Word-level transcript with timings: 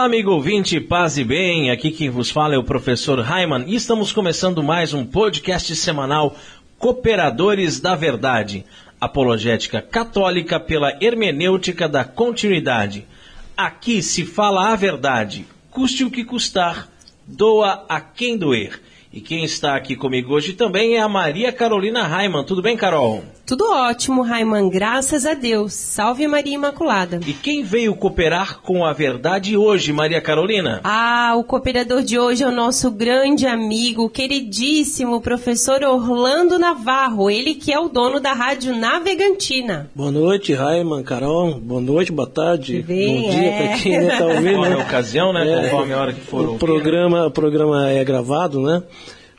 Olá, 0.00 0.06
amigo 0.06 0.30
ouvinte, 0.30 0.80
paz 0.80 1.18
e 1.18 1.24
bem. 1.24 1.70
Aqui 1.70 1.90
quem 1.90 2.08
vos 2.08 2.30
fala 2.30 2.54
é 2.54 2.58
o 2.58 2.64
professor 2.64 3.20
Raiman 3.20 3.66
e 3.66 3.74
estamos 3.74 4.12
começando 4.12 4.62
mais 4.62 4.94
um 4.94 5.04
podcast 5.04 5.76
semanal 5.76 6.34
Cooperadores 6.78 7.80
da 7.80 7.94
Verdade, 7.94 8.64
apologética 8.98 9.82
católica 9.82 10.58
pela 10.58 10.96
hermenêutica 11.02 11.86
da 11.86 12.02
continuidade. 12.02 13.06
Aqui 13.54 14.02
se 14.02 14.24
fala 14.24 14.72
a 14.72 14.74
verdade, 14.74 15.46
custe 15.70 16.02
o 16.02 16.10
que 16.10 16.24
custar, 16.24 16.88
doa 17.26 17.84
a 17.86 18.00
quem 18.00 18.38
doer. 18.38 18.80
E 19.12 19.20
quem 19.20 19.44
está 19.44 19.76
aqui 19.76 19.94
comigo 19.94 20.32
hoje 20.32 20.54
também 20.54 20.96
é 20.96 21.00
a 21.02 21.10
Maria 21.10 21.52
Carolina 21.52 22.06
Raiman. 22.06 22.44
Tudo 22.44 22.62
bem, 22.62 22.74
Carol? 22.74 23.22
Tudo 23.50 23.68
ótimo, 23.68 24.22
Raiman, 24.22 24.68
graças 24.68 25.26
a 25.26 25.34
Deus. 25.34 25.72
Salve 25.72 26.24
Maria 26.28 26.54
Imaculada. 26.54 27.18
E 27.26 27.32
quem 27.32 27.64
veio 27.64 27.96
cooperar 27.96 28.60
com 28.60 28.84
a 28.84 28.92
verdade 28.92 29.56
hoje, 29.56 29.92
Maria 29.92 30.20
Carolina? 30.20 30.80
Ah, 30.84 31.34
o 31.36 31.42
cooperador 31.42 32.00
de 32.00 32.16
hoje 32.16 32.44
é 32.44 32.46
o 32.46 32.52
nosso 32.52 32.92
grande 32.92 33.48
amigo, 33.48 34.08
queridíssimo 34.08 35.20
professor 35.20 35.82
Orlando 35.82 36.60
Navarro, 36.60 37.28
ele 37.28 37.56
que 37.56 37.72
é 37.72 37.80
o 37.80 37.88
dono 37.88 38.20
da 38.20 38.34
Rádio 38.34 38.76
Navegantina. 38.76 39.90
Boa 39.96 40.12
noite, 40.12 40.54
Raiman, 40.54 41.02
Carol. 41.02 41.54
Boa 41.54 41.80
noite, 41.80 42.12
boa 42.12 42.30
tarde, 42.30 42.82
Bem, 42.82 43.22
bom 43.22 43.30
dia 43.30 43.50
é. 43.50 43.66
para 43.66 43.78
quem 43.78 43.94
está 43.96 44.26
ouvindo. 44.26 44.54
Conforme 44.54 44.66
a 44.74 44.76
né? 44.76 44.84
ocasião, 44.84 45.32
né? 45.32 45.52
É. 45.52 45.62
Conforme 45.62 45.92
a 45.92 46.00
hora 46.00 46.12
que 46.12 46.20
for 46.20 46.42
O 46.42 46.46
ouvir. 46.50 46.58
programa, 46.60 47.26
o 47.26 47.30
programa 47.32 47.90
é 47.90 48.04
gravado, 48.04 48.60
né? 48.60 48.80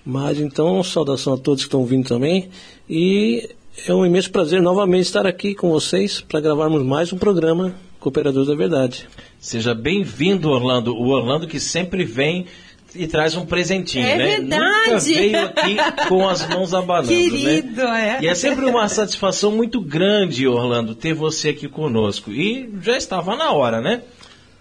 Mas 0.05 0.37
então, 0.37 0.83
saudação 0.83 1.35
a 1.35 1.37
todos 1.37 1.61
que 1.63 1.67
estão 1.67 1.79
ouvindo 1.79 2.09
também. 2.09 2.49
E 2.89 3.47
é 3.87 3.93
um 3.93 4.05
imenso 4.05 4.31
prazer 4.31 4.61
novamente 4.61 5.05
estar 5.05 5.25
aqui 5.25 5.55
com 5.55 5.69
vocês 5.69 6.21
para 6.21 6.39
gravarmos 6.39 6.83
mais 6.83 7.11
um 7.13 7.17
programa 7.17 7.73
Cooperadores 7.99 8.47
da 8.47 8.55
Verdade. 8.55 9.07
Seja 9.39 9.73
bem-vindo, 9.73 10.49
Orlando. 10.49 10.95
O 10.95 11.07
Orlando 11.09 11.47
que 11.47 11.59
sempre 11.59 12.03
vem 12.03 12.45
e 12.93 13.07
traz 13.07 13.35
um 13.35 13.45
presentinho, 13.45 14.05
É 14.05 14.17
né? 14.17 14.25
verdade. 14.37 14.89
Nunca 14.89 14.99
veio 14.99 15.45
aqui 15.45 15.77
com 16.07 16.27
as 16.27 16.47
mãos 16.47 16.73
abanando, 16.73 17.07
Querido, 17.07 17.83
né? 17.83 18.17
é. 18.19 18.23
E 18.23 18.27
é 18.27 18.35
sempre 18.35 18.65
uma 18.65 18.87
satisfação 18.89 19.51
muito 19.51 19.79
grande, 19.79 20.47
Orlando, 20.47 20.93
ter 20.93 21.13
você 21.13 21.49
aqui 21.49 21.67
conosco. 21.67 22.31
E 22.31 22.69
já 22.81 22.97
estava 22.97 23.35
na 23.35 23.51
hora, 23.51 23.79
né? 23.81 24.01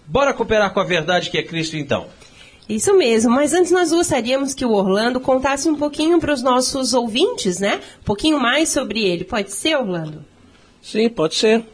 Bora 0.07 0.33
cooperar 0.33 0.73
com 0.73 0.79
a 0.79 0.83
verdade 0.83 1.29
que 1.29 1.37
é 1.37 1.43
Cristo, 1.43 1.75
então. 1.77 2.07
Isso 2.71 2.95
mesmo, 2.95 3.31
mas 3.31 3.53
antes 3.53 3.69
nós 3.69 3.91
gostaríamos 3.91 4.53
que 4.53 4.63
o 4.63 4.71
Orlando 4.71 5.19
contasse 5.19 5.67
um 5.67 5.75
pouquinho 5.75 6.19
para 6.21 6.33
os 6.33 6.41
nossos 6.41 6.93
ouvintes, 6.93 7.59
né? 7.59 7.81
Um 7.99 8.05
pouquinho 8.05 8.39
mais 8.39 8.69
sobre 8.69 9.03
ele. 9.03 9.25
Pode 9.25 9.51
ser, 9.51 9.75
Orlando? 9.75 10.23
Sim, 10.81 11.09
pode 11.09 11.35
ser. 11.35 11.65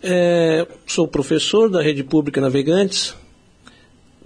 É, 0.00 0.68
sou 0.86 1.08
professor 1.08 1.68
da 1.68 1.82
Rede 1.82 2.04
Pública 2.04 2.40
Navegantes, 2.40 3.12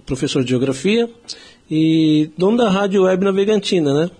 professor 0.05 0.43
de 0.43 0.51
Geografia 0.51 1.09
e 1.71 2.29
dono 2.37 2.57
da 2.57 2.69
Rádio 2.69 3.05
Web 3.05 3.25
Navegantina, 3.25 3.91
né? 3.91 4.11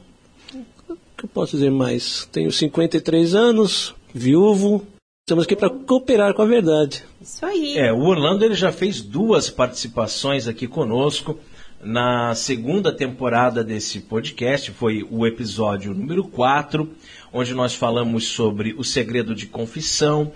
O 0.89 0.95
que 1.15 1.25
eu 1.25 1.29
posso 1.29 1.51
dizer 1.51 1.69
mais? 1.69 2.27
Tenho 2.31 2.51
53 2.51 3.35
anos, 3.35 3.93
viúvo, 4.11 4.87
estamos 5.21 5.45
aqui 5.45 5.55
para 5.55 5.69
cooperar 5.69 6.33
com 6.33 6.41
a 6.41 6.45
verdade. 6.45 7.03
Isso 7.21 7.45
aí. 7.45 7.77
É, 7.77 7.93
o 7.93 8.01
Orlando 8.05 8.43
ele 8.43 8.55
já 8.55 8.71
fez 8.71 9.01
duas 9.01 9.51
participações 9.51 10.47
aqui 10.47 10.65
conosco 10.65 11.37
na 11.81 12.35
segunda 12.35 12.91
temporada 12.91 13.63
desse 13.63 14.01
podcast, 14.01 14.71
foi 14.71 15.07
o 15.09 15.25
episódio 15.25 15.93
número 15.93 16.25
4, 16.25 16.89
onde 17.31 17.53
nós 17.53 17.73
falamos 17.73 18.27
sobre 18.27 18.73
o 18.77 18.83
segredo 18.83 19.33
de 19.33 19.45
confissão, 19.45 20.31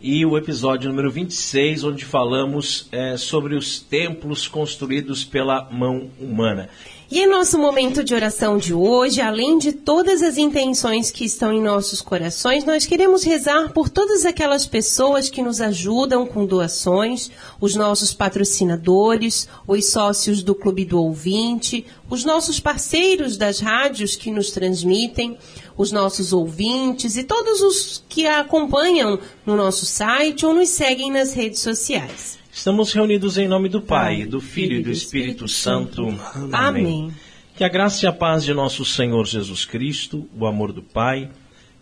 e 0.00 0.24
o 0.26 0.36
episódio 0.36 0.88
número 0.90 1.10
26, 1.10 1.84
onde 1.84 2.04
falamos 2.04 2.88
é, 2.92 3.16
sobre 3.16 3.54
os 3.54 3.80
templos 3.80 4.46
construídos 4.46 5.24
pela 5.24 5.70
mão 5.70 6.10
humana. 6.20 6.68
E 7.08 7.20
em 7.20 7.28
nosso 7.28 7.56
momento 7.56 8.02
de 8.02 8.12
oração 8.12 8.58
de 8.58 8.74
hoje, 8.74 9.20
além 9.20 9.58
de 9.58 9.70
todas 9.70 10.22
as 10.22 10.36
intenções 10.36 11.08
que 11.08 11.24
estão 11.24 11.52
em 11.52 11.62
nossos 11.62 12.02
corações, 12.02 12.64
nós 12.64 12.84
queremos 12.84 13.22
rezar 13.22 13.72
por 13.72 13.88
todas 13.88 14.24
aquelas 14.24 14.66
pessoas 14.66 15.30
que 15.30 15.40
nos 15.40 15.60
ajudam 15.60 16.26
com 16.26 16.44
doações, 16.44 17.30
os 17.60 17.76
nossos 17.76 18.12
patrocinadores, 18.12 19.48
os 19.68 19.88
sócios 19.88 20.42
do 20.42 20.52
Clube 20.52 20.84
do 20.84 21.00
Ouvinte, 21.00 21.86
os 22.10 22.24
nossos 22.24 22.58
parceiros 22.58 23.36
das 23.36 23.60
rádios 23.60 24.16
que 24.16 24.32
nos 24.32 24.50
transmitem, 24.50 25.38
os 25.76 25.92
nossos 25.92 26.32
ouvintes 26.32 27.16
e 27.16 27.22
todos 27.22 27.60
os 27.60 28.04
que 28.08 28.26
a 28.26 28.40
acompanham 28.40 29.16
no 29.44 29.54
nosso 29.54 29.86
site 29.86 30.44
ou 30.44 30.52
nos 30.52 30.70
seguem 30.70 31.12
nas 31.12 31.32
redes 31.32 31.60
sociais. 31.60 32.45
Estamos 32.56 32.90
reunidos 32.94 33.36
em 33.36 33.46
nome 33.46 33.68
do 33.68 33.82
Pai, 33.82 34.24
do 34.24 34.40
Filho 34.40 34.78
e 34.78 34.82
do 34.82 34.90
Espírito 34.90 35.46
Santo. 35.46 36.08
Amém. 36.50 37.12
Que 37.54 37.62
a 37.62 37.68
graça 37.68 38.06
e 38.06 38.08
a 38.08 38.12
paz 38.12 38.44
de 38.44 38.54
nosso 38.54 38.82
Senhor 38.82 39.26
Jesus 39.26 39.66
Cristo, 39.66 40.26
o 40.34 40.46
amor 40.46 40.72
do 40.72 40.82
Pai 40.82 41.28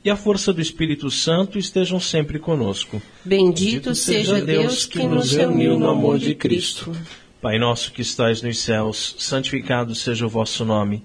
e 0.04 0.10
a 0.10 0.16
força 0.16 0.52
do 0.52 0.60
Espírito 0.60 1.08
Santo 1.12 1.60
estejam 1.60 2.00
sempre 2.00 2.40
conosco. 2.40 3.00
Bendito 3.24 3.94
seja 3.94 4.44
Deus 4.44 4.84
que 4.84 5.04
nos 5.04 5.30
reuniu 5.30 5.78
no 5.78 5.88
amor 5.88 6.18
de 6.18 6.34
Cristo. 6.34 6.90
Pai 7.40 7.56
nosso 7.56 7.92
que 7.92 8.02
estais 8.02 8.42
nos 8.42 8.58
céus, 8.58 9.14
santificado 9.16 9.94
seja 9.94 10.26
o 10.26 10.28
vosso 10.28 10.64
nome. 10.64 11.04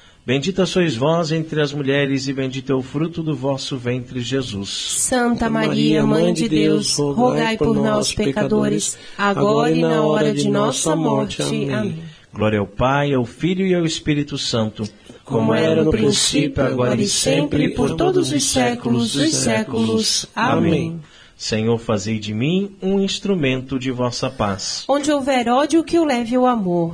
Bendita 0.23 0.67
sois 0.67 0.95
vós 0.95 1.31
entre 1.31 1.59
as 1.59 1.73
mulheres, 1.73 2.27
e 2.27 2.33
bendito 2.33 2.71
é 2.71 2.75
o 2.75 2.81
fruto 2.83 3.23
do 3.23 3.35
vosso 3.35 3.75
ventre, 3.75 4.21
Jesus. 4.21 4.69
Santa 4.69 5.49
Maria, 5.49 6.05
Mãe 6.05 6.31
de 6.31 6.47
Deus, 6.47 6.95
rogai 6.97 7.57
por 7.57 7.75
nós, 7.75 8.13
pecadores, 8.13 8.99
agora 9.17 9.71
e 9.71 9.81
na 9.81 10.03
hora 10.03 10.31
de 10.31 10.47
nossa 10.47 10.95
morte. 10.95 11.41
Amém. 11.41 12.03
Glória 12.31 12.59
ao 12.59 12.67
Pai, 12.67 13.13
ao 13.13 13.25
Filho 13.25 13.65
e 13.65 13.73
ao 13.73 13.83
Espírito 13.83 14.37
Santo, 14.37 14.87
Como 15.25 15.55
era 15.55 15.83
no 15.83 15.89
princípio, 15.89 16.63
agora 16.63 17.01
e 17.01 17.07
sempre, 17.07 17.69
por 17.69 17.95
todos 17.95 18.31
os 18.31 18.43
séculos 18.43 19.13
dos 19.13 19.33
séculos. 19.33 20.27
Amém. 20.35 21.01
Senhor, 21.35 21.79
fazei 21.79 22.19
de 22.19 22.31
mim 22.31 22.75
um 22.79 23.01
instrumento 23.01 23.79
de 23.79 23.89
vossa 23.89 24.29
paz. 24.29 24.85
Onde 24.87 25.11
houver 25.11 25.49
ódio, 25.49 25.83
que 25.83 25.97
eu 25.97 26.05
leve 26.05 26.37
o 26.37 26.45
amor. 26.45 26.93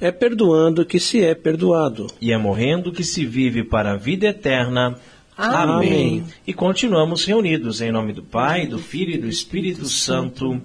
É 0.00 0.10
perdoando 0.10 0.84
que 0.84 1.00
se 1.00 1.24
é 1.24 1.34
perdoado. 1.34 2.06
E 2.20 2.32
é 2.32 2.38
morrendo 2.38 2.92
que 2.92 3.02
se 3.02 3.24
vive 3.24 3.64
para 3.64 3.92
a 3.92 3.96
vida 3.96 4.26
eterna. 4.26 4.98
Amém. 5.36 6.24
E 6.46 6.52
continuamos 6.52 7.24
reunidos 7.24 7.80
em 7.80 7.92
nome 7.92 8.12
do 8.12 8.22
Pai, 8.22 8.66
do 8.66 8.78
Filho 8.78 9.14
e 9.14 9.18
do 9.18 9.28
Espírito 9.28 9.86
Santo. 9.86 10.60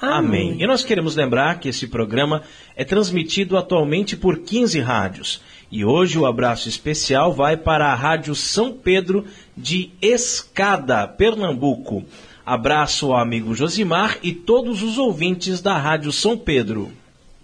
Amém. 0.00 0.50
Amém. 0.50 0.56
E 0.62 0.66
nós 0.66 0.84
queremos 0.84 1.14
lembrar 1.14 1.60
que 1.60 1.68
esse 1.68 1.86
programa 1.86 2.42
é 2.76 2.84
transmitido 2.84 3.56
atualmente 3.56 4.16
por 4.16 4.38
15 4.38 4.80
rádios. 4.80 5.40
E 5.70 5.84
hoje 5.84 6.18
o 6.18 6.26
abraço 6.26 6.68
especial 6.68 7.32
vai 7.32 7.56
para 7.56 7.86
a 7.86 7.94
Rádio 7.94 8.34
São 8.34 8.72
Pedro 8.72 9.24
de 9.56 9.90
Escada, 10.02 11.06
Pernambuco. 11.06 12.04
Abraço 12.44 13.12
ao 13.12 13.20
amigo 13.20 13.54
Josimar 13.54 14.18
e 14.22 14.32
todos 14.32 14.82
os 14.82 14.98
ouvintes 14.98 15.62
da 15.62 15.78
Rádio 15.78 16.12
São 16.12 16.36
Pedro. 16.36 16.92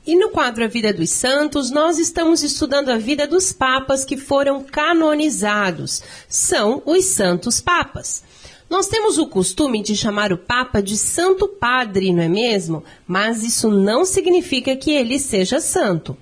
E 0.08 0.16
no 0.16 0.31
quadro 0.31 0.64
A 0.64 0.66
Vida 0.66 0.90
dos 0.90 1.10
Santos, 1.10 1.70
nós 1.70 1.99
estamos 1.99 2.43
estudando 2.43 2.88
a 2.88 2.96
vida 2.96 3.26
dos 3.26 3.52
papas 3.52 4.06
que 4.06 4.16
foram 4.16 4.64
canonizados. 4.64 6.02
São 6.26 6.82
os 6.87 7.05
Santos 7.05 7.60
Papas. 7.60 8.25
Nós 8.70 8.87
temos 8.87 9.19
o 9.19 9.26
costume 9.26 9.82
de 9.82 9.94
chamar 9.94 10.32
o 10.32 10.38
Papa 10.38 10.81
de 10.81 10.96
Santo 10.96 11.46
Padre, 11.46 12.10
não 12.10 12.22
é 12.22 12.28
mesmo? 12.28 12.82
Mas 13.06 13.44
isso 13.44 13.70
não 13.70 14.06
significa 14.06 14.75
que 14.75 14.93
ele 14.93 15.19
seja 15.19 15.60
santo. 15.60 16.16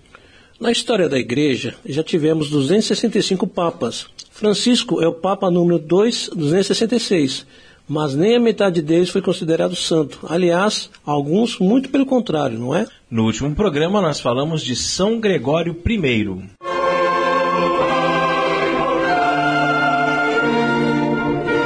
Na 0.59 0.73
história 0.73 1.09
da 1.09 1.17
Igreja, 1.17 1.77
já 1.87 2.03
tivemos 2.03 2.51
265 2.51 3.47
papas. 3.47 4.09
Francisco 4.33 5.01
é 5.01 5.07
o 5.07 5.15
Papa 5.15 5.49
número 5.49 5.79
2, 5.79 6.31
266 6.35 7.47
mas 7.89 8.15
nem 8.15 8.37
a 8.37 8.41
metade 8.41 8.83
deles 8.83 9.11
foi 9.11 9.23
considerado 9.23 9.77
santo. 9.77 10.21
Aliás, 10.29 10.91
alguns 11.05 11.59
muito 11.59 11.89
pelo 11.89 12.07
contrário, 12.07 12.59
não 12.59 12.75
é? 12.75 12.87
No 13.11 13.25
último 13.25 13.55
programa 13.55 14.03
nós 14.03 14.21
falamos 14.21 14.63
de 14.63 14.75
São 14.75 15.21
Gregório 15.21 15.77
I. 15.87 16.27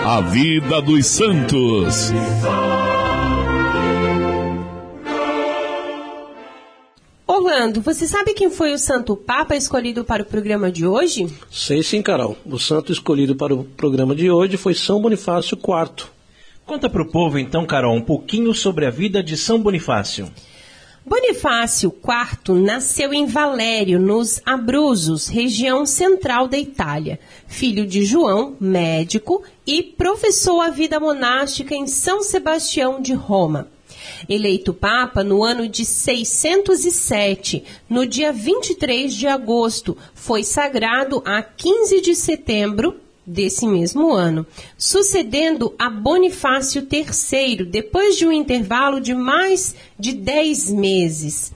A 0.04 0.20
vida 0.22 0.82
dos 0.82 1.06
santos. 1.06 2.12
Orlando, 7.40 7.80
você 7.80 8.06
sabe 8.06 8.34
quem 8.34 8.50
foi 8.50 8.74
o 8.74 8.78
santo 8.78 9.16
papa 9.16 9.56
escolhido 9.56 10.04
para 10.04 10.22
o 10.22 10.26
programa 10.26 10.70
de 10.70 10.86
hoje? 10.86 11.26
Sei 11.50 11.82
sim, 11.82 12.02
Carol. 12.02 12.36
O 12.44 12.58
santo 12.58 12.92
escolhido 12.92 13.34
para 13.34 13.54
o 13.54 13.64
programa 13.64 14.14
de 14.14 14.30
hoje 14.30 14.58
foi 14.58 14.74
São 14.74 15.00
Bonifácio 15.00 15.56
IV. 15.56 16.08
Conta 16.66 16.90
para 16.90 17.00
o 17.00 17.10
povo 17.10 17.38
então, 17.38 17.64
Carol, 17.64 17.96
um 17.96 18.02
pouquinho 18.02 18.52
sobre 18.52 18.84
a 18.84 18.90
vida 18.90 19.22
de 19.22 19.38
São 19.38 19.58
Bonifácio. 19.58 20.30
Bonifácio 21.02 21.90
IV 21.90 22.60
nasceu 22.60 23.14
em 23.14 23.24
Valério, 23.24 23.98
nos 23.98 24.42
Abruzos, 24.44 25.26
região 25.26 25.86
central 25.86 26.46
da 26.46 26.58
Itália. 26.58 27.18
Filho 27.46 27.86
de 27.86 28.04
João, 28.04 28.54
médico, 28.60 29.42
e 29.66 29.82
professou 29.82 30.60
a 30.60 30.68
vida 30.68 31.00
monástica 31.00 31.74
em 31.74 31.86
São 31.86 32.22
Sebastião 32.22 33.00
de 33.00 33.14
Roma. 33.14 33.68
Eleito 34.28 34.72
Papa 34.72 35.22
no 35.24 35.42
ano 35.42 35.68
de 35.68 35.84
607, 35.84 37.64
no 37.88 38.06
dia 38.06 38.32
23 38.32 39.14
de 39.14 39.26
agosto, 39.26 39.96
foi 40.14 40.42
sagrado 40.42 41.22
a 41.24 41.42
15 41.42 42.00
de 42.00 42.14
setembro 42.14 42.96
desse 43.26 43.66
mesmo 43.66 44.12
ano, 44.12 44.46
sucedendo 44.76 45.74
a 45.78 45.88
Bonifácio 45.88 46.86
III, 46.90 47.64
depois 47.64 48.16
de 48.16 48.26
um 48.26 48.32
intervalo 48.32 49.00
de 49.00 49.14
mais 49.14 49.74
de 49.98 50.12
10 50.12 50.70
meses. 50.72 51.52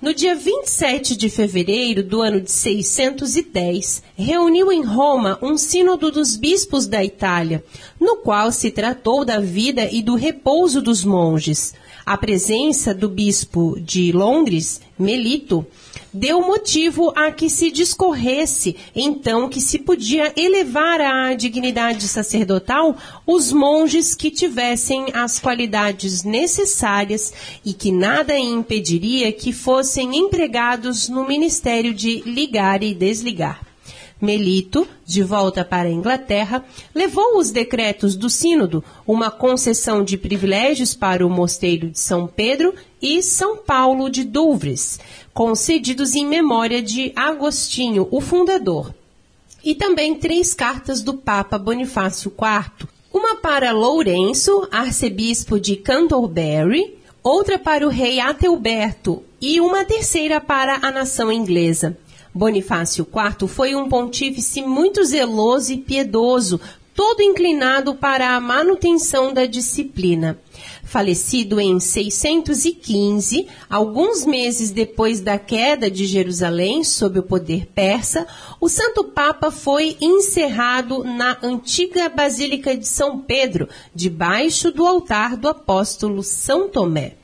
No 0.00 0.12
dia 0.12 0.34
27 0.34 1.16
de 1.16 1.30
fevereiro 1.30 2.02
do 2.02 2.20
ano 2.20 2.38
de 2.38 2.52
610, 2.52 4.02
reuniu 4.14 4.70
em 4.70 4.84
Roma 4.84 5.38
um 5.40 5.56
sínodo 5.56 6.10
dos 6.10 6.36
bispos 6.36 6.86
da 6.86 7.02
Itália, 7.02 7.64
no 7.98 8.16
qual 8.16 8.52
se 8.52 8.70
tratou 8.70 9.24
da 9.24 9.40
vida 9.40 9.88
e 9.90 10.02
do 10.02 10.14
repouso 10.14 10.82
dos 10.82 11.02
monges. 11.02 11.72
A 12.04 12.16
presença 12.18 12.92
do 12.92 13.08
bispo 13.08 13.78
de 13.80 14.12
Londres, 14.12 14.82
Melito, 14.98 15.66
deu 16.16 16.40
motivo 16.40 17.12
a 17.14 17.30
que 17.30 17.50
se 17.50 17.70
discorresse, 17.70 18.74
então, 18.94 19.48
que 19.48 19.60
se 19.60 19.78
podia 19.78 20.32
elevar 20.36 21.00
à 21.00 21.34
dignidade 21.34 22.08
sacerdotal 22.08 22.96
os 23.26 23.52
monges 23.52 24.14
que 24.14 24.30
tivessem 24.30 25.06
as 25.12 25.38
qualidades 25.38 26.24
necessárias 26.24 27.32
e 27.64 27.72
que 27.74 27.92
nada 27.92 28.36
impediria 28.38 29.30
que 29.30 29.52
fossem 29.52 30.16
empregados 30.16 31.08
no 31.08 31.26
ministério 31.26 31.92
de 31.92 32.22
ligar 32.22 32.82
e 32.82 32.94
desligar. 32.94 33.66
Melito, 34.18 34.88
de 35.04 35.22
volta 35.22 35.62
para 35.62 35.88
a 35.88 35.92
Inglaterra, 35.92 36.64
levou 36.94 37.38
os 37.38 37.50
decretos 37.50 38.16
do 38.16 38.30
Sínodo, 38.30 38.82
uma 39.06 39.30
concessão 39.30 40.02
de 40.02 40.16
privilégios 40.16 40.94
para 40.94 41.26
o 41.26 41.28
Mosteiro 41.28 41.90
de 41.90 42.00
São 42.00 42.26
Pedro 42.26 42.74
e 43.00 43.22
São 43.22 43.58
Paulo 43.58 44.08
de 44.08 44.24
Douvres, 44.24 44.98
concedidos 45.36 46.14
em 46.14 46.26
memória 46.26 46.80
de 46.80 47.12
Agostinho, 47.14 48.08
o 48.10 48.22
fundador, 48.22 48.94
e 49.62 49.74
também 49.74 50.14
três 50.14 50.54
cartas 50.54 51.02
do 51.02 51.12
Papa 51.12 51.58
Bonifácio 51.58 52.32
IV, 52.32 52.88
uma 53.12 53.36
para 53.36 53.70
Lourenço, 53.70 54.66
arcebispo 54.72 55.60
de 55.60 55.76
Canterbury, 55.76 56.96
outra 57.22 57.58
para 57.58 57.86
o 57.86 57.90
rei 57.90 58.18
Ateoberto 58.18 59.22
e 59.38 59.60
uma 59.60 59.84
terceira 59.84 60.40
para 60.40 60.78
a 60.80 60.90
nação 60.90 61.30
inglesa. 61.30 61.98
Bonifácio 62.32 63.06
IV 63.06 63.46
foi 63.46 63.76
um 63.76 63.90
pontífice 63.90 64.62
muito 64.62 65.04
zeloso 65.04 65.70
e 65.70 65.76
piedoso, 65.76 66.58
todo 66.94 67.20
inclinado 67.20 67.94
para 67.94 68.34
a 68.34 68.40
manutenção 68.40 69.34
da 69.34 69.44
disciplina. 69.44 70.38
Falecido 70.86 71.60
em 71.60 71.80
615, 71.80 73.48
alguns 73.68 74.24
meses 74.24 74.70
depois 74.70 75.20
da 75.20 75.36
queda 75.36 75.90
de 75.90 76.06
Jerusalém 76.06 76.84
sob 76.84 77.18
o 77.18 77.24
poder 77.24 77.66
persa, 77.66 78.24
o 78.60 78.68
Santo 78.68 79.02
Papa 79.02 79.50
foi 79.50 79.96
encerrado 80.00 81.02
na 81.02 81.36
antiga 81.42 82.08
Basílica 82.08 82.76
de 82.76 82.86
São 82.86 83.18
Pedro, 83.18 83.68
debaixo 83.92 84.70
do 84.70 84.86
altar 84.86 85.36
do 85.36 85.48
apóstolo 85.48 86.22
São 86.22 86.68
Tomé. 86.68 87.14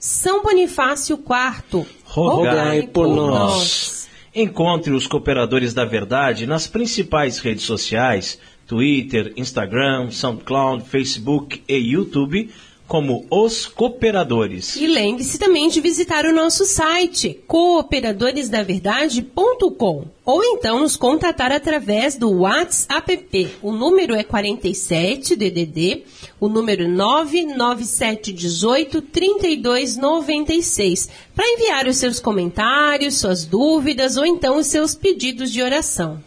São 0.00 0.42
Bonifácio 0.42 1.16
IV, 1.16 1.86
rogai 2.04 2.88
por 2.88 3.06
nós. 3.06 4.08
Encontre 4.34 4.92
os 4.92 5.06
cooperadores 5.06 5.72
da 5.72 5.84
verdade 5.84 6.44
nas 6.44 6.66
principais 6.66 7.38
redes 7.38 7.64
sociais: 7.64 8.36
Twitter, 8.66 9.32
Instagram, 9.36 10.10
SoundCloud, 10.10 10.84
Facebook 10.88 11.62
e 11.68 11.76
YouTube 11.76 12.50
como 12.86 13.26
Os 13.30 13.66
Cooperadores. 13.66 14.76
E 14.76 14.86
lembre-se 14.86 15.38
também 15.38 15.68
de 15.68 15.78
visitar 15.80 16.24
o 16.24 16.32
nosso 16.32 16.64
site 16.64 17.40
cooperadoresdaverdade.com 17.46 20.04
ou 20.24 20.42
então 20.42 20.80
nos 20.80 20.96
contatar 20.96 21.52
através 21.52 22.16
do 22.16 22.40
WhatsApp. 22.40 23.50
O 23.62 23.70
número 23.72 24.14
é 24.14 24.24
47 24.24 25.36
DDD, 25.36 26.04
o 26.40 26.48
número 26.48 26.88
99718 26.88 29.02
3296, 29.02 31.10
para 31.34 31.48
enviar 31.48 31.86
os 31.86 31.96
seus 31.96 32.18
comentários, 32.18 33.18
suas 33.18 33.44
dúvidas 33.44 34.16
ou 34.16 34.24
então 34.26 34.58
os 34.58 34.66
seus 34.66 34.94
pedidos 34.94 35.52
de 35.52 35.62
oração. 35.62 36.22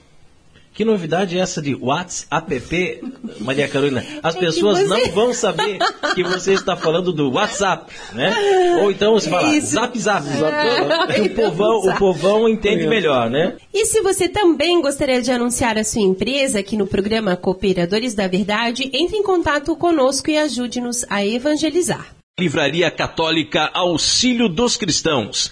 Que 0.80 0.86
novidade 0.86 1.38
é 1.38 1.42
essa 1.42 1.62
de 1.62 1.76
WhatsApp, 1.76 3.02
Maria 3.42 3.68
Carolina? 3.68 4.02
As 4.24 4.34
é 4.38 4.40
pessoas 4.40 4.80
você... 4.80 4.88
não 4.88 5.12
vão 5.12 5.34
saber 5.34 5.78
que 6.16 6.24
você 6.24 6.54
está 6.54 6.78
falando 6.78 7.12
do 7.12 7.30
WhatsApp, 7.34 7.94
né? 8.14 8.34
Ou 8.82 8.90
então 8.90 9.12
você 9.12 9.30
fala 9.30 9.58
Isso. 9.58 9.72
Zap 9.72 10.00
Zap, 10.00 10.26
zap 10.26 11.14
que 11.14 11.20
o 11.20 11.30
povão, 11.36 11.80
o 11.80 11.98
povão 11.98 12.48
entende 12.48 12.88
melhor, 12.88 13.30
né? 13.30 13.58
E 13.74 13.88
se 13.88 14.02
você 14.02 14.30
também 14.30 14.82
gostaria 14.82 15.22
de 15.22 15.30
anunciar 15.30 15.78
a 15.78 15.84
sua 15.84 16.02
empresa 16.02 16.60
aqui 16.60 16.78
no 16.78 16.88
programa 16.88 17.36
Cooperadores 17.36 18.14
da 18.14 18.30
Verdade, 18.30 18.90
entre 18.94 19.18
em 19.18 19.24
contato 19.24 19.76
conosco 19.76 20.32
e 20.32 20.38
ajude-nos 20.38 21.06
a 21.10 21.26
evangelizar. 21.26 22.16
Livraria 22.40 22.90
Católica 22.90 23.70
Auxílio 23.74 24.48
dos 24.48 24.78
Cristãos 24.78 25.52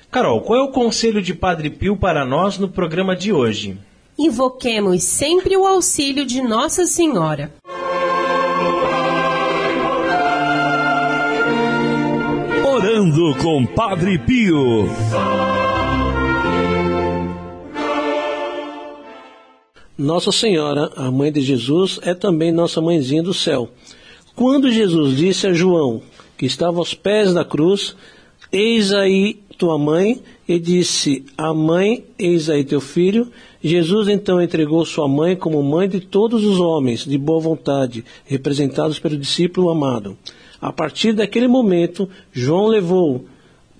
Carol, 0.10 0.42
qual 0.42 0.60
é 0.60 0.64
o 0.64 0.72
conselho 0.72 1.22
de 1.22 1.34
Padre 1.34 1.70
Pio 1.70 1.98
para 1.98 2.26
nós 2.26 2.58
no 2.58 2.68
programa 2.68 3.16
de 3.16 3.32
hoje? 3.32 3.78
Invoquemos 4.18 5.04
sempre 5.04 5.58
o 5.58 5.66
auxílio 5.66 6.26
de 6.26 6.42
Nossa 6.42 6.86
Senhora. 6.86 7.54
Orando 12.64 13.36
com 13.42 13.66
Padre 13.66 14.20
Pio. 14.20 14.88
Nossa 19.98 20.32
Senhora, 20.32 20.92
a 20.96 21.12
mãe 21.12 21.32
de 21.32 21.42
Jesus, 21.42 22.00
é 22.02 22.14
também 22.14 22.52
nossa 22.52 22.82
mãezinha 22.82 23.22
do 23.22 23.34
céu. 23.34 23.70
Quando 24.36 24.72
Jesus 24.72 25.16
disse 25.16 25.48
a 25.48 25.54
João, 25.54 26.02
que 26.38 26.46
estava 26.46 26.80
aos 26.80 26.94
pés 26.94 27.34
da 27.34 27.46
cruz, 27.46 27.96
Eis 28.54 28.94
aí 28.94 29.40
tua 29.58 29.80
mãe, 29.80 30.22
e 30.48 30.60
disse: 30.60 31.26
A 31.36 31.52
mãe, 31.56 32.06
eis 32.20 32.52
aí 32.52 32.64
teu 32.64 32.80
filho. 32.80 33.32
Jesus 33.64 34.08
então 34.08 34.40
entregou 34.40 34.86
sua 34.86 35.08
mãe 35.08 35.36
como 35.36 35.64
mãe 35.64 35.90
de 35.90 36.00
todos 36.00 36.44
os 36.44 36.60
homens 36.60 37.04
de 37.04 37.18
boa 37.18 37.40
vontade, 37.40 38.06
representados 38.26 39.00
pelo 39.00 39.18
discípulo 39.18 39.72
amado. 39.72 40.16
A 40.62 40.72
partir 40.72 41.14
daquele 41.14 41.48
momento, 41.48 42.08
João 42.32 42.68
levou 42.68 43.26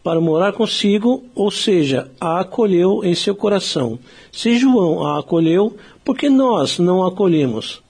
para 0.04 0.20
morar 0.20 0.54
consigo, 0.54 1.24
ou 1.36 1.52
seja, 1.52 2.10
a 2.20 2.40
acolheu 2.40 3.04
em 3.04 3.14
seu 3.14 3.36
coração. 3.36 4.00
Se 4.32 4.58
João 4.58 5.06
a 5.06 5.20
acolheu, 5.20 5.78
por 6.04 6.18
que 6.18 6.30
nós 6.30 6.80
não 6.80 7.04
a 7.04 7.08
acolhemos? 7.08 7.82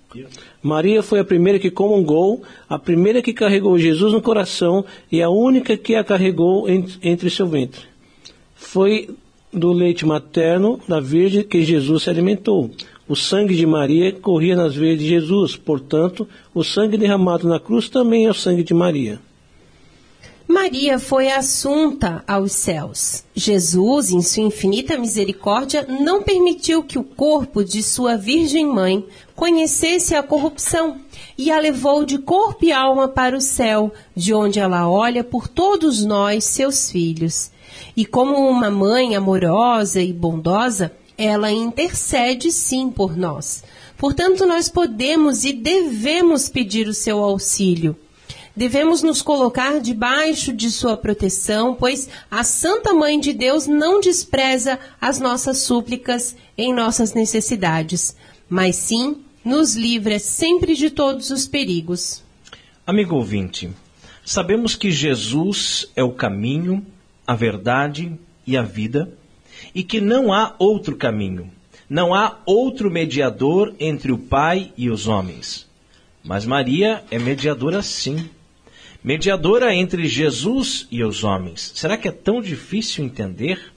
Maria 0.62 1.02
foi 1.02 1.20
a 1.20 1.26
primeira 1.26 1.58
que 1.58 1.72
comungou, 1.72 2.44
a 2.70 2.78
primeira 2.78 3.22
que 3.22 3.34
carregou 3.34 3.78
Jesus 3.78 4.14
no 4.14 4.22
coração 4.22 4.86
e 5.12 5.22
a 5.22 5.30
única 5.30 5.76
que 5.76 5.96
a 5.96 6.04
carregou 6.04 6.68
entre 6.70 7.30
seu 7.30 7.48
ventre. 7.48 7.82
Foi 8.56 9.10
do 9.52 9.72
leite 9.72 10.06
materno 10.06 10.80
da 10.88 11.00
Virgem 11.00 11.44
que 11.44 11.64
Jesus 11.64 12.04
se 12.04 12.10
alimentou. 12.10 12.72
O 13.08 13.16
sangue 13.16 13.56
de 13.56 13.66
Maria 13.66 14.12
corria 14.12 14.56
nas 14.56 14.76
veias 14.76 15.00
de 15.00 15.08
Jesus, 15.08 15.56
portanto, 15.56 16.28
o 16.54 16.64
sangue 16.64 16.98
derramado 16.98 17.48
na 17.48 17.60
cruz 17.60 17.90
também 17.90 18.26
é 18.26 18.30
o 18.30 18.34
sangue 18.34 18.64
de 18.64 18.74
Maria. 18.74 19.20
Maria 20.54 21.00
foi 21.00 21.32
assunta 21.32 22.24
aos 22.28 22.52
céus. 22.52 23.24
Jesus, 23.34 24.12
em 24.12 24.22
sua 24.22 24.44
infinita 24.44 24.96
misericórdia, 25.00 25.84
não 26.00 26.22
permitiu 26.22 26.84
que 26.84 27.00
o 27.00 27.04
corpo 27.04 27.64
de 27.64 27.82
sua 27.82 28.16
Virgem 28.16 28.68
Mãe 28.68 29.04
conhecesse 29.36 30.14
a 30.14 30.22
corrupção 30.22 30.98
e 31.36 31.52
a 31.52 31.58
levou 31.58 32.06
de 32.06 32.20
corpo 32.20 32.66
e 32.66 32.72
alma 32.72 33.08
para 33.08 33.36
o 33.36 33.42
céu, 33.42 33.92
de 34.16 34.32
onde 34.32 34.60
ela 34.60 34.88
olha 34.88 35.24
por 35.24 35.48
todos 35.48 36.06
nós, 36.06 36.44
seus 36.44 36.92
filhos. 36.92 37.50
E 37.98 38.06
como 38.06 38.36
uma 38.48 38.70
mãe 38.70 39.16
amorosa 39.16 40.04
e 40.04 40.14
bondosa, 40.14 40.92
ela 41.18 41.52
intercede 41.52 42.52
sim 42.52 42.92
por 42.92 43.18
nós. 43.18 43.64
Portanto, 43.98 44.46
nós 44.46 44.70
podemos 44.70 45.46
e 45.46 45.52
devemos 45.52 46.48
pedir 46.48 46.88
o 46.88 46.94
seu 46.94 47.24
auxílio. 47.24 47.98
Devemos 48.56 49.02
nos 49.02 49.24
colocar 49.24 49.80
debaixo 49.80 50.54
de 50.54 50.70
sua 50.70 50.96
proteção, 50.96 51.74
pois 51.74 52.08
a 52.30 52.44
Santa 52.44 52.94
Mãe 52.94 53.20
de 53.20 53.34
Deus 53.34 53.66
não 53.66 54.00
despreza 54.00 54.80
as 55.02 55.20
nossas 55.20 55.60
súplicas 55.60 56.36
em 56.56 56.72
nossas 56.72 57.16
necessidades, 57.16 58.16
mas 58.48 58.76
sim 58.76 59.24
nos 59.44 59.76
livra 59.76 60.20
sempre 60.20 60.76
de 60.76 60.92
todos 60.92 61.32
os 61.32 61.48
perigos. 61.48 62.24
Amigo 62.86 63.16
ouvinte, 63.16 63.72
sabemos 64.24 64.76
que 64.76 64.92
Jesus 64.92 65.88
é 65.96 66.04
o 66.04 66.12
caminho, 66.12 66.86
a 67.26 67.34
verdade 67.34 68.14
e 68.46 68.56
a 68.56 68.62
vida, 68.62 69.12
e 69.74 69.84
que 69.84 70.00
não 70.00 70.32
há 70.32 70.54
outro 70.60 70.96
caminho, 70.96 71.50
não 71.90 72.14
há 72.14 72.38
outro 72.46 72.92
mediador 72.92 73.74
entre 73.80 74.12
o 74.12 74.18
Pai 74.18 74.72
e 74.78 74.92
os 74.92 75.08
homens. 75.08 75.68
Mas 76.24 76.46
Maria 76.46 77.04
é 77.10 77.18
mediadora 77.18 77.82
sim 77.82 78.30
mediadora 79.04 79.76
entre 79.76 80.08
Jesus 80.08 80.88
e 80.90 81.04
os 81.04 81.24
homens. 81.24 81.74
Será 81.76 81.98
que 81.98 82.08
é 82.08 82.12
tão 82.12 82.42
difícil 82.42 83.04
entender? 83.04 83.74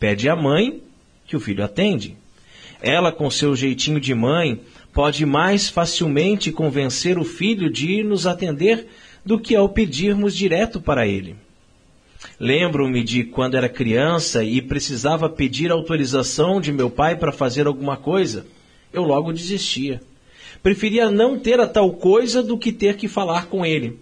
Pede 0.00 0.28
à 0.28 0.34
mãe 0.34 0.80
que 1.26 1.36
o 1.36 1.40
filho 1.40 1.62
atende. 1.62 2.16
Ela, 2.80 3.12
com 3.12 3.30
seu 3.30 3.54
jeitinho 3.54 4.00
de 4.00 4.14
mãe, 4.14 4.60
pode 4.92 5.26
mais 5.26 5.68
facilmente 5.68 6.50
convencer 6.50 7.18
o 7.18 7.24
filho 7.24 7.70
de 7.70 8.02
nos 8.02 8.26
atender 8.26 8.86
do 9.24 9.38
que 9.38 9.54
ao 9.54 9.68
pedirmos 9.68 10.34
direto 10.34 10.80
para 10.80 11.06
ele. 11.06 11.36
Lembro-me 12.40 13.02
de 13.02 13.24
quando 13.24 13.56
era 13.56 13.68
criança 13.68 14.42
e 14.42 14.62
precisava 14.62 15.28
pedir 15.28 15.70
autorização 15.70 16.60
de 16.60 16.72
meu 16.72 16.88
pai 16.88 17.16
para 17.16 17.32
fazer 17.32 17.66
alguma 17.66 17.96
coisa. 17.96 18.46
Eu 18.92 19.02
logo 19.02 19.32
desistia. 19.32 20.00
Preferia 20.62 21.10
não 21.10 21.38
ter 21.38 21.60
a 21.60 21.66
tal 21.66 21.92
coisa 21.92 22.42
do 22.42 22.56
que 22.56 22.72
ter 22.72 22.96
que 22.96 23.08
falar 23.08 23.46
com 23.46 23.64
ele 23.64 23.98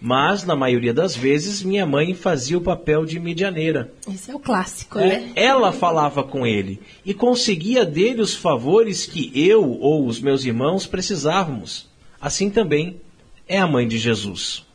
mas 0.00 0.44
na 0.44 0.54
maioria 0.54 0.92
das 0.92 1.16
vezes 1.16 1.62
minha 1.62 1.86
mãe 1.86 2.14
fazia 2.14 2.58
o 2.58 2.60
papel 2.60 3.04
de 3.04 3.18
medianeira. 3.18 3.92
Esse 4.12 4.30
é 4.30 4.34
o 4.34 4.38
clássico, 4.38 4.98
é, 4.98 5.06
né? 5.06 5.32
Ela 5.34 5.72
falava 5.72 6.22
com 6.22 6.46
ele 6.46 6.80
e 7.04 7.14
conseguia 7.14 7.84
dele 7.84 8.20
os 8.20 8.34
favores 8.34 9.06
que 9.06 9.30
eu 9.34 9.62
ou 9.80 10.06
os 10.06 10.20
meus 10.20 10.44
irmãos 10.44 10.86
precisávamos. 10.86 11.88
Assim 12.20 12.50
também 12.50 13.00
é 13.48 13.58
a 13.58 13.66
mãe 13.66 13.86
de 13.86 13.98
Jesus. 13.98 14.66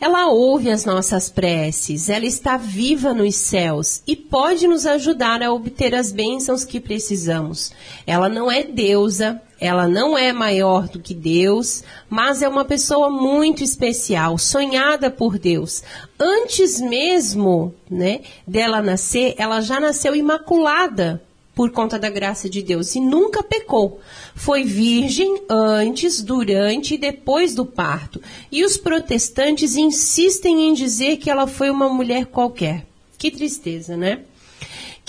Ela 0.00 0.28
ouve 0.28 0.70
as 0.70 0.86
nossas 0.86 1.28
preces, 1.28 2.08
ela 2.08 2.24
está 2.24 2.56
viva 2.56 3.12
nos 3.12 3.36
céus 3.36 4.02
e 4.06 4.16
pode 4.16 4.66
nos 4.66 4.86
ajudar 4.86 5.42
a 5.42 5.52
obter 5.52 5.94
as 5.94 6.10
bênçãos 6.10 6.64
que 6.64 6.80
precisamos. 6.80 7.70
Ela 8.06 8.26
não 8.26 8.50
é 8.50 8.62
deusa, 8.62 9.42
ela 9.60 9.86
não 9.86 10.16
é 10.16 10.32
maior 10.32 10.88
do 10.88 10.98
que 10.98 11.12
Deus, 11.12 11.84
mas 12.08 12.40
é 12.40 12.48
uma 12.48 12.64
pessoa 12.64 13.10
muito 13.10 13.62
especial, 13.62 14.38
sonhada 14.38 15.10
por 15.10 15.38
Deus. 15.38 15.82
Antes 16.18 16.80
mesmo, 16.80 17.74
né, 17.88 18.22
dela 18.46 18.80
nascer, 18.80 19.34
ela 19.36 19.60
já 19.60 19.78
nasceu 19.78 20.16
imaculada 20.16 21.22
por 21.54 21.70
conta 21.72 21.98
da 21.98 22.08
graça 22.08 22.48
de 22.48 22.62
Deus 22.62 22.94
e 22.94 23.00
nunca 23.00 23.42
pecou. 23.42 24.00
Foi 24.34 24.64
virgem 24.64 25.42
antes, 25.46 26.22
durante 26.22 26.94
e 26.94 26.98
depois 26.98 27.54
do 27.54 27.66
parto. 27.66 28.22
E 28.50 28.64
os 28.64 28.78
protestantes 28.78 29.76
insistem 29.76 30.68
em 30.68 30.72
dizer 30.72 31.18
que 31.18 31.28
ela 31.28 31.46
foi 31.46 31.68
uma 31.68 31.88
mulher 31.88 32.24
qualquer. 32.24 32.86
Que 33.18 33.30
tristeza, 33.30 33.94
né? 33.94 34.20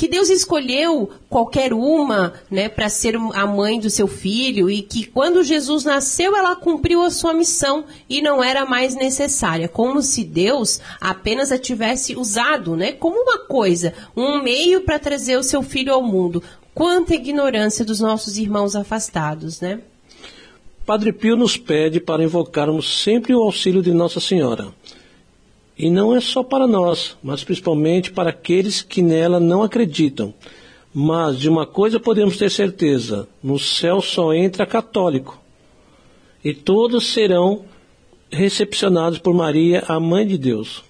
Que 0.02 0.08
Deus 0.08 0.32
escolheu 0.32 1.12
qualquer 1.30 1.72
uma, 1.74 2.34
né, 2.50 2.68
para 2.68 2.90
ser 2.90 3.16
a 3.36 3.46
mãe 3.46 3.80
do 3.80 3.88
seu 3.88 4.08
filho 4.08 4.68
e 4.68 4.82
que 4.82 5.06
quando 5.06 5.44
Jesus 5.44 5.84
nasceu 5.84 6.36
ela 6.36 6.56
cumpriu 6.56 7.04
a 7.04 7.12
sua 7.12 7.36
missão 7.36 7.86
e 8.10 8.20
não 8.20 8.44
era 8.44 8.66
mais 8.66 8.96
necessária, 8.96 9.68
como 9.68 10.02
se 10.02 10.24
Deus 10.24 10.82
apenas 11.00 11.52
a 11.52 11.60
tivesse 11.60 12.16
usado, 12.16 12.76
né, 12.76 12.94
como 12.94 13.16
uma 13.16 13.46
coisa, 13.46 13.94
um 14.18 14.42
meio 14.42 14.82
para 14.82 14.98
trazer 14.98 15.38
o 15.38 15.44
seu 15.44 15.62
filho 15.62 15.94
ao 15.94 16.02
mundo. 16.02 16.42
Quanta 16.74 17.14
ignorância 17.14 17.86
dos 17.86 18.00
nossos 18.00 18.40
irmãos 18.40 18.76
afastados, 18.76 19.62
né? 19.62 19.82
Padre 20.84 21.14
Pio 21.14 21.36
nos 21.36 21.58
pede 21.58 22.00
para 22.00 22.24
invocarmos 22.24 23.04
sempre 23.04 23.36
o 23.36 23.44
auxílio 23.44 23.84
de 23.84 23.94
Nossa 23.94 24.20
Senhora. 24.20 24.74
E 25.82 25.90
não 25.90 26.16
é 26.16 26.22
só 26.22 26.44
para 26.44 26.68
nós, 26.68 27.18
mas 27.24 27.44
principalmente 27.44 28.12
para 28.12 28.30
aqueles 28.30 28.84
que 28.84 29.02
nela 29.02 29.40
não 29.40 29.64
acreditam. 29.64 30.32
Mas 30.94 31.40
de 31.40 31.50
uma 31.50 31.66
coisa 31.66 32.00
podemos 32.00 32.38
ter 32.38 32.52
certeza: 32.52 33.28
no 33.42 33.58
céu 33.58 34.00
só 34.00 34.32
entra 34.32 34.64
católico. 34.64 35.42
E 36.44 36.54
todos 36.54 37.08
serão 37.08 37.66
recepcionados 38.30 39.18
por 39.18 39.34
Maria, 39.34 39.84
a 39.88 40.00
mãe 40.00 40.28
de 40.28 40.38
Deus. 40.38 40.84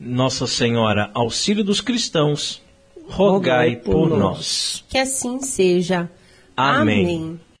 Nossa 0.00 0.48
Senhora, 0.48 1.12
auxílio 1.14 1.62
dos 1.62 1.80
cristãos, 1.80 2.60
rogai, 3.06 3.74
rogai 3.74 3.76
por, 3.76 4.08
por 4.08 4.18
nós. 4.18 4.84
Que 4.88 4.98
assim 4.98 5.40
seja. 5.40 6.10
Amém. 6.56 7.04
Amém. 7.04 7.40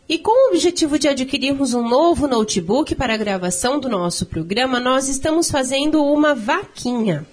E 0.08 0.18
com 0.18 0.30
o 0.30 0.50
objetivo 0.50 1.00
de 1.00 1.08
adquirirmos 1.08 1.74
um 1.74 1.88
novo 1.88 2.28
notebook 2.28 2.94
para 2.94 3.14
a 3.14 3.16
gravação 3.16 3.80
do 3.80 3.88
nosso 3.88 4.26
programa, 4.26 4.78
nós 4.78 5.08
estamos 5.08 5.50
fazendo 5.50 6.00
uma 6.04 6.32
vaquinha. 6.32 7.26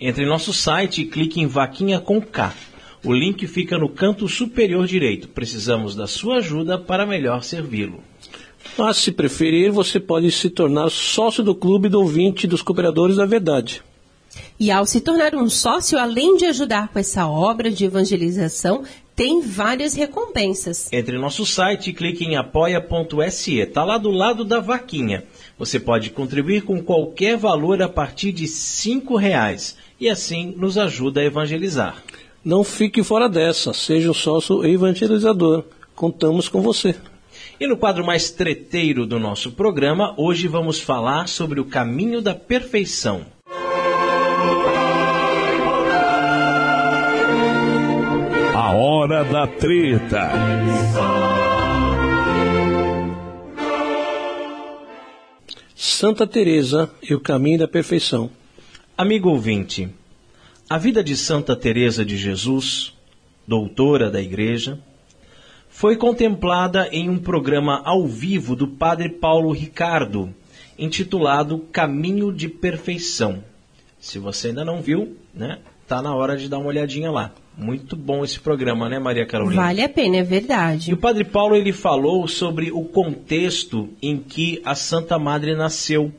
Entre 0.00 0.24
em 0.24 0.28
nosso 0.28 0.52
site 0.52 1.02
e 1.02 1.06
clique 1.06 1.40
em 1.40 1.46
Vaquinha 1.46 2.00
com 2.00 2.20
K 2.20 2.52
O 3.04 3.12
link 3.12 3.46
fica 3.48 3.76
no 3.76 3.88
canto 3.88 4.28
superior 4.28 4.86
direito. 4.86 5.28
Precisamos 5.28 5.96
da 5.96 6.06
sua 6.06 6.36
ajuda 6.36 6.78
para 6.78 7.04
melhor 7.04 7.42
servi-lo. 7.42 8.00
Mas, 8.78 8.98
se 8.98 9.10
preferir, 9.10 9.72
você 9.72 9.98
pode 9.98 10.30
se 10.30 10.48
tornar 10.48 10.88
sócio 10.88 11.42
do 11.42 11.54
Clube 11.54 11.88
do 11.88 12.00
Ouvinte 12.00 12.46
dos 12.46 12.62
Cooperadores 12.62 13.16
da 13.16 13.26
Verdade. 13.26 13.82
E 14.58 14.70
ao 14.70 14.86
se 14.86 15.00
tornar 15.00 15.34
um 15.34 15.50
sócio, 15.50 15.98
além 15.98 16.36
de 16.36 16.46
ajudar 16.46 16.88
com 16.88 16.98
essa 16.98 17.26
obra 17.26 17.70
de 17.70 17.84
evangelização, 17.84 18.84
tem 19.14 19.42
várias 19.42 19.94
recompensas. 19.94 20.90
Entre 20.92 21.16
no 21.16 21.22
nosso 21.22 21.44
site 21.44 21.90
e 21.90 21.92
clique 21.92 22.24
em 22.24 22.36
apoia.se. 22.36 23.58
Está 23.58 23.84
lá 23.84 23.98
do 23.98 24.10
lado 24.10 24.44
da 24.44 24.60
vaquinha. 24.60 25.24
Você 25.58 25.78
pode 25.78 26.10
contribuir 26.10 26.62
com 26.62 26.82
qualquer 26.82 27.36
valor 27.36 27.82
a 27.82 27.88
partir 27.88 28.32
de 28.32 28.44
R$ 28.44 29.18
reais 29.18 29.76
e 30.00 30.08
assim 30.08 30.54
nos 30.56 30.78
ajuda 30.78 31.20
a 31.20 31.24
evangelizar. 31.24 32.02
Não 32.44 32.64
fique 32.64 33.04
fora 33.04 33.28
dessa, 33.28 33.72
seja 33.72 34.10
um 34.10 34.14
sócio 34.14 34.64
evangelizador. 34.64 35.64
Contamos 35.94 36.48
com 36.48 36.60
você. 36.60 36.96
E 37.60 37.68
no 37.68 37.76
quadro 37.76 38.04
mais 38.04 38.30
treteiro 38.30 39.06
do 39.06 39.20
nosso 39.20 39.52
programa, 39.52 40.12
hoje 40.16 40.48
vamos 40.48 40.80
falar 40.80 41.28
sobre 41.28 41.60
o 41.60 41.64
caminho 41.64 42.20
da 42.20 42.34
perfeição. 42.34 43.24
A 48.56 48.72
hora 48.74 49.22
da 49.22 49.46
treta. 49.46 50.32
Santa 55.76 56.26
Teresa 56.26 56.90
e 57.08 57.14
o 57.14 57.20
caminho 57.20 57.60
da 57.60 57.68
perfeição. 57.68 58.28
Amigo 58.98 59.28
ouvinte, 59.28 59.88
a 60.72 60.78
vida 60.78 61.04
de 61.04 61.14
Santa 61.18 61.54
Teresa 61.54 62.02
de 62.02 62.16
Jesus, 62.16 62.94
doutora 63.46 64.10
da 64.10 64.22
Igreja, 64.22 64.78
foi 65.68 65.96
contemplada 65.96 66.88
em 66.90 67.10
um 67.10 67.18
programa 67.18 67.82
ao 67.84 68.06
vivo 68.06 68.56
do 68.56 68.66
Padre 68.66 69.10
Paulo 69.10 69.52
Ricardo, 69.52 70.34
intitulado 70.78 71.58
Caminho 71.70 72.32
de 72.32 72.48
Perfeição. 72.48 73.44
Se 74.00 74.18
você 74.18 74.48
ainda 74.48 74.64
não 74.64 74.80
viu, 74.80 75.14
né, 75.34 75.58
tá 75.86 76.00
na 76.00 76.14
hora 76.14 76.38
de 76.38 76.48
dar 76.48 76.56
uma 76.56 76.68
olhadinha 76.68 77.10
lá. 77.10 77.32
Muito 77.54 77.94
bom 77.94 78.24
esse 78.24 78.40
programa, 78.40 78.88
né, 78.88 78.98
Maria 78.98 79.26
Carolina? 79.26 79.60
Vale 79.60 79.82
a 79.82 79.90
pena, 79.90 80.16
é 80.16 80.20
E 80.20 80.22
verdade. 80.22 80.94
o 80.94 80.96
Padre 80.96 81.24
Paulo 81.24 81.54
ele 81.54 81.74
falou 81.74 82.26
sobre 82.26 82.72
o 82.72 82.82
contexto 82.84 83.90
em 84.00 84.16
que 84.16 84.58
a 84.64 84.74
Santa 84.74 85.18
Madre 85.18 85.54
nasceu, 85.54 86.10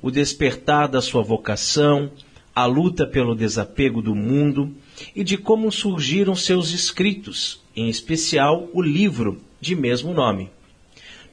o 0.00 0.10
despertar 0.10 0.88
da 0.88 1.02
sua 1.02 1.22
vocação, 1.22 2.10
a 2.54 2.66
luta 2.66 3.06
pelo 3.06 3.34
desapego 3.34 4.02
do 4.02 4.14
mundo 4.14 4.74
e 5.14 5.24
de 5.24 5.36
como 5.36 5.70
surgiram 5.72 6.34
seus 6.34 6.72
escritos, 6.72 7.60
em 7.74 7.88
especial 7.88 8.68
o 8.72 8.82
livro 8.82 9.40
de 9.60 9.74
mesmo 9.74 10.12
nome. 10.12 10.50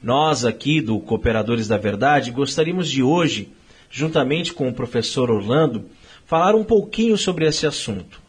Nós 0.02 0.44
aqui 0.44 0.80
do 0.80 0.98
Cooperadores 0.98 1.68
da 1.68 1.76
Verdade 1.76 2.30
gostaríamos 2.30 2.90
de 2.90 3.02
hoje, 3.02 3.50
juntamente 3.90 4.52
com 4.52 4.68
o 4.68 4.74
professor 4.74 5.30
Orlando, 5.30 5.84
falar 6.24 6.54
um 6.54 6.64
pouquinho 6.64 7.18
sobre 7.18 7.46
esse 7.46 7.66
assunto 7.66 8.20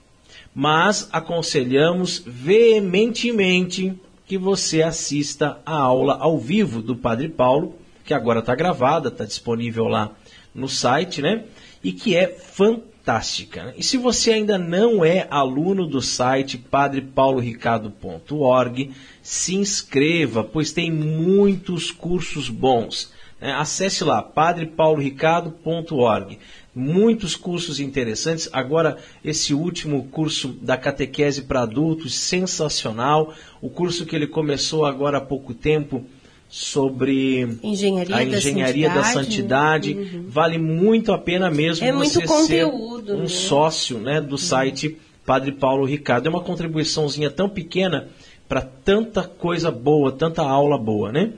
mas 0.53 1.07
aconselhamos 1.12 2.21
veementemente 2.25 3.93
que 4.25 4.38
você 4.38 4.81
assista 4.81 5.60
a 5.65 5.77
aula 5.77 6.17
ao 6.19 6.38
vivo 6.38 6.81
do 6.81 6.95
Padre 6.95 7.29
Paulo, 7.29 7.75
que 8.12 8.13
agora 8.13 8.39
está 8.39 8.53
gravada, 8.53 9.08
está 9.08 9.24
disponível 9.24 9.88
lá 9.88 10.12
no 10.53 10.68
site, 10.68 11.22
né? 11.22 11.46
E 11.82 11.94
que 11.94 12.13
é 12.13 12.27
fantástica. 12.27 13.74
E 13.77 13.84
se 13.84 13.96
você 13.96 14.34
ainda 14.34 14.58
não 14.58 15.06
é 15.06 15.25
aluno 15.32 15.88
do 15.88 16.01
site 16.01 16.58
padrepauloricardo.org, 16.58 18.91
se 19.24 19.56
inscreva, 19.56 20.43
pois 20.43 20.74
tem 20.74 20.91
muitos 20.91 21.89
cursos 21.89 22.50
bons. 22.50 23.13
né? 23.39 23.54
Acesse 23.54 24.04
lá, 24.04 24.21
padrepauloricardo.org 24.21 26.38
muitos 26.76 27.36
cursos 27.36 27.82
interessantes. 27.82 28.50
Agora, 28.52 28.97
esse 29.24 29.54
último 29.54 30.10
curso 30.10 30.50
da 30.50 30.76
catequese 30.76 31.43
para 31.43 31.62
adultos, 31.62 32.13
sensacional. 32.13 33.34
O 33.62 33.69
curso 33.69 34.06
que 34.06 34.13
ele 34.15 34.28
começou 34.28 34.86
agora 34.86 35.17
há 35.17 35.21
pouco 35.21 35.54
tempo 35.54 36.06
sobre 36.51 37.57
Engenharia 37.63 38.13
a 38.13 38.19
da 38.19 38.25
engenharia 38.25 38.89
da 38.89 39.05
santidade, 39.05 39.93
santidade. 39.93 40.25
Vale 40.27 40.57
muito 40.57 41.13
a 41.13 41.17
pena 41.17 41.49
mesmo 41.49 41.87
É 41.87 41.93
você 41.93 42.27
ser 42.27 42.65
um 42.65 42.99
né? 43.01 43.27
sócio 43.27 43.97
né, 43.97 44.19
do 44.19 44.37
site 44.37 44.97
Padre 45.25 45.53
Paulo 45.53 45.85
Ricardo. 45.85 46.27
É 46.27 46.29
uma 46.29 46.41
contribuiçãozinha 46.41 47.31
tão 47.31 47.47
pequena 47.47 48.09
para 48.49 48.61
tanta 48.61 49.23
coisa 49.23 49.71
boa, 49.71 50.11
tanta 50.11 50.41
aula 50.41 50.77
boa, 50.77 51.09
né? 51.09 51.31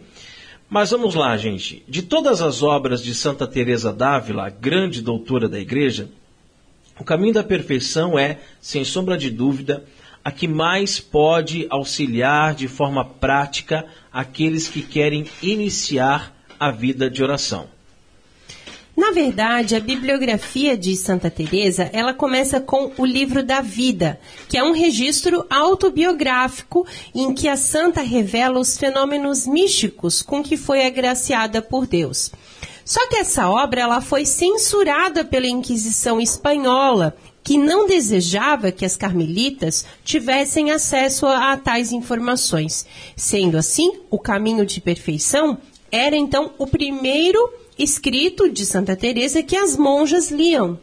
Mas 0.68 0.90
vamos 0.90 1.14
lá, 1.14 1.38
gente. 1.38 1.84
De 1.88 2.02
todas 2.02 2.42
as 2.42 2.64
obras 2.64 3.04
de 3.04 3.14
Santa 3.14 3.46
Teresa 3.46 3.94
d'Ávila, 3.94 4.48
a 4.48 4.50
grande 4.50 5.00
doutora 5.00 5.48
da 5.48 5.60
Igreja, 5.60 6.10
o 7.00 7.04
caminho 7.04 7.36
da 7.36 7.44
perfeição 7.44 8.18
é, 8.18 8.40
sem 8.60 8.84
sombra 8.84 9.16
de 9.16 9.30
dúvida, 9.30 9.84
a 10.24 10.32
que 10.32 10.48
mais 10.48 11.00
pode 11.00 11.68
auxiliar 11.70 12.56
de 12.56 12.68
forma 12.68 13.04
prática 13.04 13.86
aqueles 14.12 14.68
que 14.68 14.82
querem 14.82 15.26
iniciar 15.42 16.34
a 16.60 16.72
vida 16.72 17.10
de 17.10 17.22
oração. 17.22 17.68
Na 18.96 19.12
verdade, 19.12 19.76
a 19.76 19.80
bibliografia 19.80 20.78
de 20.78 20.96
Santa 20.96 21.30
Teresa, 21.30 21.90
ela 21.92 22.14
começa 22.14 22.62
com 22.62 22.92
o 22.96 23.04
livro 23.04 23.44
da 23.44 23.60
vida, 23.60 24.20
que 24.48 24.56
é 24.56 24.64
um 24.64 24.72
registro 24.72 25.44
autobiográfico 25.50 26.86
em 27.14 27.34
que 27.34 27.48
a 27.48 27.58
santa 27.58 28.02
revela 28.02 28.60
os 28.60 28.78
fenômenos 28.78 29.48
místicos 29.48 30.22
com 30.22 30.44
que 30.44 30.56
foi 30.56 30.86
agraciada 30.86 31.60
por 31.60 31.88
Deus. 31.88 32.32
Só 32.86 33.08
que 33.08 33.16
essa 33.16 33.50
obra 33.50 33.82
ela 33.82 34.00
foi 34.00 34.28
censurada 34.28 35.26
pela 35.26 35.48
Inquisição 35.48 36.22
espanhola, 36.22 37.16
que 37.44 37.58
não 37.58 37.86
desejava 37.86 38.72
que 38.72 38.86
as 38.86 38.96
carmelitas 38.96 39.86
tivessem 40.04 40.72
acesso 40.72 41.26
a, 41.26 41.58
tais 41.58 41.92
informações. 41.92 42.86
Sendo 43.16 43.58
assim, 43.58 44.00
o 44.10 44.18
caminho 44.18 44.66
de 44.66 44.80
perfeição 44.80 45.58
era 45.92 46.16
então 46.16 46.54
o 46.58 46.66
primeiro 46.66 47.52
escrito 47.78 48.50
de 48.50 48.66
Santa 48.66 48.96
Teresa 48.96 49.44
que 49.44 49.56
as 49.56 49.76
monjas 49.76 50.32
liam. 50.32 50.80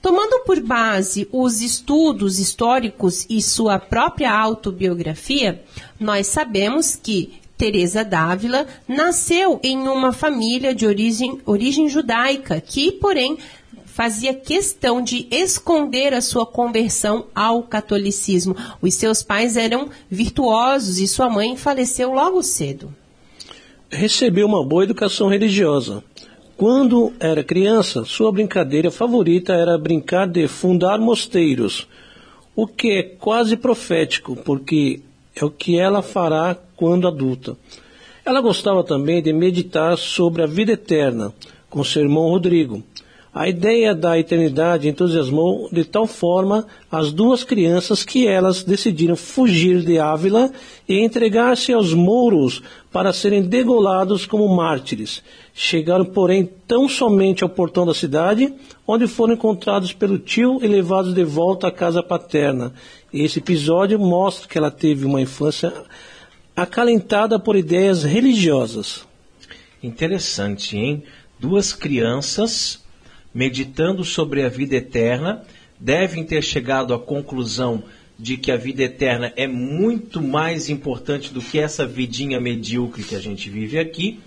Tomando 0.00 0.44
por 0.44 0.60
base 0.60 1.28
os 1.32 1.60
estudos 1.60 2.38
históricos 2.38 3.26
e 3.28 3.42
sua 3.42 3.80
própria 3.80 4.32
autobiografia, 4.32 5.62
nós 5.98 6.28
sabemos 6.28 6.94
que 6.94 7.32
Teresa 7.58 8.04
d'Ávila 8.04 8.68
nasceu 8.86 9.58
em 9.64 9.88
uma 9.88 10.12
família 10.12 10.72
de 10.72 10.86
origem, 10.86 11.40
origem 11.44 11.88
judaica, 11.88 12.60
que, 12.60 12.92
porém, 12.92 13.36
fazia 13.98 14.32
questão 14.32 15.02
de 15.02 15.26
esconder 15.28 16.14
a 16.14 16.20
sua 16.20 16.46
conversão 16.46 17.26
ao 17.34 17.64
catolicismo. 17.64 18.54
Os 18.80 18.94
seus 18.94 19.24
pais 19.24 19.56
eram 19.56 19.88
virtuosos 20.08 21.00
e 21.00 21.08
sua 21.08 21.28
mãe 21.28 21.56
faleceu 21.56 22.12
logo 22.12 22.40
cedo. 22.40 22.94
Recebeu 23.90 24.46
uma 24.46 24.64
boa 24.64 24.84
educação 24.84 25.26
religiosa. 25.26 26.04
Quando 26.56 27.12
era 27.18 27.42
criança, 27.42 28.04
sua 28.04 28.30
brincadeira 28.30 28.88
favorita 28.88 29.52
era 29.52 29.76
brincar 29.76 30.28
de 30.28 30.46
fundar 30.46 31.00
mosteiros, 31.00 31.88
o 32.54 32.68
que 32.68 32.92
é 32.92 33.02
quase 33.02 33.56
profético, 33.56 34.36
porque 34.36 35.00
é 35.34 35.44
o 35.44 35.50
que 35.50 35.76
ela 35.76 36.02
fará 36.02 36.56
quando 36.76 37.08
adulta. 37.08 37.56
Ela 38.24 38.40
gostava 38.40 38.84
também 38.84 39.20
de 39.20 39.32
meditar 39.32 39.98
sobre 39.98 40.42
a 40.42 40.46
vida 40.46 40.70
eterna, 40.70 41.34
com 41.68 41.82
seu 41.82 42.02
irmão 42.02 42.28
Rodrigo. 42.28 42.80
A 43.38 43.48
ideia 43.48 43.94
da 43.94 44.18
eternidade 44.18 44.88
entusiasmou 44.88 45.68
de 45.70 45.84
tal 45.84 46.08
forma 46.08 46.66
as 46.90 47.12
duas 47.12 47.44
crianças 47.44 48.02
que 48.02 48.26
elas 48.26 48.64
decidiram 48.64 49.14
fugir 49.14 49.80
de 49.84 49.96
Ávila 49.96 50.50
e 50.88 50.98
entregar-se 50.98 51.72
aos 51.72 51.94
mouros 51.94 52.60
para 52.90 53.12
serem 53.12 53.42
degolados 53.42 54.26
como 54.26 54.48
mártires. 54.48 55.22
Chegaram, 55.54 56.04
porém, 56.04 56.50
tão 56.66 56.88
somente 56.88 57.44
ao 57.44 57.48
portão 57.48 57.86
da 57.86 57.94
cidade, 57.94 58.52
onde 58.84 59.06
foram 59.06 59.34
encontrados 59.34 59.92
pelo 59.92 60.18
tio 60.18 60.58
e 60.60 60.66
levados 60.66 61.14
de 61.14 61.22
volta 61.22 61.68
à 61.68 61.70
casa 61.70 62.02
paterna. 62.02 62.72
Esse 63.14 63.38
episódio 63.38 64.00
mostra 64.00 64.48
que 64.48 64.58
ela 64.58 64.68
teve 64.72 65.04
uma 65.04 65.20
infância 65.20 65.72
acalentada 66.56 67.38
por 67.38 67.54
ideias 67.54 68.02
religiosas. 68.02 69.06
Interessante, 69.80 70.76
hein? 70.76 71.04
Duas 71.38 71.72
crianças 71.72 72.80
meditando 73.34 74.04
sobre 74.04 74.42
a 74.42 74.48
vida 74.48 74.76
eterna 74.76 75.42
devem 75.78 76.24
ter 76.24 76.42
chegado 76.42 76.92
à 76.92 76.98
conclusão 76.98 77.82
de 78.18 78.36
que 78.36 78.50
a 78.50 78.56
vida 78.56 78.82
eterna 78.82 79.32
é 79.36 79.46
muito 79.46 80.20
mais 80.20 80.68
importante 80.68 81.32
do 81.32 81.40
que 81.40 81.58
essa 81.58 81.86
vidinha 81.86 82.40
medíocre 82.40 83.04
que 83.04 83.14
a 83.14 83.20
gente 83.20 83.48
vive 83.48 83.78
aqui, 83.78 84.18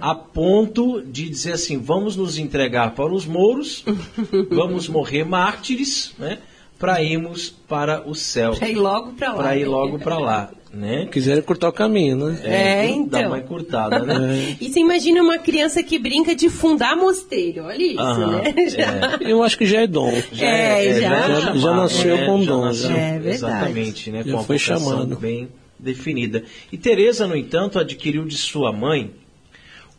a 0.00 0.14
ponto 0.14 1.02
de 1.02 1.28
dizer 1.28 1.52
assim: 1.52 1.78
vamos 1.78 2.14
nos 2.14 2.38
entregar 2.38 2.94
para 2.94 3.12
os 3.12 3.26
mouros, 3.26 3.84
vamos 4.50 4.88
morrer 4.88 5.24
mártires, 5.24 6.14
né? 6.18 6.38
para 6.78 7.02
irmos 7.02 7.50
para 7.68 8.08
o 8.08 8.14
céu. 8.14 8.54
Para 8.54 8.68
ir 8.68 8.74
logo 8.74 9.12
para 9.12 9.30
lá. 9.30 9.36
Para 9.36 9.56
ir 9.56 9.60
né? 9.60 9.68
logo 9.68 9.98
para 9.98 10.18
lá, 10.18 10.50
né? 10.72 11.06
Quiserem 11.06 11.42
cortar 11.42 11.68
o 11.68 11.72
caminho, 11.72 12.16
né? 12.16 12.38
É, 12.44 12.82
Dá 12.86 12.88
então. 12.88 13.26
uma 13.28 13.38
encurtada, 13.38 13.98
né? 14.00 14.56
E 14.60 14.70
você 14.70 14.80
imagina 14.80 15.22
uma 15.22 15.38
criança 15.38 15.82
que 15.82 15.98
brinca 15.98 16.34
de 16.34 16.48
fundar 16.48 16.96
mosteiro, 16.96 17.64
olha 17.64 17.82
isso, 17.84 18.00
Aham, 18.00 18.42
né? 18.42 18.54
Já- 18.68 19.18
Eu 19.20 19.42
acho 19.42 19.58
que 19.58 19.66
já 19.66 19.82
é 19.82 19.86
dom. 19.86 20.10
É, 20.38 21.00
já. 21.00 21.28
Já- 21.40 21.54
já 21.56 21.74
nasceu 21.74 22.16
né? 22.16 22.26
com 22.26 22.42
Já 22.42 22.52
dom, 22.52 22.64
nasceu, 22.64 22.90
já. 22.90 22.96
É 22.96 23.10
verdade. 23.18 23.28
Exatamente, 23.34 24.10
né? 24.10 24.22
Já 24.24 24.32
com 24.32 24.44
foi 24.44 24.58
chamado. 24.58 25.16
bem 25.16 25.48
definida. 25.78 26.44
E 26.72 26.78
Teresa, 26.78 27.26
no 27.26 27.36
entanto, 27.36 27.78
adquiriu 27.78 28.24
de 28.24 28.36
sua 28.36 28.72
mãe 28.72 29.10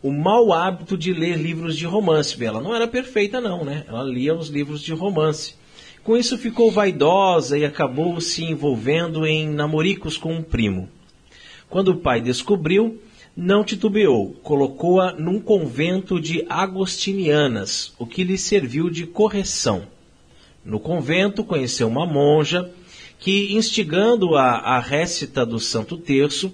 o 0.01 0.11
mau 0.11 0.51
hábito 0.51 0.97
de 0.97 1.13
ler 1.13 1.37
livros 1.37 1.77
de 1.77 1.85
romance. 1.85 2.41
Ela 2.43 2.59
não 2.61 2.75
era 2.75 2.87
perfeita, 2.87 3.39
não, 3.39 3.63
né? 3.63 3.83
Ela 3.87 4.03
lia 4.03 4.33
os 4.35 4.47
livros 4.49 4.81
de 4.81 4.91
romance. 4.93 5.55
Com 6.03 6.17
isso 6.17 6.37
ficou 6.37 6.69
vaidosa 6.69 7.57
e 7.57 7.63
acabou 7.63 8.19
se 8.19 8.43
envolvendo 8.43 9.25
em 9.25 9.47
namoricos 9.47 10.17
com 10.17 10.33
um 10.33 10.43
primo. 10.43 10.89
Quando 11.69 11.89
o 11.89 11.97
pai 11.97 12.19
descobriu, 12.19 13.01
não 13.35 13.63
titubeou, 13.63 14.35
colocou-a 14.43 15.13
num 15.13 15.39
convento 15.39 16.19
de 16.19 16.45
agostinianas, 16.49 17.93
o 17.97 18.05
que 18.05 18.23
lhe 18.23 18.37
serviu 18.37 18.89
de 18.89 19.07
correção. 19.07 19.83
No 20.65 20.77
convento 20.77 21.41
conheceu 21.41 21.87
uma 21.87 22.05
monja 22.05 22.69
que, 23.17 23.53
instigando-a 23.53 24.57
à 24.57 24.79
récita 24.79 25.45
do 25.45 25.57
Santo 25.57 25.97
Terço, 25.97 26.53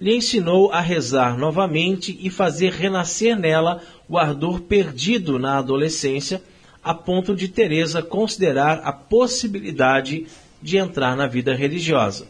lhe 0.00 0.16
ensinou 0.16 0.72
a 0.72 0.80
rezar 0.80 1.38
novamente 1.38 2.18
e 2.20 2.30
fazer 2.30 2.72
renascer 2.72 3.38
nela 3.38 3.80
o 4.08 4.18
ardor 4.18 4.60
perdido 4.62 5.38
na 5.38 5.58
adolescência, 5.58 6.42
a 6.82 6.94
ponto 6.94 7.34
de 7.34 7.48
Teresa 7.48 8.02
considerar 8.02 8.80
a 8.84 8.92
possibilidade 8.92 10.26
de 10.60 10.76
entrar 10.76 11.16
na 11.16 11.26
vida 11.26 11.54
religiosa. 11.54 12.26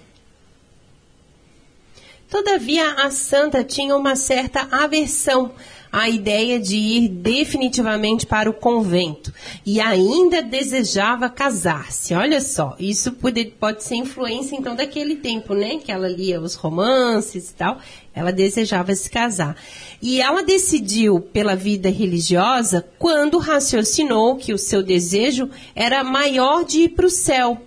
Todavia, 2.31 2.93
a 2.93 3.11
santa 3.11 3.65
tinha 3.65 3.97
uma 3.97 4.15
certa 4.15 4.69
aversão 4.71 5.53
à 5.91 6.09
ideia 6.09 6.59
de 6.61 6.77
ir 6.77 7.09
definitivamente 7.09 8.27
para 8.27 8.49
o 8.49 8.55
convento 8.55 9.33
e 9.65 9.81
ainda 9.81 10.43
desejava 10.43 11.29
casar-se. 11.29 12.15
Olha 12.15 12.41
só, 12.41 12.77
isso 12.79 13.13
pode, 13.13 13.47
pode 13.47 13.85
ser 13.85 13.97
influência 13.97 14.57
então 14.57 14.75
daquele 14.77 15.17
tempo, 15.17 15.55
né? 15.55 15.79
Que 15.79 15.91
ela 15.91 16.09
lia 16.09 16.41
os 16.41 16.55
romances 16.55 17.51
e 17.51 17.55
tal. 17.55 17.79
Ela 18.15 18.33
desejava 18.33 18.95
se 18.95 19.09
casar. 19.09 19.57
E 20.03 20.21
ela 20.21 20.43
decidiu 20.43 21.21
pela 21.21 21.55
vida 21.55 21.89
religiosa 21.89 22.85
quando 22.99 23.39
raciocinou 23.39 24.37
que 24.37 24.53
o 24.53 24.59
seu 24.59 24.83
desejo 24.83 25.49
era 25.75 26.03
maior 26.03 26.65
de 26.65 26.83
ir 26.83 26.89
para 26.91 27.07
o 27.07 27.11
céu 27.11 27.63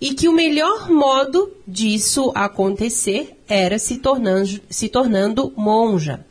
e 0.00 0.12
que 0.12 0.28
o 0.28 0.32
melhor 0.32 0.90
modo 0.90 1.50
disso 1.66 2.30
acontecer 2.34 3.38
era 3.48 3.78
se 3.78 3.98
tornando, 3.98 4.60
se 4.68 4.88
tornando 4.88 5.52
monja. 5.56 6.24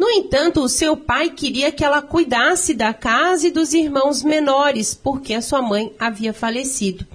No 0.00 0.08
entanto, 0.08 0.62
o 0.62 0.68
seu 0.68 0.96
pai 0.96 1.28
queria 1.28 1.70
que 1.70 1.84
ela 1.84 2.00
cuidasse 2.00 2.72
da 2.72 2.94
casa 2.94 3.46
e 3.46 3.50
dos 3.50 3.74
irmãos 3.74 4.22
menores, 4.22 4.94
porque 4.94 5.34
a 5.34 5.42
sua 5.42 5.60
mãe 5.60 5.92
havia 5.98 6.32
falecido. 6.32 7.06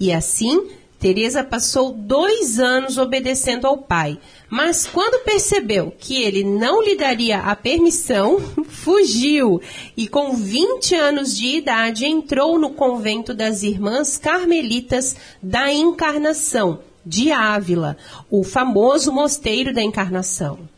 E 0.00 0.12
assim, 0.12 0.68
Teresa 0.98 1.44
passou 1.44 1.92
dois 1.92 2.58
anos 2.58 2.98
obedecendo 2.98 3.64
ao 3.64 3.78
pai. 3.78 4.18
Mas 4.50 4.88
quando 4.88 5.22
percebeu 5.24 5.94
que 5.96 6.20
ele 6.20 6.42
não 6.42 6.82
lhe 6.82 6.96
daria 6.96 7.38
a 7.38 7.54
permissão, 7.54 8.40
fugiu 8.68 9.62
e 9.96 10.08
com 10.08 10.34
20 10.34 10.96
anos 10.96 11.36
de 11.36 11.46
idade 11.46 12.06
entrou 12.06 12.58
no 12.58 12.70
convento 12.70 13.32
das 13.32 13.62
Irmãs 13.62 14.18
Carmelitas 14.18 15.14
da 15.40 15.72
Encarnação, 15.72 16.80
de 17.06 17.30
Ávila, 17.30 17.96
o 18.28 18.42
famoso 18.42 19.12
mosteiro 19.12 19.72
da 19.72 19.80
Encarnação. 19.80 20.71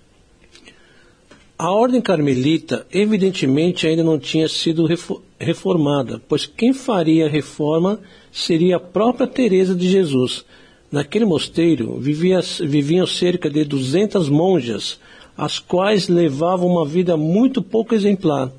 A 1.57 1.71
ordem 1.71 2.01
carmelita, 2.01 2.85
evidentemente, 2.93 3.87
ainda 3.87 4.03
não 4.03 4.19
tinha 4.19 4.49
sido 4.49 4.87
refo- 4.87 5.23
reformada, 5.39 6.21
pois 6.29 6.47
quem 6.47 6.73
faria 6.73 7.27
a 7.27 7.31
reforma 7.31 8.01
seria 8.33 8.77
a 8.77 8.81
própria 8.81 9.27
Teresa 9.27 9.75
de 9.75 9.89
Jesus. 9.89 10.45
Naquele 10.91 11.25
mosteiro 11.25 11.97
vivia- 12.01 12.41
viviam 12.61 13.07
cerca 13.07 13.49
de 13.49 13.65
200 13.65 14.29
monjas, 14.29 14.99
as 15.37 15.59
quais 15.61 16.09
levavam 16.09 16.69
uma 16.69 16.85
vida 16.85 17.17
muito 17.17 17.63
pouco 17.63 17.95
exemplar. 17.95 18.51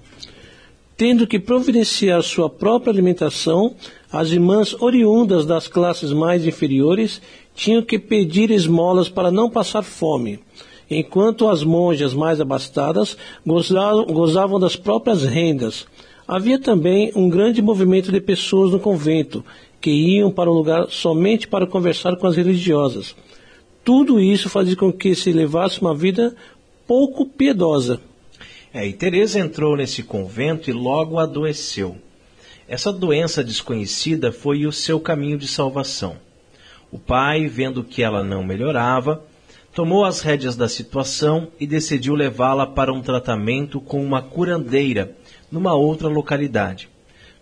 Tendo 0.96 1.28
que 1.28 1.38
providenciar 1.38 2.24
sua 2.24 2.50
própria 2.50 2.92
alimentação, 2.92 3.76
as 4.10 4.32
irmãs 4.32 4.74
oriundas 4.82 5.46
das 5.46 5.68
classes 5.68 6.14
mais 6.14 6.46
inferiores 6.46 7.22
tinham 7.54 7.82
que 7.82 8.00
pedir 8.00 8.50
esmolas 8.52 9.10
para 9.10 9.30
não 9.30 9.50
passar 9.50 9.84
fome, 9.84 10.40
enquanto 10.90 11.48
as 11.48 11.64
monjas 11.64 12.14
mais 12.14 12.40
abastadas 12.40 13.18
gozavam, 13.46 14.06
gozavam 14.06 14.60
das 14.60 14.76
próprias 14.76 15.24
rendas. 15.24 15.88
Havia 16.28 16.60
também 16.60 17.12
um 17.16 17.30
grande 17.30 17.62
movimento 17.62 18.12
de 18.12 18.20
pessoas 18.20 18.72
no 18.72 18.80
convento, 18.80 19.44
que 19.80 19.92
iam 19.92 20.32
para 20.32 20.50
o 20.50 20.54
lugar 20.54 20.88
somente 20.90 21.48
para 21.48 21.68
conversar 21.68 22.16
com 22.16 22.26
as 22.26 22.36
religiosas. 22.36 23.16
Tudo 23.84 24.20
isso 24.20 24.50
fazia 24.50 24.76
com 24.76 24.92
que 24.92 25.14
se 25.14 25.32
levasse 25.32 25.80
uma 25.80 25.94
vida 25.94 26.36
pouco 26.88 27.26
piedosa. 27.26 28.02
É, 28.74 28.86
e 28.86 28.92
Teresa 28.92 29.40
entrou 29.40 29.78
nesse 29.78 30.04
convento 30.04 30.70
e 30.70 30.74
logo 30.74 31.20
adoeceu. 31.20 31.96
Essa 32.68 32.92
doença 32.92 33.44
desconhecida 33.44 34.32
foi 34.32 34.66
o 34.66 34.72
seu 34.72 35.00
caminho 35.00 35.38
de 35.38 35.48
salvação. 35.48 36.18
O 36.92 36.98
pai, 36.98 37.48
vendo 37.48 37.84
que 37.84 38.02
ela 38.02 38.24
não 38.24 38.44
melhorava, 38.44 39.24
tomou 39.76 40.06
as 40.06 40.22
rédeas 40.22 40.56
da 40.56 40.70
situação 40.70 41.50
e 41.60 41.68
decidiu 41.68 42.16
levá-la 42.16 42.66
para 42.66 42.94
um 42.94 43.02
tratamento 43.02 43.82
com 43.82 44.02
uma 44.02 44.22
curandeira 44.22 45.18
numa 45.52 45.74
outra 45.74 46.08
localidade. 46.08 46.90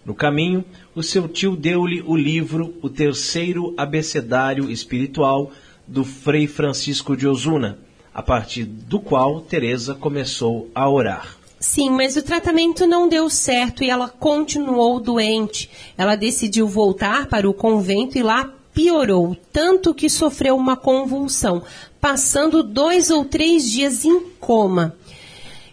No 0.04 0.15
caminho, 0.15 0.65
o 0.96 1.04
seu 1.04 1.28
tio 1.28 1.56
deu-lhe 1.56 2.02
o 2.02 2.15
livro 2.15 2.74
O 2.82 2.89
Terceiro 2.89 3.74
Abecedário 3.78 4.69
Espiritual 4.72 5.52
do 5.88 6.04
Frei 6.04 6.48
Francisco 6.48 7.15
de 7.15 7.28
Osuna, 7.28 7.78
a 8.12 8.24
partir 8.24 8.65
do 8.65 9.00
qual 9.00 9.39
Teresa 9.39 9.93
começou 9.93 10.72
a 10.74 10.89
orar. 10.89 11.38
Sim, 11.60 11.91
mas 11.91 12.17
o 12.17 12.24
tratamento 12.24 12.88
não 12.88 13.08
deu 13.08 13.30
certo 13.30 13.84
e 13.84 13.91
ela 13.91 14.10
continuou 14.10 15.00
doente. 15.00 15.69
Ela 15.96 16.15
decidiu 16.15 16.67
voltar 16.67 17.28
para 17.28 17.48
o 17.48 17.54
convento 17.54 18.17
e 18.17 18.24
lá 18.24 18.52
piorou, 18.73 19.36
tanto 19.51 19.93
que 19.93 20.09
sofreu 20.09 20.55
uma 20.57 20.75
convulsão, 20.75 21.62
passando 22.01 22.63
dois 22.63 23.09
ou 23.09 23.23
três 23.23 23.69
dias 23.69 24.03
em 24.03 24.19
coma. 24.39 24.95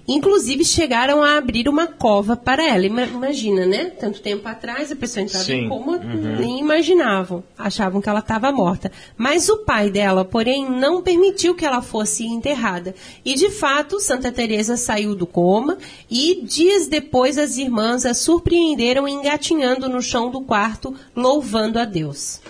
Inclusive 0.08 0.64
chegaram 0.64 1.22
a 1.22 1.36
abrir 1.36 1.68
uma 1.68 1.86
cova 1.86 2.36
para 2.36 2.66
ela. 2.66 2.84
Ima- 2.84 3.04
Imagina, 3.04 3.64
né? 3.64 3.84
Tanto 3.90 4.20
tempo 4.20 4.48
atrás 4.48 4.90
a 4.90 4.96
pessoa 4.96 5.22
entrava 5.22 5.44
Sim, 5.44 5.66
em 5.66 5.68
coma, 5.68 5.98
uhum. 5.98 6.36
nem 6.36 6.58
imaginavam, 6.58 7.44
achavam 7.56 8.00
que 8.00 8.08
ela 8.08 8.18
estava 8.18 8.50
morta. 8.50 8.90
Mas 9.16 9.48
o 9.48 9.58
pai 9.58 9.88
dela, 9.88 10.24
porém, 10.24 10.68
não 10.68 11.00
permitiu 11.00 11.54
que 11.54 11.64
ela 11.64 11.80
fosse 11.80 12.24
enterrada. 12.26 12.92
E 13.24 13.34
de 13.34 13.50
fato, 13.50 14.00
Santa 14.00 14.32
Teresa 14.32 14.76
saiu 14.76 15.14
do 15.14 15.26
coma 15.28 15.78
e 16.10 16.42
dias 16.42 16.88
depois 16.88 17.38
as 17.38 17.56
irmãs 17.56 18.04
a 18.04 18.12
surpreenderam 18.12 19.06
engatinhando 19.06 19.88
no 19.88 20.02
chão 20.02 20.28
do 20.28 20.40
quarto, 20.40 20.92
louvando 21.14 21.78
a 21.78 21.84
Deus. 21.84 22.40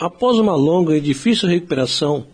Após 0.00 0.38
uma 0.38 0.56
longa 0.56 0.96
e 0.96 1.00
difícil 1.00 1.46
recuperação, 1.46 2.24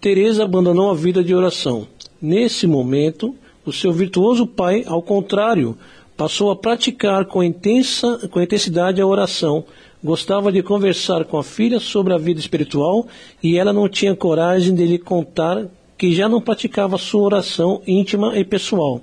Teresa 0.00 0.44
abandonou 0.44 0.90
a 0.90 0.94
vida 0.94 1.22
de 1.22 1.34
oração. 1.34 1.86
Nesse 2.18 2.66
momento, 2.66 3.36
o 3.62 3.70
seu 3.70 3.92
virtuoso 3.92 4.46
pai, 4.46 4.84
ao 4.86 5.02
contrário, 5.02 5.76
passou 6.16 6.50
a 6.50 6.56
praticar 6.56 7.26
com, 7.26 7.44
intensa, 7.44 8.26
com 8.30 8.40
intensidade 8.40 9.02
a 9.02 9.06
oração. 9.06 9.66
Gostava 10.02 10.50
de 10.50 10.62
conversar 10.62 11.26
com 11.26 11.36
a 11.36 11.44
filha 11.44 11.78
sobre 11.78 12.14
a 12.14 12.16
vida 12.16 12.40
espiritual 12.40 13.06
e 13.42 13.58
ela 13.58 13.70
não 13.70 13.86
tinha 13.86 14.16
coragem 14.16 14.74
de 14.74 14.86
lhe 14.86 14.98
contar 14.98 15.66
que 15.98 16.14
já 16.14 16.26
não 16.26 16.40
praticava 16.40 16.96
sua 16.96 17.20
oração 17.20 17.82
íntima 17.86 18.38
e 18.38 18.46
pessoal, 18.46 18.98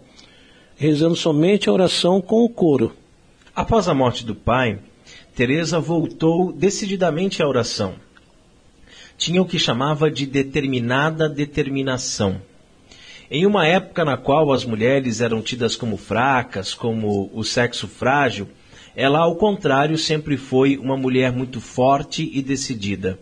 rezando 0.76 1.16
somente 1.16 1.70
a 1.70 1.72
oração 1.72 2.20
com 2.20 2.44
o 2.44 2.50
coro. 2.50 2.94
Após 3.56 3.88
a 3.88 3.94
morte 3.94 4.26
do 4.26 4.34
pai, 4.34 4.80
Teresa 5.36 5.80
voltou 5.80 6.52
decididamente 6.52 7.44
à 7.44 7.48
oração. 7.48 8.07
Tinha 9.18 9.42
o 9.42 9.46
que 9.46 9.58
chamava 9.58 10.12
de 10.12 10.26
determinada 10.26 11.28
determinação. 11.28 12.40
Em 13.30 13.46
uma 13.46 13.66
época 13.66 14.06
na 14.06 14.16
qual 14.16 14.54
as 14.54 14.64
mulheres 14.64 15.20
eram 15.20 15.42
tidas 15.42 15.76
como 15.76 15.98
fracas, 15.98 16.74
como 16.74 17.30
o 17.34 17.44
sexo 17.44 17.88
frágil, 17.88 18.48
ela, 18.96 19.20
ao 19.20 19.36
contrário, 19.36 19.98
sempre 19.98 20.38
foi 20.38 20.78
uma 20.78 20.96
mulher 20.96 21.32
muito 21.32 21.60
forte 21.60 22.32
e 22.34 22.42
decidida. 22.42 23.20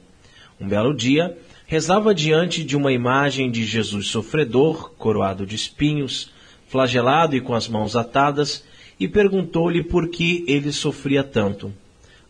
Um 0.59 0.67
belo 0.67 0.93
dia, 0.93 1.37
rezava 1.65 2.13
diante 2.13 2.63
de 2.63 2.77
uma 2.77 2.93
imagem 2.93 3.49
de 3.49 3.65
Jesus 3.65 4.07
sofredor, 4.07 4.91
coroado 4.97 5.45
de 5.45 5.55
espinhos, 5.55 6.31
flagelado 6.67 7.35
e 7.35 7.41
com 7.41 7.53
as 7.53 7.67
mãos 7.67 7.95
atadas, 7.95 8.63
e 8.99 9.07
perguntou-lhe 9.07 9.83
por 9.83 10.09
que 10.09 10.45
ele 10.47 10.71
sofria 10.71 11.23
tanto. 11.23 11.73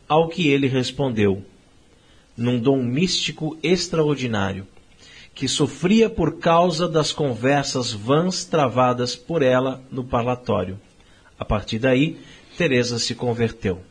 Ao 0.08 0.28
que 0.28 0.48
ele 0.48 0.68
respondeu: 0.68 1.44
num 2.38 2.60
dom 2.60 2.84
místico 2.84 3.58
extraordinário, 3.64 4.68
que 5.34 5.48
sofria 5.48 6.10
por 6.10 6.40
causa 6.40 6.88
das 6.88 7.12
conversas 7.12 7.92
vãs 7.92 8.46
travadas 8.46 9.16
por 9.16 9.42
ela 9.42 9.82
no 9.92 10.04
parlatório. 10.04 10.80
A 11.38 11.44
partir 11.44 11.80
daí, 11.80 12.18
Teresa 12.58 13.00
se 13.00 13.14
converteu. 13.14 13.82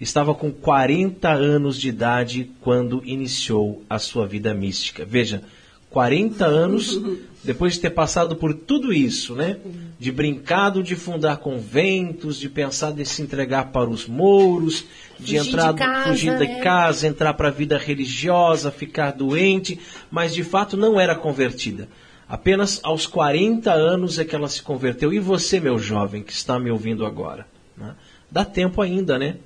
Estava 0.00 0.34
com 0.34 0.50
40 0.50 1.30
anos 1.30 1.78
de 1.78 1.90
idade 1.90 2.50
quando 2.60 3.02
iniciou 3.04 3.84
a 3.88 3.98
sua 3.98 4.26
vida 4.26 4.54
mística. 4.54 5.04
Veja, 5.04 5.42
40 5.90 6.46
anos 6.46 7.00
depois 7.42 7.74
de 7.74 7.80
ter 7.80 7.90
passado 7.90 8.36
por 8.36 8.54
tudo 8.54 8.92
isso, 8.92 9.34
né? 9.34 9.56
De 9.98 10.12
brincado 10.12 10.82
de 10.82 10.94
fundar 10.94 11.38
conventos, 11.38 12.38
de 12.38 12.48
pensar 12.48 12.92
de 12.92 13.04
se 13.04 13.22
entregar 13.22 13.72
para 13.72 13.88
os 13.88 14.06
mouros, 14.06 14.84
de 15.18 15.38
fugir 15.38 15.48
entrar, 15.48 15.72
de 15.72 15.78
casa, 15.78 16.08
fugir 16.08 16.38
de 16.38 16.44
é. 16.44 16.60
casa, 16.60 17.06
entrar 17.06 17.34
para 17.34 17.48
a 17.48 17.50
vida 17.52 17.76
religiosa, 17.76 18.70
ficar 18.70 19.12
doente, 19.12 19.80
mas 20.10 20.32
de 20.34 20.44
fato 20.44 20.76
não 20.76 21.00
era 21.00 21.14
convertida. 21.14 21.88
Apenas 22.28 22.78
aos 22.84 23.06
40 23.06 23.72
anos 23.72 24.18
é 24.18 24.24
que 24.24 24.36
ela 24.36 24.48
se 24.48 24.62
converteu. 24.62 25.12
E 25.12 25.18
você, 25.18 25.58
meu 25.58 25.78
jovem, 25.78 26.22
que 26.22 26.32
está 26.32 26.60
me 26.60 26.70
ouvindo 26.70 27.04
agora? 27.04 27.46
Né? 27.76 27.94
Dá 28.30 28.44
tempo 28.44 28.80
ainda, 28.80 29.18
né? 29.18 29.36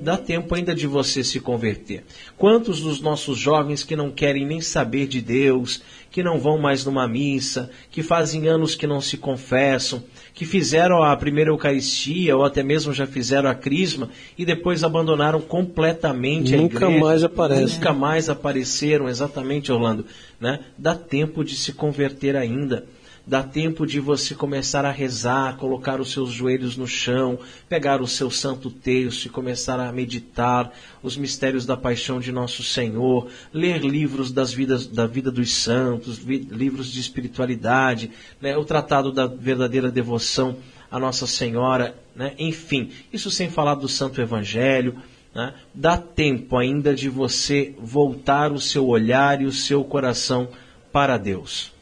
Dá 0.00 0.16
tempo 0.16 0.54
ainda 0.54 0.72
de 0.72 0.86
você 0.86 1.24
se 1.24 1.40
converter. 1.40 2.04
Quantos 2.36 2.80
dos 2.80 3.00
nossos 3.00 3.36
jovens 3.36 3.82
que 3.82 3.96
não 3.96 4.10
querem 4.10 4.46
nem 4.46 4.60
saber 4.60 5.08
de 5.08 5.20
Deus, 5.20 5.82
que 6.12 6.22
não 6.22 6.38
vão 6.38 6.58
mais 6.58 6.84
numa 6.84 7.08
missa, 7.08 7.68
que 7.90 8.00
fazem 8.00 8.46
anos 8.46 8.76
que 8.76 8.86
não 8.86 9.00
se 9.00 9.16
confessam, 9.16 10.02
que 10.32 10.46
fizeram 10.46 11.02
a 11.02 11.16
primeira 11.16 11.50
Eucaristia 11.50 12.36
ou 12.36 12.44
até 12.44 12.62
mesmo 12.62 12.92
já 12.92 13.06
fizeram 13.06 13.50
a 13.50 13.54
Crisma 13.54 14.08
e 14.38 14.44
depois 14.44 14.84
abandonaram 14.84 15.40
completamente 15.40 16.56
nunca 16.56 16.86
a 16.86 16.88
igreja. 16.88 16.90
Nunca 16.90 17.04
mais 17.04 17.24
aparecem. 17.24 17.66
Nunca 17.66 17.92
mais 17.92 18.28
apareceram, 18.28 19.08
exatamente, 19.08 19.72
Orlando. 19.72 20.06
Né? 20.40 20.60
Dá 20.78 20.94
tempo 20.94 21.44
de 21.44 21.56
se 21.56 21.72
converter 21.72 22.36
ainda 22.36 22.86
dá 23.28 23.42
tempo 23.42 23.86
de 23.86 24.00
você 24.00 24.34
começar 24.34 24.86
a 24.86 24.90
rezar, 24.90 25.58
colocar 25.58 26.00
os 26.00 26.10
seus 26.10 26.30
joelhos 26.30 26.78
no 26.78 26.88
chão, 26.88 27.38
pegar 27.68 28.00
o 28.00 28.06
seu 28.06 28.30
santo 28.30 28.70
texto 28.70 29.26
e 29.26 29.28
começar 29.28 29.78
a 29.78 29.92
meditar 29.92 30.72
os 31.02 31.14
mistérios 31.14 31.66
da 31.66 31.76
paixão 31.76 32.20
de 32.20 32.32
nosso 32.32 32.62
Senhor, 32.62 33.28
ler 33.52 33.84
livros 33.84 34.32
das 34.32 34.50
vidas, 34.50 34.86
da 34.86 35.06
vida 35.06 35.30
dos 35.30 35.52
santos, 35.52 36.20
livros 36.20 36.90
de 36.90 37.00
espiritualidade, 37.00 38.10
né, 38.40 38.56
o 38.56 38.64
tratado 38.64 39.12
da 39.12 39.26
verdadeira 39.26 39.90
devoção 39.90 40.56
a 40.90 40.98
Nossa 40.98 41.26
Senhora, 41.26 41.94
né, 42.16 42.32
enfim, 42.38 42.90
isso 43.12 43.30
sem 43.30 43.50
falar 43.50 43.74
do 43.74 43.88
Santo 43.90 44.22
Evangelho. 44.22 44.96
Né, 45.34 45.52
dá 45.74 45.98
tempo 45.98 46.56
ainda 46.56 46.94
de 46.94 47.10
você 47.10 47.74
voltar 47.78 48.50
o 48.52 48.58
seu 48.58 48.86
olhar 48.86 49.42
e 49.42 49.44
o 49.44 49.52
seu 49.52 49.84
coração 49.84 50.48
para 50.90 51.18
Deus. 51.18 51.76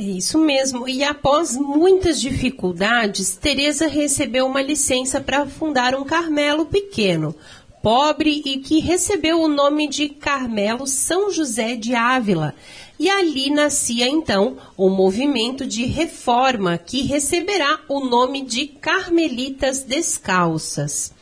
É 0.00 0.02
isso 0.02 0.38
mesmo. 0.38 0.88
E 0.88 1.04
após 1.04 1.54
muitas 1.58 2.18
dificuldades, 2.18 3.36
Teresa 3.36 3.86
recebeu 3.86 4.46
uma 4.46 4.62
licença 4.62 5.20
para 5.20 5.44
fundar 5.44 5.94
um 5.94 6.04
Carmelo 6.04 6.64
pequeno, 6.64 7.36
pobre 7.82 8.40
e 8.46 8.56
que 8.60 8.80
recebeu 8.80 9.42
o 9.42 9.46
nome 9.46 9.86
de 9.86 10.08
Carmelo 10.08 10.86
São 10.86 11.30
José 11.30 11.76
de 11.76 11.94
Ávila. 11.94 12.54
E 12.98 13.10
ali 13.10 13.50
nascia 13.50 14.08
então 14.08 14.56
o 14.74 14.88
movimento 14.88 15.66
de 15.66 15.84
reforma 15.84 16.78
que 16.78 17.02
receberá 17.02 17.80
o 17.86 18.00
nome 18.00 18.40
de 18.40 18.68
Carmelitas 18.68 19.82
Descalças. 19.82 21.12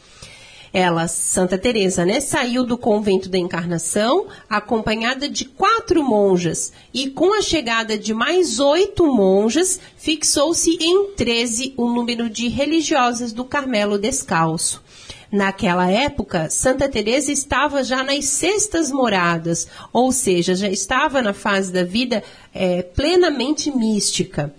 Ela, 0.72 1.09
Santa 1.09 1.57
Teresa, 1.57 2.04
né, 2.04 2.20
saiu 2.20 2.64
do 2.64 2.76
convento 2.76 3.28
da 3.28 3.38
Encarnação, 3.38 4.26
acompanhada 4.48 5.28
de 5.28 5.44
quatro 5.44 6.02
monjas, 6.02 6.72
e 6.92 7.09
com 7.11 7.33
a 7.37 7.42
chegada 7.42 7.96
de 7.98 8.12
mais 8.12 8.59
oito 8.59 9.07
monjas, 9.07 9.81
fixou-se 9.96 10.76
em 10.81 11.12
13 11.14 11.74
o 11.76 11.88
número 11.88 12.28
de 12.28 12.48
religiosas 12.48 13.33
do 13.33 13.44
Carmelo 13.44 13.98
Descalço. 13.98 14.83
Naquela 15.31 15.90
época, 15.90 16.48
Santa 16.48 16.88
Teresa 16.88 17.31
estava 17.31 17.85
já 17.85 18.02
nas 18.02 18.24
sextas 18.24 18.90
moradas, 18.90 19.68
ou 19.92 20.11
seja, 20.11 20.54
já 20.54 20.68
estava 20.68 21.20
na 21.20 21.35
fase 21.35 21.70
da 21.70 21.85
vida 21.85 22.24
é, 22.54 22.83
plenamente 22.83 23.70
mística. 23.70 24.54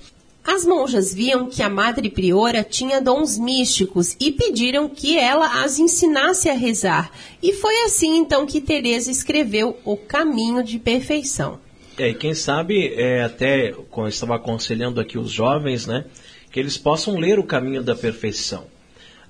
As 0.52 0.66
monjas 0.66 1.14
viam 1.14 1.48
que 1.48 1.62
a 1.62 1.70
madre 1.70 2.10
priora 2.10 2.64
tinha 2.64 3.00
dons 3.00 3.38
místicos 3.38 4.18
e 4.20 4.32
pediram 4.32 4.90
que 4.90 5.16
ela 5.16 5.64
as 5.64 5.78
ensinasse 5.78 6.50
a 6.50 6.56
rezar. 6.56 7.12
E 7.42 7.54
foi 7.54 7.84
assim 7.84 8.18
então 8.18 8.48
que 8.48 8.60
Teresa 8.60 9.12
escreveu 9.12 9.78
O 9.86 9.96
Caminho 9.96 10.64
de 10.64 10.80
Perfeição. 10.80 11.60
É, 12.00 12.10
e 12.10 12.16
quem 12.16 12.34
sabe, 12.34 12.96
é, 12.96 13.22
até 13.22 13.76
quando 13.92 14.08
eu 14.08 14.10
estava 14.10 14.38
aconselhando 14.38 15.00
aqui 15.00 15.20
os 15.20 15.30
jovens, 15.30 15.86
né, 15.86 16.06
que 16.52 16.60
eles 16.60 16.80
possam 16.80 17.20
ler 17.20 17.38
O 17.38 17.44
Caminho 17.44 17.84
da 17.84 17.96
Perfeição. 17.96 18.66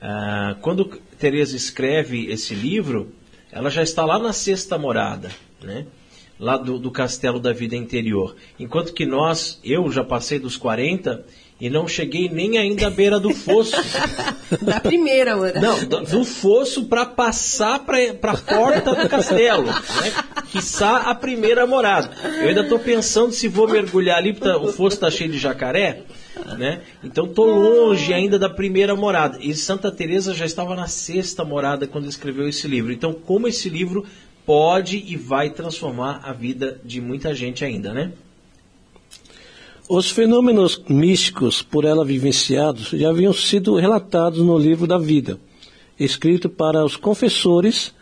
Ah, 0.01 0.55
quando 0.61 0.85
Teresa 1.19 1.53
escreve 1.53 2.31
esse 2.31 2.55
livro, 2.55 3.13
ela 3.51 3.69
já 3.69 3.83
está 3.83 4.05
lá 4.05 4.17
na 4.17 4.31
sexta 4.31 4.77
morada, 4.77 5.29
né? 5.61 5.85
Lá 6.39 6.55
do, 6.55 6.79
do 6.79 6.89
castelo 6.89 7.39
da 7.39 7.51
vida 7.51 7.75
interior. 7.75 8.35
Enquanto 8.57 8.93
que 8.93 9.05
nós, 9.05 9.59
eu 9.63 9.91
já 9.91 10.03
passei 10.03 10.39
dos 10.39 10.55
40 10.55 11.25
e 11.59 11.69
não 11.69 11.85
cheguei 11.85 12.29
nem 12.29 12.57
ainda 12.57 12.87
à 12.87 12.89
beira 12.89 13.19
do 13.19 13.33
fosso. 13.33 13.75
da 14.61 14.79
primeira 14.79 15.37
hora. 15.37 15.59
Não, 15.59 15.83
do, 15.83 16.01
do 16.05 16.23
fosso 16.23 16.85
para 16.85 17.05
passar 17.05 17.79
para 17.79 18.31
a 18.31 18.37
porta 18.37 18.95
do 18.95 19.09
castelo. 19.09 19.65
Né? 19.65 19.73
Quiçá 20.51 20.97
a 20.97 21.13
primeira 21.13 21.67
morada. 21.67 22.09
Eu 22.41 22.47
ainda 22.47 22.61
estou 22.61 22.79
pensando 22.79 23.33
se 23.33 23.49
vou 23.49 23.67
mergulhar 23.67 24.17
ali, 24.17 24.31
porque 24.31 24.47
tá, 24.47 24.57
o 24.57 24.71
fosso 24.71 24.95
está 24.95 25.11
cheio 25.11 25.29
de 25.29 25.37
jacaré. 25.37 26.03
Né? 26.57 26.81
Então 27.03 27.25
estou 27.25 27.45
longe 27.45 28.13
ainda 28.13 28.39
da 28.39 28.49
primeira 28.49 28.95
morada. 28.95 29.37
E 29.41 29.53
Santa 29.53 29.91
Teresa 29.91 30.33
já 30.33 30.45
estava 30.45 30.73
na 30.73 30.87
sexta 30.87 31.43
morada 31.43 31.85
quando 31.85 32.07
escreveu 32.07 32.47
esse 32.47 32.69
livro. 32.69 32.93
Então, 32.93 33.11
como 33.11 33.49
esse 33.49 33.67
livro 33.67 34.05
pode 34.49 35.05
e 35.07 35.15
vai 35.15 35.51
transformar 35.51 36.21
a 36.23 36.33
vida 36.33 36.81
de 36.83 36.99
muita 36.99 37.35
gente 37.35 37.63
ainda, 37.63 37.93
né? 37.93 38.13
Os 39.87 40.09
fenômenos 40.09 40.81
místicos 40.89 41.61
por 41.61 41.85
ela 41.85 42.03
vivenciados 42.03 42.89
já 42.89 43.11
haviam 43.11 43.31
sido 43.31 43.75
relatados 43.75 44.39
no 44.39 44.57
livro 44.57 44.87
da 44.87 44.97
vida, 44.97 45.39
escrito 45.99 46.49
para 46.49 46.83
os 46.83 46.97
confessores, 46.97 47.93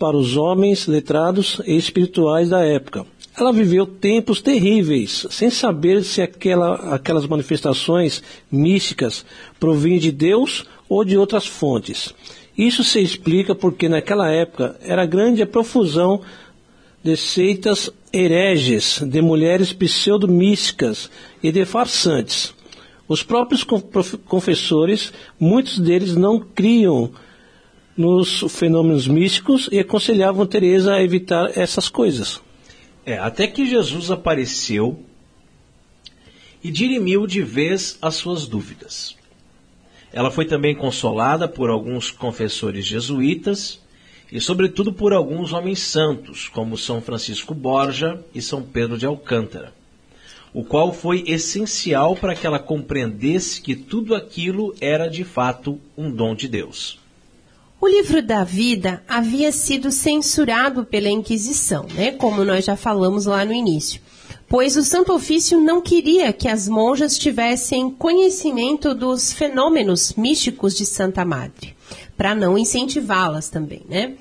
para 0.00 0.16
os 0.16 0.36
homens 0.36 0.88
letrados 0.88 1.62
e 1.64 1.76
espirituais 1.76 2.48
da 2.48 2.64
época. 2.64 3.06
Ela 3.38 3.52
viveu 3.52 3.86
tempos 3.86 4.42
terríveis, 4.42 5.28
sem 5.30 5.48
saber 5.48 6.02
se 6.02 6.20
aquela, 6.20 6.92
aquelas 6.92 7.24
manifestações 7.24 8.20
místicas 8.50 9.24
provinham 9.60 10.00
de 10.00 10.10
Deus 10.10 10.64
ou 10.88 11.04
de 11.04 11.16
outras 11.16 11.46
fontes. 11.46 12.12
Isso 12.56 12.84
se 12.84 13.00
explica 13.00 13.54
porque 13.54 13.88
naquela 13.88 14.30
época 14.30 14.76
era 14.82 15.06
grande 15.06 15.42
a 15.42 15.46
profusão 15.46 16.20
de 17.02 17.16
seitas 17.16 17.90
hereges, 18.12 19.00
de 19.04 19.20
mulheres 19.22 19.72
pseudo-místicas 19.72 21.10
e 21.42 21.50
de 21.50 21.64
farsantes. 21.64 22.54
Os 23.08 23.22
próprios 23.22 23.64
confessores, 24.26 25.12
muitos 25.38 25.78
deles 25.78 26.14
não 26.14 26.38
criam 26.38 27.10
nos 27.96 28.44
fenômenos 28.48 29.06
místicos 29.06 29.68
e 29.72 29.78
aconselhavam 29.78 30.46
Teresa 30.46 30.94
a 30.94 31.02
evitar 31.02 31.58
essas 31.58 31.88
coisas. 31.88 32.40
É, 33.04 33.18
até 33.18 33.46
que 33.46 33.66
Jesus 33.66 34.10
apareceu 34.10 35.02
e 36.62 36.70
dirimiu 36.70 37.26
de 37.26 37.42
vez 37.42 37.98
as 38.00 38.14
suas 38.14 38.46
dúvidas. 38.46 39.16
Ela 40.12 40.30
foi 40.30 40.44
também 40.44 40.74
consolada 40.74 41.48
por 41.48 41.70
alguns 41.70 42.10
confessores 42.10 42.84
jesuítas 42.84 43.80
e, 44.30 44.40
sobretudo, 44.40 44.92
por 44.92 45.12
alguns 45.12 45.52
homens 45.52 45.80
santos, 45.80 46.48
como 46.48 46.76
São 46.76 47.00
Francisco 47.00 47.54
Borja 47.54 48.22
e 48.34 48.42
São 48.42 48.62
Pedro 48.62 48.98
de 48.98 49.06
Alcântara, 49.06 49.72
o 50.52 50.62
qual 50.62 50.92
foi 50.92 51.24
essencial 51.26 52.14
para 52.14 52.34
que 52.34 52.46
ela 52.46 52.58
compreendesse 52.58 53.60
que 53.60 53.74
tudo 53.74 54.14
aquilo 54.14 54.74
era 54.80 55.08
de 55.08 55.24
fato 55.24 55.80
um 55.96 56.10
dom 56.10 56.34
de 56.34 56.46
Deus. 56.46 57.00
O 57.80 57.88
livro 57.88 58.22
da 58.22 58.44
vida 58.44 59.02
havia 59.08 59.50
sido 59.50 59.90
censurado 59.90 60.84
pela 60.84 61.08
Inquisição, 61.08 61.86
né? 61.94 62.12
Como 62.12 62.44
nós 62.44 62.64
já 62.64 62.76
falamos 62.76 63.26
lá 63.26 63.44
no 63.44 63.52
início 63.52 64.00
pois 64.52 64.76
o 64.76 64.82
Santo 64.82 65.14
Ofício 65.14 65.58
não 65.58 65.80
queria 65.80 66.30
que 66.30 66.46
as 66.46 66.68
monjas 66.68 67.16
tivessem 67.16 67.88
conhecimento 67.88 68.94
dos 68.94 69.32
fenômenos 69.32 70.12
místicos 70.12 70.76
de 70.76 70.84
Santa 70.84 71.24
Madre, 71.24 71.74
para 72.18 72.34
não 72.34 72.58
incentivá-las 72.58 73.48
também, 73.48 73.80
né? 73.88 74.12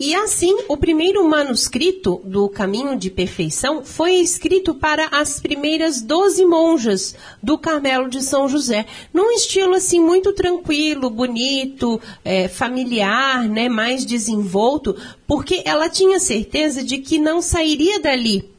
E 0.00 0.14
assim, 0.14 0.56
o 0.68 0.76
primeiro 0.78 1.28
manuscrito 1.28 2.22
do 2.24 2.48
Caminho 2.48 2.96
de 2.96 3.10
Perfeição 3.10 3.84
foi 3.84 4.14
escrito 4.14 4.74
para 4.74 5.06
as 5.12 5.38
primeiras 5.38 6.00
doze 6.00 6.46
monjas 6.46 7.14
do 7.42 7.58
Carmelo 7.58 8.08
de 8.08 8.22
São 8.22 8.48
José, 8.48 8.86
num 9.12 9.32
estilo 9.32 9.74
assim 9.74 10.00
muito 10.00 10.32
tranquilo, 10.32 11.10
bonito, 11.10 12.00
é, 12.24 12.48
familiar, 12.48 13.46
né, 13.46 13.68
mais 13.68 14.06
desenvolto, 14.06 14.96
porque 15.26 15.60
ela 15.66 15.90
tinha 15.90 16.18
certeza 16.18 16.82
de 16.82 16.96
que 16.96 17.18
não 17.18 17.42
sairia 17.42 18.00
dali. 18.00 18.53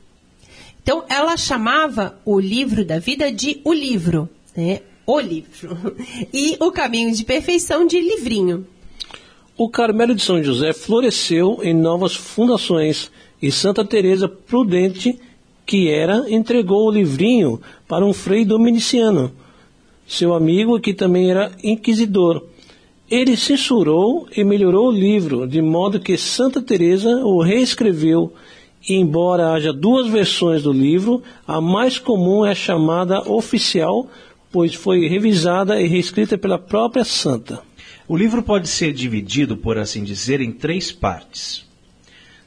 Então, 0.85 1.03
ela 1.09 1.35
chamava 1.35 2.15
o 2.23 2.39
livro 2.39 2.85
da 2.85 2.99
vida 2.99 3.31
de 3.31 3.59
o 3.63 3.73
livro, 3.73 4.29
né? 4.55 4.81
O 5.03 5.19
livro. 5.19 5.95
E 6.31 6.57
o 6.59 6.71
caminho 6.71 7.11
de 7.11 7.25
perfeição 7.25 7.87
de 7.87 7.99
livrinho. 7.99 8.67
O 9.57 9.67
Carmelo 9.67 10.13
de 10.13 10.21
São 10.21 10.43
José 10.43 10.73
floresceu 10.73 11.57
em 11.63 11.73
novas 11.73 12.15
fundações 12.15 13.09
e 13.41 13.51
Santa 13.51 13.83
Teresa 13.83 14.29
Prudente, 14.29 15.19
que 15.65 15.89
era, 15.89 16.23
entregou 16.29 16.87
o 16.87 16.91
livrinho 16.91 17.59
para 17.87 18.05
um 18.05 18.13
frei 18.13 18.45
dominiciano, 18.45 19.31
seu 20.05 20.35
amigo 20.35 20.79
que 20.79 20.93
também 20.93 21.31
era 21.31 21.51
inquisidor. 21.63 22.43
Ele 23.09 23.35
censurou 23.35 24.27
e 24.37 24.43
melhorou 24.43 24.89
o 24.89 24.95
livro, 24.95 25.47
de 25.47 25.63
modo 25.63 25.99
que 25.99 26.15
Santa 26.15 26.61
Teresa 26.61 27.09
o 27.25 27.41
reescreveu. 27.41 28.31
Embora 28.87 29.51
haja 29.51 29.73
duas 29.73 30.07
versões 30.07 30.63
do 30.63 30.71
livro, 30.71 31.23
a 31.47 31.59
mais 31.59 31.97
comum 31.97 32.45
é 32.45 32.51
a 32.51 32.55
chamada 32.55 33.19
oficial, 33.29 34.07
pois 34.51 34.75
foi 34.75 35.07
revisada 35.07 35.81
e 35.81 35.87
reescrita 35.87 36.37
pela 36.37 36.59
própria 36.59 37.03
santa. 37.03 37.61
O 38.07 38.15
livro 38.15 38.43
pode 38.43 38.67
ser 38.67 38.93
dividido, 38.93 39.57
por 39.57 39.77
assim 39.79 40.03
dizer, 40.03 40.39
em 40.39 40.51
três 40.51 40.91
partes. 40.91 41.65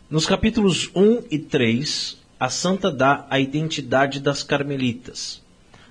Nos 0.09 0.25
capítulos 0.25 0.89
1 0.95 1.25
e 1.31 1.39
3, 1.39 2.17
a 2.39 2.49
santa 2.49 2.91
dá 2.91 3.27
a 3.29 3.41
identidade 3.41 4.21
das 4.21 4.45
carmelitas, 4.45 5.43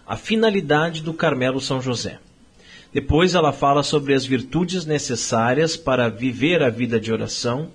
a 0.07 0.15
finalidade 0.15 1.03
do 1.03 1.13
Carmelo 1.13 1.59
São 1.59 1.81
José. 1.81 2.19
Depois 2.93 3.35
ela 3.35 3.51
fala 3.51 3.83
sobre 3.83 4.13
as 4.13 4.25
virtudes 4.25 4.85
necessárias 4.85 5.75
para 5.75 6.09
viver 6.09 6.63
a 6.63 6.69
vida 6.69 6.99
de 6.99 7.11
oração. 7.11 7.69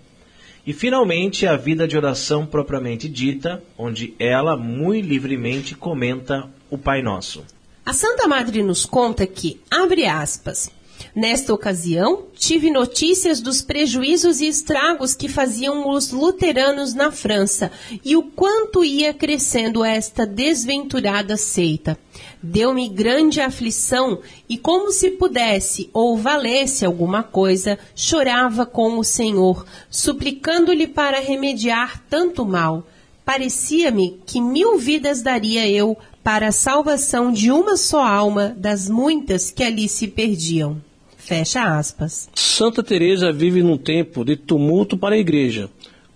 E 0.64 0.72
finalmente 0.72 1.46
a 1.46 1.56
vida 1.56 1.88
de 1.88 1.96
oração 1.96 2.46
propriamente 2.46 3.08
dita, 3.08 3.62
onde 3.76 4.14
ela 4.18 4.56
muito 4.56 5.08
livremente 5.08 5.74
comenta 5.74 6.48
o 6.70 6.78
Pai 6.78 7.02
Nosso. 7.02 7.44
A 7.84 7.92
Santa 7.92 8.28
Madre 8.28 8.62
nos 8.62 8.86
conta 8.86 9.26
que, 9.26 9.60
abre 9.68 10.06
aspas, 10.06 10.70
Nesta 11.14 11.52
ocasião, 11.52 12.24
tive 12.34 12.70
notícias 12.70 13.40
dos 13.40 13.62
prejuízos 13.62 14.40
e 14.40 14.46
estragos 14.46 15.14
que 15.14 15.28
faziam 15.28 15.90
os 15.90 16.10
luteranos 16.10 16.94
na 16.94 17.12
França 17.12 17.70
e 18.04 18.16
o 18.16 18.22
quanto 18.22 18.84
ia 18.84 19.12
crescendo 19.12 19.84
esta 19.84 20.26
desventurada 20.26 21.36
seita. 21.36 21.98
Deu-me 22.42 22.88
grande 22.88 23.40
aflição 23.40 24.20
e, 24.48 24.58
como 24.58 24.90
se 24.90 25.12
pudesse 25.12 25.88
ou 25.92 26.16
valesse 26.16 26.84
alguma 26.84 27.22
coisa, 27.22 27.78
chorava 27.94 28.66
com 28.66 28.98
o 28.98 29.04
Senhor, 29.04 29.64
suplicando-lhe 29.90 30.86
para 30.86 31.20
remediar 31.20 32.02
tanto 32.08 32.44
mal. 32.44 32.86
Parecia-me 33.24 34.20
que 34.26 34.40
mil 34.40 34.76
vidas 34.78 35.22
daria 35.22 35.68
eu 35.68 35.96
para 36.22 36.48
a 36.48 36.52
salvação 36.52 37.32
de 37.32 37.50
uma 37.50 37.76
só 37.76 38.04
alma 38.04 38.54
das 38.56 38.88
muitas 38.88 39.50
que 39.50 39.62
ali 39.62 39.88
se 39.88 40.08
perdiam. 40.08 40.80
Fecha 41.24 41.78
aspas. 41.78 42.28
Santa 42.34 42.82
Teresa 42.82 43.32
vive 43.32 43.62
num 43.62 43.78
tempo 43.78 44.24
de 44.24 44.34
tumulto 44.34 44.96
para 44.98 45.14
a 45.14 45.18
igreja, 45.18 45.70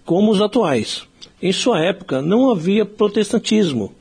como 0.04 0.32
os 0.32 0.42
atuais. 0.42 1.06
Em 1.40 1.52
sua 1.52 1.78
época 1.80 2.20
não 2.20 2.50
havia 2.50 2.84
protestantismo. 2.84 3.94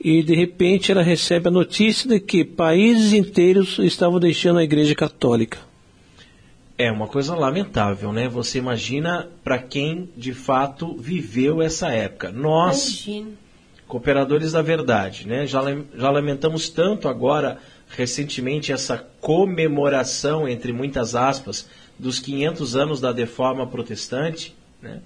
E 0.00 0.22
de 0.22 0.36
repente 0.36 0.92
ela 0.92 1.02
recebe 1.02 1.48
a 1.48 1.50
notícia 1.50 2.08
de 2.08 2.20
que 2.20 2.44
países 2.44 3.12
inteiros 3.12 3.80
estavam 3.80 4.20
deixando 4.20 4.60
a 4.60 4.64
igreja 4.64 4.94
católica. 4.94 5.58
É 6.78 6.92
uma 6.92 7.08
coisa 7.08 7.34
lamentável, 7.34 8.12
né? 8.12 8.28
Você 8.28 8.58
imagina 8.58 9.28
para 9.42 9.58
quem 9.58 10.08
de 10.16 10.32
fato 10.32 10.96
viveu 10.96 11.60
essa 11.60 11.88
época. 11.88 12.30
Nós, 12.30 13.04
cooperadores 13.88 14.52
da 14.52 14.62
verdade, 14.62 15.26
né? 15.26 15.44
Já, 15.44 15.60
já 15.96 16.10
lamentamos 16.10 16.68
tanto 16.68 17.08
agora 17.08 17.58
recentemente 17.96 18.72
essa 18.72 18.98
comemoração, 19.20 20.46
entre 20.46 20.72
muitas 20.72 21.14
aspas, 21.14 21.68
dos 21.98 22.18
500 22.18 22.76
anos 22.76 23.00
da 23.00 23.10
Deforma 23.10 23.66
Protestante, 23.66 24.54
né? 24.82 25.00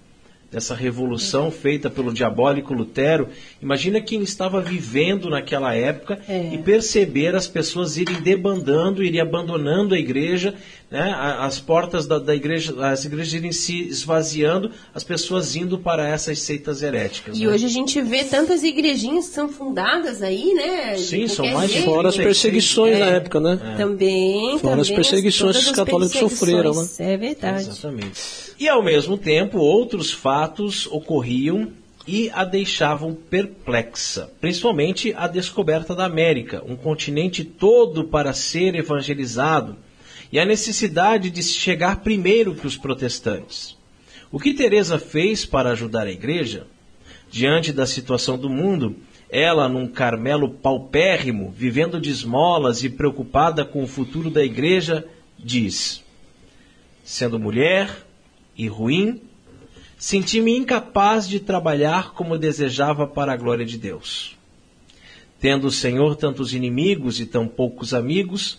dessa 0.51 0.75
revolução 0.75 1.49
feita 1.51 1.89
pelo 1.89 2.13
diabólico 2.13 2.75
Lutero. 2.75 3.29
Imagina 3.63 4.01
quem 4.01 4.21
estava 4.23 4.61
vivendo 4.61 5.31
naquela 5.31 5.75
época 5.75 6.19
é. 6.29 6.53
e 6.53 6.59
perceber 6.59 7.37
as 7.37 7.47
pessoas 7.47 7.97
irem 7.97 8.21
debandando, 8.21 9.05
irem 9.05 9.21
abandonando 9.21 9.95
a 9.95 9.99
igreja, 9.99 10.55
né? 10.91 11.15
as 11.39 11.61
portas 11.61 12.07
da, 12.07 12.19
da, 12.19 12.35
igreja, 12.35 12.75
as 12.87 13.05
igrejas 13.05 13.33
irem 13.33 13.53
se 13.53 13.83
esvaziando, 13.83 14.73
as 14.95 15.05
pessoas 15.05 15.55
indo 15.55 15.79
para 15.79 16.09
essas 16.09 16.41
seitas 16.41 16.83
heréticas. 16.83 17.39
E 17.39 17.47
né? 17.47 17.53
hoje 17.53 17.67
a 17.67 17.69
gente 17.69 18.01
vê 18.03 18.25
tantas 18.25 18.63
igrejinhas 18.65 19.29
que 19.29 19.35
são 19.35 19.49
fundadas 19.49 20.21
aí, 20.23 20.53
né? 20.55 20.97
Sim, 20.97 21.29
são 21.29 21.47
mais 21.53 21.71
de 21.71 21.83
Fora 21.83 22.09
as 22.09 22.17
perseguições 22.17 22.97
é. 22.97 22.99
na 22.99 23.07
época, 23.07 23.39
né? 23.39 23.59
É. 23.63 23.77
Também. 23.77 24.59
Fora 24.59 24.77
também 24.77 24.81
as 24.81 24.91
perseguições 24.91 25.57
que 25.57 25.71
os 25.71 25.77
católicos 25.77 26.19
sofreram, 26.19 26.75
né? 26.75 26.89
É 26.99 27.17
verdade. 27.17 27.69
Exatamente. 27.69 28.21
E 28.59 28.69
ao 28.69 28.83
mesmo 28.83 29.17
tempo, 29.17 29.59
outros 29.59 30.11
fatos 30.13 30.87
ocorriam 30.87 31.73
e 32.07 32.31
a 32.35 32.45
deixavam 32.45 33.15
perplexa, 33.15 34.31
principalmente 34.41 35.15
a 35.17 35.29
descoberta 35.29 35.95
da 35.95 36.07
América, 36.07 36.63
um 36.67 36.75
continente 36.75 37.45
todo 37.45 38.05
para 38.05 38.33
ser 38.33 38.75
evangelizado, 38.75 39.77
e 40.33 40.39
a 40.39 40.45
necessidade 40.45 41.31
de 41.31 41.43
chegar 41.43 42.01
primeiro 42.01 42.55
que 42.55 42.67
os 42.67 42.77
protestantes. 42.77 43.77
O 44.31 44.39
que 44.39 44.55
Teresa 44.55 44.99
fez 44.99 45.45
para 45.45 45.71
ajudar 45.71 46.07
a 46.07 46.13
igreja? 46.13 46.67
Diante 47.31 47.73
da 47.73 47.87
situação 47.87 48.39
do 48.39 48.49
mundo, 48.49 48.97
ela, 49.29 49.69
num 49.69 49.89
Carmelo 49.89 50.51
paupérrimo, 50.51 51.53
vivendo 51.57 52.01
de 52.01 52.11
esmolas 52.11 52.83
e 52.83 52.91
preocupada 52.91 53.65
com 53.65 53.83
o 53.83 53.89
futuro 53.89 54.31
da 54.31 54.45
igreja, 54.45 55.07
diz: 55.39 56.05
Sendo 57.05 57.39
mulher, 57.39 58.07
e 58.57 58.69
ruim, 58.69 59.21
senti-me 59.97 60.57
incapaz 60.57 61.29
de 61.29 61.41
trabalhar 61.41 62.13
como 62.13 62.39
desejava 62.39 63.07
para 63.07 63.33
a 63.33 63.37
glória 63.37 63.65
de 63.65 63.79
Deus. 63.79 64.37
Tendo 65.41 65.69
o 65.69 65.73
Senhor 65.73 66.17
tantos 66.17 66.53
inimigos 66.53 67.21
e 67.21 67.27
tão 67.27 67.49
poucos 67.49 67.95
amigos, 67.95 68.59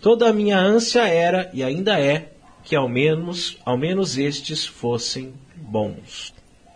toda 0.00 0.28
a 0.28 0.32
minha 0.32 0.58
ânsia 0.58 1.06
era 1.06 1.50
e 1.52 1.62
ainda 1.62 1.98
é 1.98 2.32
que 2.64 2.74
ao 2.74 2.88
menos, 2.88 3.56
ao 3.64 3.78
menos 3.78 4.18
estes 4.18 4.66
fossem 4.66 5.32
bons. 5.54 6.34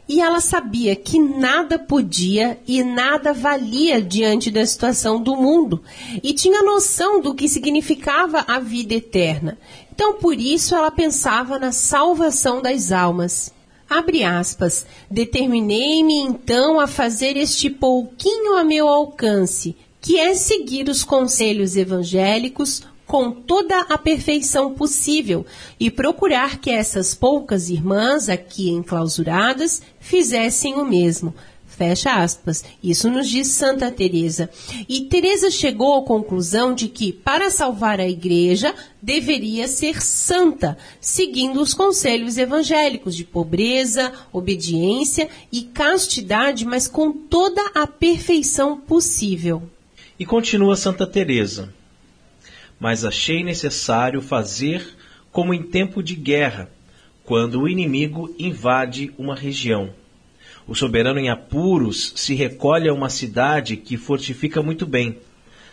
E 0.09 0.21
ela 0.21 0.41
sabia 0.41 0.97
que 0.97 1.21
nada 1.21 1.79
podia 1.79 2.59
e 2.67 2.83
nada 2.83 3.33
valia 3.33 4.03
diante 4.03 4.51
da 4.51 4.67
situação 4.67 5.23
do 5.23 5.37
mundo, 5.37 5.83
e 6.21 6.35
tinha 6.35 6.65
noção 6.65 7.21
do 7.21 7.33
que 7.33 7.49
significava 7.49 8.45
a 8.49 8.59
vida 8.59 8.95
eterna. 8.95 9.57
Então, 9.93 10.15
por 10.15 10.35
isso, 10.35 10.75
ela 10.75 10.91
pensava 10.91 11.61
na 11.61 11.71
salvação 11.71 12.61
das 12.61 12.91
almas. 12.91 13.53
Abre 13.89 14.25
aspas. 14.25 14.87
Determinei-me 15.11 16.19
então 16.19 16.81
a 16.81 16.87
fazer 16.87 17.37
este 17.37 17.69
pouquinho 17.71 18.57
a 18.57 18.65
meu 18.65 18.89
alcance, 18.89 19.77
que 20.01 20.19
é 20.19 20.35
seguir 20.35 20.89
os 20.89 21.05
conselhos 21.05 21.77
evangélicos 21.77 22.83
com 23.11 23.33
toda 23.33 23.81
a 23.81 23.99
perfeição 23.99 24.73
possível 24.73 25.45
e 25.81 25.91
procurar 25.91 26.61
que 26.61 26.71
essas 26.71 27.13
poucas 27.13 27.69
irmãs 27.69 28.29
aqui 28.29 28.71
enclausuradas 28.71 29.83
fizessem 29.99 30.75
o 30.75 30.85
mesmo, 30.85 31.35
Fecha 31.67 32.13
aspas. 32.13 32.63
Isso 32.85 33.09
nos 33.09 33.27
diz 33.27 33.49
Santa 33.49 33.91
Teresa. 33.91 34.51
E 34.87 35.01
Teresa 35.07 35.51
chegou 35.51 35.97
à 35.97 36.03
conclusão 36.03 36.75
de 36.75 36.89
que 36.89 37.11
para 37.11 37.49
salvar 37.49 37.99
a 37.99 38.07
igreja 38.07 38.75
deveria 39.01 39.67
ser 39.67 40.03
santa, 40.03 40.77
seguindo 41.01 41.61
os 41.61 41.73
conselhos 41.73 42.37
evangélicos 42.37 43.17
de 43.17 43.25
pobreza, 43.25 44.13
obediência 44.31 45.31
e 45.51 45.63
castidade, 45.63 46.67
mas 46.67 46.87
com 46.87 47.11
toda 47.13 47.63
a 47.75 47.87
perfeição 47.87 48.79
possível. 48.79 49.63
E 50.19 50.27
continua 50.27 50.77
Santa 50.77 51.07
Teresa. 51.07 51.80
Mas 52.81 53.05
achei 53.05 53.45
necessário 53.45 54.21
fazer 54.21 54.97
como 55.31 55.55
em 55.55 55.63
tempo 55.63 56.03
de 56.03 56.17
guerra, 56.17 56.69
quando 57.25 57.61
o 57.61 57.69
inimigo 57.69 58.35
invade 58.39 59.13
uma 59.17 59.37
região 59.37 59.91
o 60.71 60.75
soberano 60.77 61.19
em 61.19 61.29
apuros 61.29 62.13
se 62.15 62.33
recolhe 62.33 62.89
a 62.89 62.95
uma 62.95 63.11
cidade 63.11 63.77
que 63.77 63.97
fortifica 63.97 64.63
muito 64.63 64.87
bem. 64.87 65.19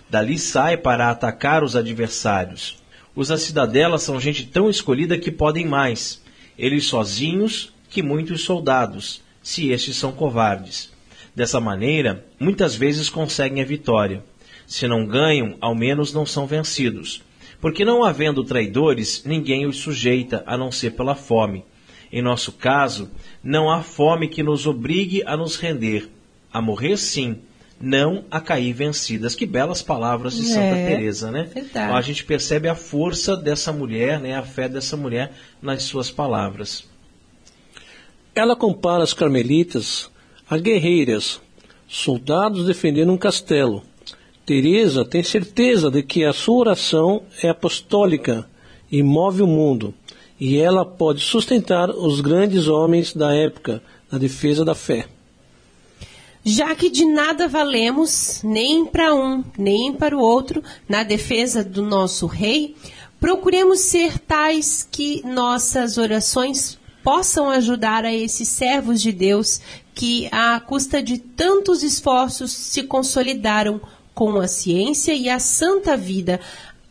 Dali 0.10 0.40
sai 0.40 0.76
para 0.76 1.12
atacar 1.12 1.64
os 1.64 1.76
adversários. 1.76 2.78
Os 3.16 3.28
da 3.28 3.38
cidadela 3.38 4.00
são 4.00 4.20
gente 4.20 4.48
tão 4.48 4.68
escolhida 4.68 5.16
que 5.16 5.30
podem 5.30 5.68
mais. 5.68 6.20
Eles 6.58 6.86
sozinhos 6.86 7.72
que 7.92 8.02
muitos 8.02 8.42
soldados, 8.42 9.22
se 9.44 9.70
estes 9.70 9.96
são 9.98 10.12
covardes. 10.12 10.90
Dessa 11.36 11.60
maneira, 11.60 12.26
muitas 12.40 12.76
vezes 12.76 13.08
conseguem 13.08 13.62
a 13.62 13.66
vitória. 13.66 14.24
Se 14.68 14.88
não 14.88 15.08
ganham, 15.08 15.56
ao 15.60 15.74
menos 15.74 16.14
não 16.14 16.26
são 16.26 16.46
vencidos. 16.46 17.24
Porque 17.60 17.84
não 17.84 18.04
havendo 18.04 18.44
traidores, 18.44 19.24
ninguém 19.26 19.66
os 19.66 19.78
sujeita, 19.78 20.44
a 20.46 20.56
não 20.58 20.72
ser 20.72 20.92
pela 20.92 21.16
fome. 21.16 21.64
Em 22.12 22.22
nosso 22.22 22.52
caso, 22.52 23.10
não 23.44 23.72
há 23.72 23.82
fome 23.82 24.28
que 24.28 24.44
nos 24.44 24.68
obrigue 24.68 25.24
a 25.26 25.36
nos 25.36 25.56
render. 25.56 26.10
A 26.54 26.62
morrer, 26.62 26.98
sim, 26.98 27.40
não 27.80 28.26
a 28.30 28.40
cair 28.40 28.74
vencidas. 28.74 29.36
Que 29.36 29.46
belas 29.46 29.82
palavras 29.82 30.36
de 30.36 30.44
Santa 30.44 30.76
É, 30.76 30.88
Teresa, 30.96 31.32
né? 31.32 31.44
verdade. 31.44 31.68
Então, 31.70 31.96
a 31.96 32.02
gente 32.02 32.24
percebe 32.24 32.68
a 32.68 32.76
força 32.76 33.36
dessa 33.36 33.72
mulher, 33.74 34.20
né, 34.20 34.36
a 34.36 34.44
fé 34.44 34.70
dessa 34.70 34.96
mulher 34.96 35.34
nas 35.62 35.84
suas 35.84 36.12
palavras. 36.12 36.88
Ela 38.36 38.56
compara 38.56 39.04
as 39.04 39.14
carmelitas 39.14 40.12
a 40.50 40.58
guerreiras, 40.58 41.42
soldados 41.88 42.66
defendendo 42.66 43.12
um 43.12 43.18
castelo. 43.18 43.84
Teresa 44.48 45.04
tem 45.04 45.22
certeza 45.22 45.92
de 45.92 46.02
que 46.02 46.24
a 46.24 46.32
sua 46.32 46.60
oração 46.60 47.24
é 47.44 47.50
apostólica 47.50 48.50
e 48.90 49.04
move 49.04 49.42
o 49.42 49.48
mundo, 49.48 49.94
e 50.40 50.58
ela 50.58 50.86
pode 50.86 51.20
sustentar 51.20 51.90
os 51.90 52.22
grandes 52.22 52.70
homens 52.70 53.14
da 53.14 53.36
época 53.36 53.84
na 54.10 54.18
defesa 54.18 54.64
da 54.64 54.74
fé. 54.74 55.06
Já 56.46 56.74
que 56.76 56.90
de 56.90 57.04
nada 57.04 57.46
valemos, 57.46 58.40
nem 58.42 58.86
para 58.86 59.14
um, 59.14 59.44
nem 59.58 59.92
para 59.92 60.16
o 60.16 60.22
outro, 60.22 60.64
na 60.88 61.04
defesa 61.04 61.62
do 61.62 61.82
nosso 61.82 62.26
rei, 62.26 62.74
procuremos 63.20 63.82
ser 63.82 64.18
tais 64.18 64.88
que 64.90 65.22
nossas 65.28 65.98
orações 65.98 66.80
possam 67.04 67.50
ajudar 67.50 68.06
a 68.06 68.14
esses 68.14 68.48
servos 68.48 69.02
de 69.02 69.12
Deus 69.12 69.60
que, 69.94 70.30
à 70.32 70.58
custa 70.62 71.04
de 71.04 71.18
tantos 71.18 71.84
esforços, 71.84 72.52
se 72.52 72.84
consolidaram 72.84 73.82
com 74.18 74.40
a 74.40 74.48
ciência 74.48 75.14
e 75.14 75.30
a 75.30 75.38
santa 75.38 75.96
vida 75.96 76.40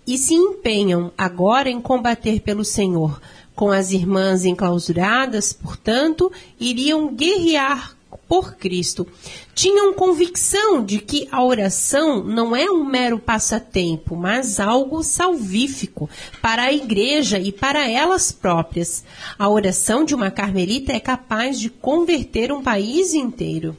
e 0.07 0.16
se 0.16 0.33
empenham 0.33 1.11
agora 1.18 1.68
em 1.68 1.81
combater 1.81 2.39
pelo 2.39 2.64
Senhor. 2.64 3.20
Com 3.53 3.72
as 3.72 3.91
irmãs 3.91 4.45
enclausuradas, 4.45 5.53
portanto, 5.53 6.31
iriam 6.61 7.12
guerrear 7.12 7.97
por 8.29 8.55
Cristo. 8.55 9.09
Tinham 9.57 9.93
convicção 9.93 10.85
de 10.85 11.01
que 11.01 11.27
a 11.33 11.43
oração 11.43 12.22
não 12.22 12.55
é 12.55 12.70
um 12.70 12.85
mero 12.85 13.18
passatempo, 13.18 14.14
mas 14.14 14.61
algo 14.61 15.03
salvífico 15.03 16.09
para 16.41 16.62
a 16.62 16.72
igreja 16.72 17.41
e 17.41 17.51
para 17.51 17.91
elas 17.91 18.31
próprias. 18.31 19.03
A 19.37 19.49
oração 19.49 20.05
de 20.05 20.14
uma 20.14 20.31
carmelita 20.31 20.93
é 20.93 21.01
capaz 21.01 21.59
de 21.59 21.70
converter 21.70 22.53
um 22.53 22.62
país 22.62 23.14
inteiro. 23.14 23.77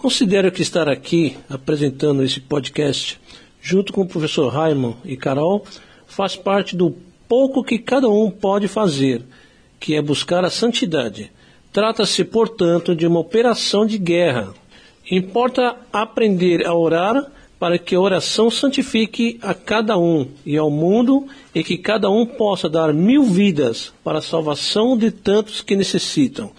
Considero 0.00 0.50
que 0.50 0.62
estar 0.62 0.88
aqui 0.88 1.36
apresentando 1.46 2.24
esse 2.24 2.40
podcast 2.40 3.20
junto 3.60 3.92
com 3.92 4.00
o 4.00 4.08
professor 4.08 4.48
Raimon 4.48 4.94
e 5.04 5.14
Carol 5.14 5.62
faz 6.06 6.34
parte 6.34 6.74
do 6.74 6.96
pouco 7.28 7.62
que 7.62 7.78
cada 7.78 8.08
um 8.08 8.30
pode 8.30 8.66
fazer, 8.66 9.22
que 9.78 9.94
é 9.94 10.00
buscar 10.00 10.42
a 10.42 10.48
santidade. 10.48 11.30
Trata-se, 11.70 12.24
portanto, 12.24 12.96
de 12.96 13.06
uma 13.06 13.20
operação 13.20 13.84
de 13.84 13.98
guerra. 13.98 14.54
Importa 15.10 15.76
aprender 15.92 16.66
a 16.66 16.74
orar 16.74 17.30
para 17.58 17.78
que 17.78 17.94
a 17.94 18.00
oração 18.00 18.50
santifique 18.50 19.38
a 19.42 19.52
cada 19.52 19.98
um 19.98 20.28
e 20.46 20.56
ao 20.56 20.70
mundo 20.70 21.26
e 21.54 21.62
que 21.62 21.76
cada 21.76 22.08
um 22.08 22.24
possa 22.24 22.70
dar 22.70 22.94
mil 22.94 23.24
vidas 23.24 23.92
para 24.02 24.20
a 24.20 24.22
salvação 24.22 24.96
de 24.96 25.10
tantos 25.10 25.60
que 25.60 25.76
necessitam. 25.76 26.50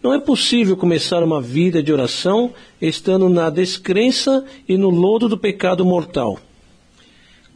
Não 0.00 0.14
é 0.14 0.20
possível 0.20 0.76
começar 0.76 1.24
uma 1.24 1.42
vida 1.42 1.82
de 1.82 1.92
oração 1.92 2.54
estando 2.80 3.28
na 3.28 3.50
descrença 3.50 4.44
e 4.68 4.76
no 4.76 4.90
lodo 4.90 5.28
do 5.28 5.36
pecado 5.36 5.84
mortal. 5.84 6.38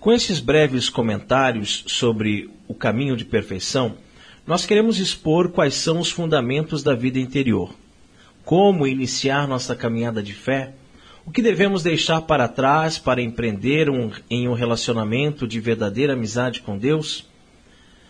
Com 0.00 0.12
esses 0.12 0.40
breves 0.40 0.88
comentários 0.88 1.84
sobre 1.86 2.50
o 2.66 2.74
caminho 2.74 3.16
de 3.16 3.24
perfeição, 3.24 3.94
nós 4.44 4.66
queremos 4.66 4.98
expor 4.98 5.50
quais 5.50 5.74
são 5.74 6.00
os 6.00 6.10
fundamentos 6.10 6.82
da 6.82 6.96
vida 6.96 7.20
interior, 7.20 7.72
como 8.44 8.88
iniciar 8.88 9.46
nossa 9.46 9.76
caminhada 9.76 10.20
de 10.20 10.34
fé, 10.34 10.72
o 11.24 11.30
que 11.30 11.40
devemos 11.40 11.84
deixar 11.84 12.22
para 12.22 12.48
trás 12.48 12.98
para 12.98 13.22
empreender 13.22 13.88
um, 13.88 14.10
em 14.28 14.48
um 14.48 14.54
relacionamento 14.54 15.46
de 15.46 15.60
verdadeira 15.60 16.14
amizade 16.14 16.60
com 16.60 16.76
Deus. 16.76 17.24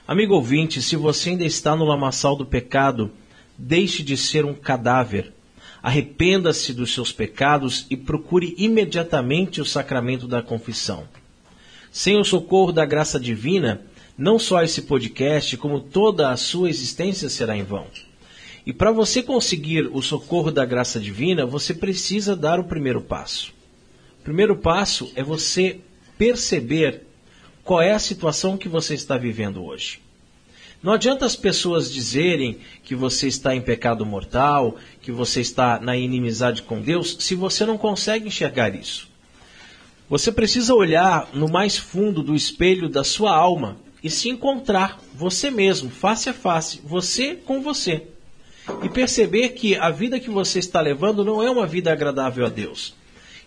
Amigo 0.09 0.35
ouvinte, 0.35 0.80
se 0.80 0.97
você 0.97 1.30
ainda 1.30 1.45
está 1.45 1.76
no 1.76 1.85
lamaçal 1.85 2.35
do 2.35 2.47
pecado, 2.47 3.11
deixe 3.57 4.03
de 4.03 4.17
ser 4.17 4.45
um 4.45 4.55
cadáver. 4.55 5.33
Arrependa-se 5.83 6.73
dos 6.73 6.95
seus 6.95 7.13
pecados 7.13 7.87
e 7.91 7.97
procure 7.97 8.55
imediatamente 8.57 9.61
o 9.61 9.65
sacramento 9.65 10.29
da 10.29 10.43
confissão. 10.43 11.09
Sem 11.91 12.17
o 12.19 12.25
socorro 12.25 12.73
da 12.73 12.87
graça 12.87 13.19
divina, 13.19 13.83
não 14.17 14.39
só 14.39 14.63
esse 14.63 14.83
podcast, 14.83 15.57
como 15.57 15.81
toda 15.81 16.31
a 16.31 16.37
sua 16.37 16.71
existência 16.71 17.29
será 17.29 17.57
em 17.57 17.65
vão. 17.65 17.87
E 18.65 18.73
para 18.73 18.93
você 18.93 19.23
conseguir 19.23 19.89
o 19.93 20.01
socorro 20.01 20.51
da 20.51 20.65
graça 20.65 21.01
divina, 21.01 21.45
você 21.45 21.75
precisa 21.75 22.37
dar 22.37 22.61
o 22.61 22.65
primeiro 22.65 23.01
passo. 23.01 23.53
O 24.21 24.23
primeiro 24.23 24.57
passo 24.57 25.11
é 25.17 25.23
você 25.23 25.81
perceber 26.17 27.03
qual 27.65 27.83
é 27.83 27.93
a 27.93 27.99
situação 27.99 28.57
que 28.57 28.69
você 28.69 28.95
está 28.95 29.17
vivendo 29.17 29.65
hoje. 29.65 30.02
Não 30.83 30.93
adianta 30.93 31.24
as 31.24 31.37
pessoas 31.37 31.93
dizerem 31.93 32.59
que 32.83 32.95
você 32.95 33.28
está 33.28 33.55
em 33.55 33.61
pecado 33.61 34.05
mortal, 34.05 34.76
que 35.01 35.12
você 35.12 35.41
está 35.41 35.78
na 35.78 35.97
inimizade 35.97 36.62
com 36.62 36.80
Deus, 36.80 37.16
se 37.20 37.35
você 37.35 37.64
não 37.64 37.78
consegue 37.78 38.26
enxergar 38.26 38.74
isso. 38.74 39.09
Você 40.11 40.33
precisa 40.33 40.74
olhar 40.74 41.28
no 41.33 41.49
mais 41.49 41.78
fundo 41.78 42.22
do 42.22 42.35
espelho 42.35 42.89
da 42.89 43.05
sua 43.05 43.35
alma 43.35 43.76
e 44.03 44.11
se 44.11 44.28
encontrar 44.28 45.01
você 45.14 45.51
mesmo, 45.51 45.89
face 45.89 46.28
a 46.28 46.35
face, 46.35 46.80
você 46.85 47.37
com 47.37 47.62
você. 47.62 48.03
E 48.83 48.89
perceber 48.89 49.51
que 49.51 49.76
a 49.76 49.91
vida 49.91 50.20
que 50.20 50.30
você 50.30 50.59
está 50.59 50.80
levando 50.80 51.24
não 51.24 51.43
é 51.43 51.51
uma 51.51 51.66
vida 51.66 51.93
agradável 51.93 52.45
a 52.45 52.49
Deus. 52.49 52.95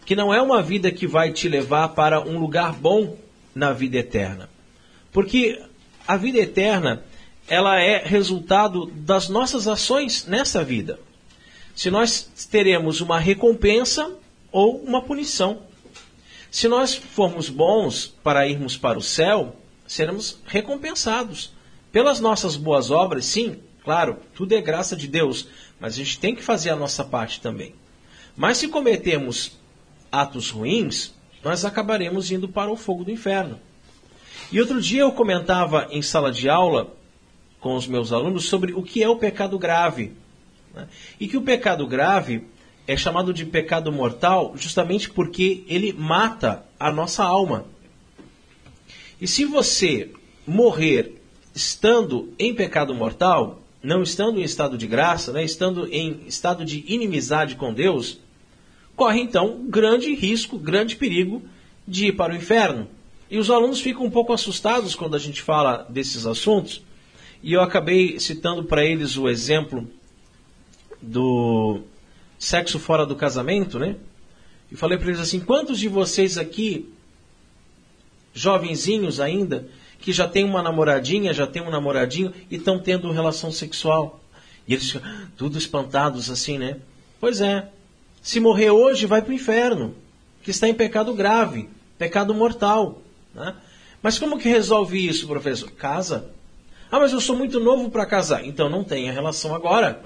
Que 0.06 0.16
não 0.16 0.34
é 0.34 0.42
uma 0.42 0.62
vida 0.62 0.92
que 0.92 1.06
vai 1.06 1.32
te 1.32 1.50
levar 1.50 1.90
para 1.90 2.22
um 2.22 2.40
lugar 2.40 2.74
bom 2.74 3.18
na 3.54 3.74
vida 3.74 3.98
eterna. 3.98 4.50
Porque 5.12 5.62
a 6.08 6.18
vida 6.18 6.40
eterna, 6.40 7.04
ela 7.48 7.80
é 7.80 8.04
resultado 8.04 8.88
das 8.88 9.30
nossas 9.30 9.68
ações 9.68 10.26
nessa 10.26 10.64
vida. 10.64 11.00
Se 11.76 11.92
nós 11.92 12.48
teremos 12.50 13.02
uma 13.02 13.20
recompensa 13.20 14.12
ou 14.52 14.78
uma 14.78 15.02
punição. 15.02 15.64
Se 16.50 16.68
nós 16.68 16.96
formos 16.96 17.50
bons 17.50 18.08
para 18.24 18.48
irmos 18.48 18.78
para 18.78 18.98
o 18.98 19.02
céu, 19.02 19.58
seremos 19.86 20.40
recompensados 20.46 21.54
pelas 21.92 22.20
nossas 22.20 22.56
boas 22.56 22.92
obras, 22.92 23.26
sim, 23.26 23.60
claro, 23.84 24.18
tudo 24.34 24.54
é 24.54 24.62
graça 24.62 24.96
de 24.96 25.08
Deus, 25.08 25.48
mas 25.80 25.94
a 25.94 25.98
gente 25.98 26.20
tem 26.20 26.34
que 26.34 26.42
fazer 26.42 26.70
a 26.70 26.76
nossa 26.76 27.04
parte 27.04 27.42
também. 27.42 27.76
Mas 28.36 28.58
se 28.58 28.68
cometermos 28.68 29.58
atos 30.12 30.50
ruins, 30.50 31.14
nós 31.44 31.66
acabaremos 31.66 32.32
indo 32.32 32.48
para 32.48 32.72
o 32.72 32.78
fogo 32.78 33.04
do 33.04 33.12
inferno. 33.12 33.60
E 34.52 34.60
outro 34.60 34.82
dia 34.82 35.02
eu 35.02 35.12
comentava 35.12 35.88
em 35.92 36.02
sala 36.02 36.32
de 36.32 36.50
aula 36.50 36.94
com 37.66 37.76
os 37.76 37.88
meus 37.88 38.14
alunos 38.14 38.46
sobre 38.46 38.74
o 38.74 38.84
que 38.84 39.02
é 39.02 39.10
o 39.10 39.16
pecado 39.16 39.58
grave. 39.58 40.12
Né? 40.72 40.88
E 41.20 41.28
que 41.28 41.36
o 41.36 41.42
pecado 41.42 41.88
grave 41.88 42.44
é 42.86 42.96
chamado 42.96 43.34
de 43.34 43.44
pecado 43.44 43.92
mortal 43.92 44.54
justamente 44.56 45.10
porque 45.10 45.64
ele 45.68 45.92
mata 45.92 46.64
a 46.80 46.92
nossa 46.92 47.24
alma. 47.24 47.66
E 49.20 49.28
se 49.28 49.46
você 49.46 50.12
morrer 50.46 51.20
estando 51.56 52.32
em 52.38 52.54
pecado 52.54 52.94
mortal, 52.94 53.64
não 53.82 54.04
estando 54.04 54.40
em 54.40 54.44
estado 54.44 54.78
de 54.78 54.86
graça, 54.86 55.34
né, 55.34 55.44
estando 55.44 55.92
em 55.92 56.22
estado 56.28 56.64
de 56.64 56.86
inimizade 56.88 57.56
com 57.56 57.74
Deus, 57.74 58.20
corre 58.96 59.22
então 59.22 59.66
grande 59.68 60.14
risco, 60.14 60.60
grande 60.60 60.96
perigo 60.96 61.42
de 61.88 62.10
ir 62.10 62.12
para 62.12 62.32
o 62.32 62.38
inferno. 62.38 62.88
E 63.28 63.40
os 63.40 63.50
alunos 63.50 63.82
ficam 63.82 64.06
um 64.06 64.12
pouco 64.12 64.34
assustados 64.34 64.94
quando 64.94 65.16
a 65.16 65.20
gente 65.20 65.42
fala 65.42 65.88
desses 65.90 66.28
assuntos, 66.28 66.85
e 67.46 67.54
eu 67.54 67.62
acabei 67.62 68.20
citando 68.20 68.64
para 68.64 68.84
eles 68.84 69.16
o 69.18 69.30
exemplo 69.30 69.88
do 71.00 71.82
sexo 72.40 72.80
fora 72.80 73.06
do 73.06 73.16
casamento, 73.16 73.78
né? 73.78 73.98
E 74.72 74.76
falei 74.76 74.98
para 74.98 75.10
eles 75.10 75.20
assim: 75.20 75.40
quantos 75.40 75.78
de 75.78 75.88
vocês 75.88 76.40
aqui, 76.40 76.92
jovenzinhos 78.34 79.20
ainda, 79.20 79.70
que 80.00 80.12
já 80.12 80.28
tem 80.28 80.44
uma 80.44 80.64
namoradinha, 80.64 81.36
já 81.36 81.46
tem 81.46 81.62
um 81.62 81.70
namoradinho 81.70 82.34
e 82.50 82.56
estão 82.56 82.80
tendo 82.80 83.12
relação 83.12 83.52
sexual? 83.52 84.20
E 84.68 84.74
eles 84.74 84.90
ficam 84.90 85.08
tudo 85.38 85.56
espantados 85.56 86.32
assim, 86.32 86.58
né? 86.58 86.78
Pois 87.20 87.42
é. 87.42 87.70
Se 88.24 88.40
morrer 88.40 88.72
hoje, 88.72 89.06
vai 89.06 89.22
para 89.22 89.30
o 89.30 89.36
inferno, 89.36 89.94
que 90.42 90.50
está 90.50 90.68
em 90.68 90.74
pecado 90.74 91.14
grave, 91.14 91.70
pecado 91.96 92.34
mortal. 92.34 93.04
Né? 93.36 93.54
Mas 94.02 94.18
como 94.18 94.40
que 94.40 94.50
resolve 94.50 94.98
isso, 95.08 95.28
professor? 95.28 95.70
Casa. 95.74 96.34
Ah, 96.92 97.00
mas 97.00 97.12
eu 97.12 97.22
sou 97.22 97.36
muito 97.36 97.60
novo 97.60 97.90
para 97.90 98.06
casar. 98.06 98.46
Então 98.46 98.70
não 98.70 98.84
tenha 98.84 99.12
relação 99.12 99.54
agora. 99.56 100.02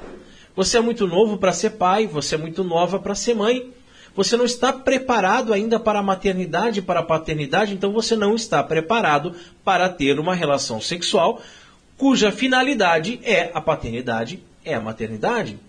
Você 0.55 0.77
é 0.77 0.81
muito 0.81 1.07
novo 1.07 1.37
para 1.37 1.53
ser 1.53 1.71
pai, 1.71 2.07
você 2.07 2.35
é 2.35 2.37
muito 2.37 2.63
nova 2.63 2.99
para 2.99 3.15
ser 3.15 3.35
mãe. 3.35 3.73
Você 4.15 4.35
não 4.35 4.45
está 4.45 4.73
preparado 4.73 5.53
ainda 5.53 5.79
para 5.79 5.99
a 5.99 6.03
maternidade, 6.03 6.81
para 6.81 6.99
a 6.99 7.03
paternidade, 7.03 7.73
então 7.73 7.91
você 7.93 8.15
não 8.15 8.35
está 8.35 8.61
preparado 8.63 9.35
para 9.63 9.87
ter 9.87 10.19
uma 10.19 10.33
relação 10.33 10.81
sexual 10.81 11.41
cuja 11.99 12.31
finalidade 12.31 13.19
é 13.23 13.51
a 13.53 13.59
paternidade, 13.59 14.39
é 14.63 14.73
a 14.73 14.79
maternidade. 14.79 15.59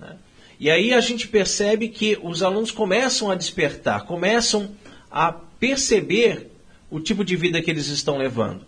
Né? 0.00 0.16
E 0.58 0.70
aí 0.70 0.94
a 0.94 1.00
gente 1.00 1.28
percebe 1.28 1.90
que 1.90 2.18
os 2.22 2.42
alunos 2.42 2.70
começam 2.70 3.30
a 3.30 3.34
despertar, 3.34 4.06
começam 4.06 4.70
a 5.10 5.30
perceber 5.30 6.50
o 6.90 6.98
tipo 6.98 7.22
de 7.22 7.36
vida 7.36 7.60
que 7.60 7.70
eles 7.70 7.88
estão 7.88 8.16
levando. 8.16 8.66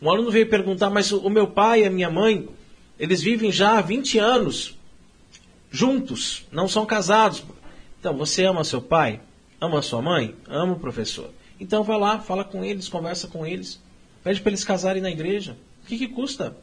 Um 0.00 0.10
aluno 0.10 0.30
veio 0.30 0.48
perguntar, 0.48 0.90
mas 0.90 1.10
o 1.12 1.28
meu 1.28 1.48
pai 1.48 1.82
e 1.82 1.84
a 1.84 1.90
minha 1.90 2.10
mãe, 2.10 2.48
eles 2.98 3.20
vivem 3.22 3.50
já 3.50 3.78
há 3.78 3.80
20 3.80 4.18
anos 4.18 4.76
juntos, 5.70 6.46
não 6.50 6.68
são 6.68 6.86
casados. 6.86 7.44
Então, 7.98 8.16
você 8.16 8.44
ama 8.44 8.64
seu 8.64 8.80
pai? 8.80 9.20
Ama 9.60 9.82
sua 9.82 10.00
mãe? 10.00 10.34
Ama 10.48 10.74
o 10.74 10.78
professor. 10.78 11.30
Então 11.60 11.82
vai 11.82 11.98
lá, 11.98 12.20
fala 12.20 12.44
com 12.44 12.64
eles, 12.64 12.88
conversa 12.88 13.26
com 13.26 13.44
eles. 13.44 13.80
Pede 14.22 14.40
para 14.40 14.50
eles 14.50 14.64
casarem 14.64 15.02
na 15.02 15.10
igreja. 15.10 15.56
O 15.82 15.86
que, 15.86 15.98
que 15.98 16.08
custa? 16.08 16.56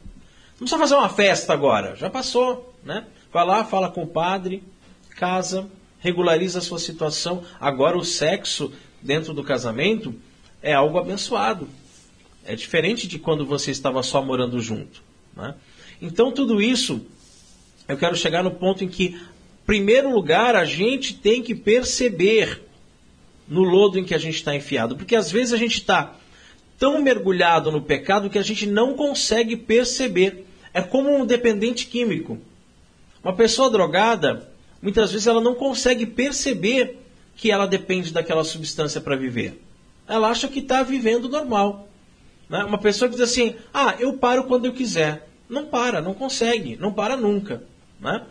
Não 0.52 0.60
precisa 0.60 0.78
fazer 0.78 0.94
uma 0.94 1.08
festa 1.08 1.52
agora, 1.52 1.94
já 1.96 2.08
passou, 2.08 2.74
né? 2.82 3.04
Vai 3.32 3.44
lá, 3.44 3.64
fala 3.64 3.90
com 3.90 4.02
o 4.02 4.06
padre, 4.06 4.62
casa, 5.10 5.68
regulariza 5.98 6.60
a 6.60 6.62
sua 6.62 6.78
situação. 6.78 7.44
Agora 7.60 7.98
o 7.98 8.04
sexo 8.04 8.72
dentro 9.02 9.34
do 9.34 9.44
casamento 9.44 10.14
é 10.62 10.72
algo 10.72 10.98
abençoado. 10.98 11.68
É 12.46 12.54
diferente 12.54 13.06
de 13.06 13.18
quando 13.18 13.44
você 13.44 13.70
estava 13.70 14.02
só 14.02 14.22
morando 14.22 14.60
junto. 14.60 15.02
Né? 15.36 15.54
Então 16.00 16.32
tudo 16.32 16.62
isso, 16.62 17.04
eu 17.88 17.96
quero 17.96 18.16
chegar 18.16 18.42
no 18.42 18.52
ponto 18.52 18.84
em 18.84 18.88
que, 18.88 19.20
primeiro 19.64 20.12
lugar, 20.12 20.54
a 20.54 20.64
gente 20.64 21.14
tem 21.14 21.42
que 21.42 21.54
perceber 21.54 22.62
no 23.48 23.62
lodo 23.62 23.98
em 23.98 24.04
que 24.04 24.14
a 24.14 24.18
gente 24.18 24.36
está 24.36 24.54
enfiado. 24.54 24.96
Porque 24.96 25.16
às 25.16 25.30
vezes 25.30 25.52
a 25.52 25.56
gente 25.56 25.78
está 25.78 26.16
tão 26.78 27.00
mergulhado 27.02 27.70
no 27.70 27.82
pecado 27.82 28.30
que 28.30 28.38
a 28.38 28.42
gente 28.42 28.66
não 28.66 28.94
consegue 28.94 29.56
perceber. 29.56 30.46
É 30.72 30.82
como 30.82 31.14
um 31.14 31.24
dependente 31.24 31.86
químico. 31.86 32.38
Uma 33.22 33.34
pessoa 33.34 33.70
drogada, 33.70 34.48
muitas 34.80 35.10
vezes 35.10 35.26
ela 35.26 35.40
não 35.40 35.54
consegue 35.54 36.06
perceber 36.06 36.98
que 37.34 37.50
ela 37.50 37.66
depende 37.66 38.12
daquela 38.12 38.44
substância 38.44 39.00
para 39.00 39.16
viver. 39.16 39.60
Ela 40.08 40.28
acha 40.28 40.48
que 40.48 40.60
está 40.60 40.82
vivendo 40.82 41.28
normal. 41.28 41.88
Né? 42.48 42.64
Uma 42.64 42.78
pessoa 42.78 43.08
que 43.08 43.16
diz 43.16 43.24
assim: 43.24 43.54
ah, 43.72 43.94
eu 43.98 44.14
paro 44.14 44.44
quando 44.44 44.66
eu 44.66 44.72
quiser. 44.72 45.28
Não 45.48 45.66
para, 45.66 46.00
não 46.00 46.12
consegue, 46.12 46.76
não 46.76 46.92
para 46.92 47.16
nunca. 47.16 47.62
Né? 48.00 48.24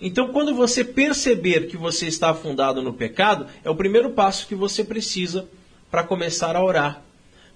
Então, 0.00 0.28
quando 0.28 0.54
você 0.54 0.84
perceber 0.84 1.68
que 1.68 1.76
você 1.76 2.06
está 2.06 2.30
afundado 2.30 2.82
no 2.82 2.92
pecado, 2.92 3.46
é 3.64 3.70
o 3.70 3.74
primeiro 3.74 4.10
passo 4.10 4.46
que 4.46 4.54
você 4.54 4.84
precisa 4.84 5.48
para 5.90 6.04
começar 6.04 6.54
a 6.56 6.64
orar 6.64 7.02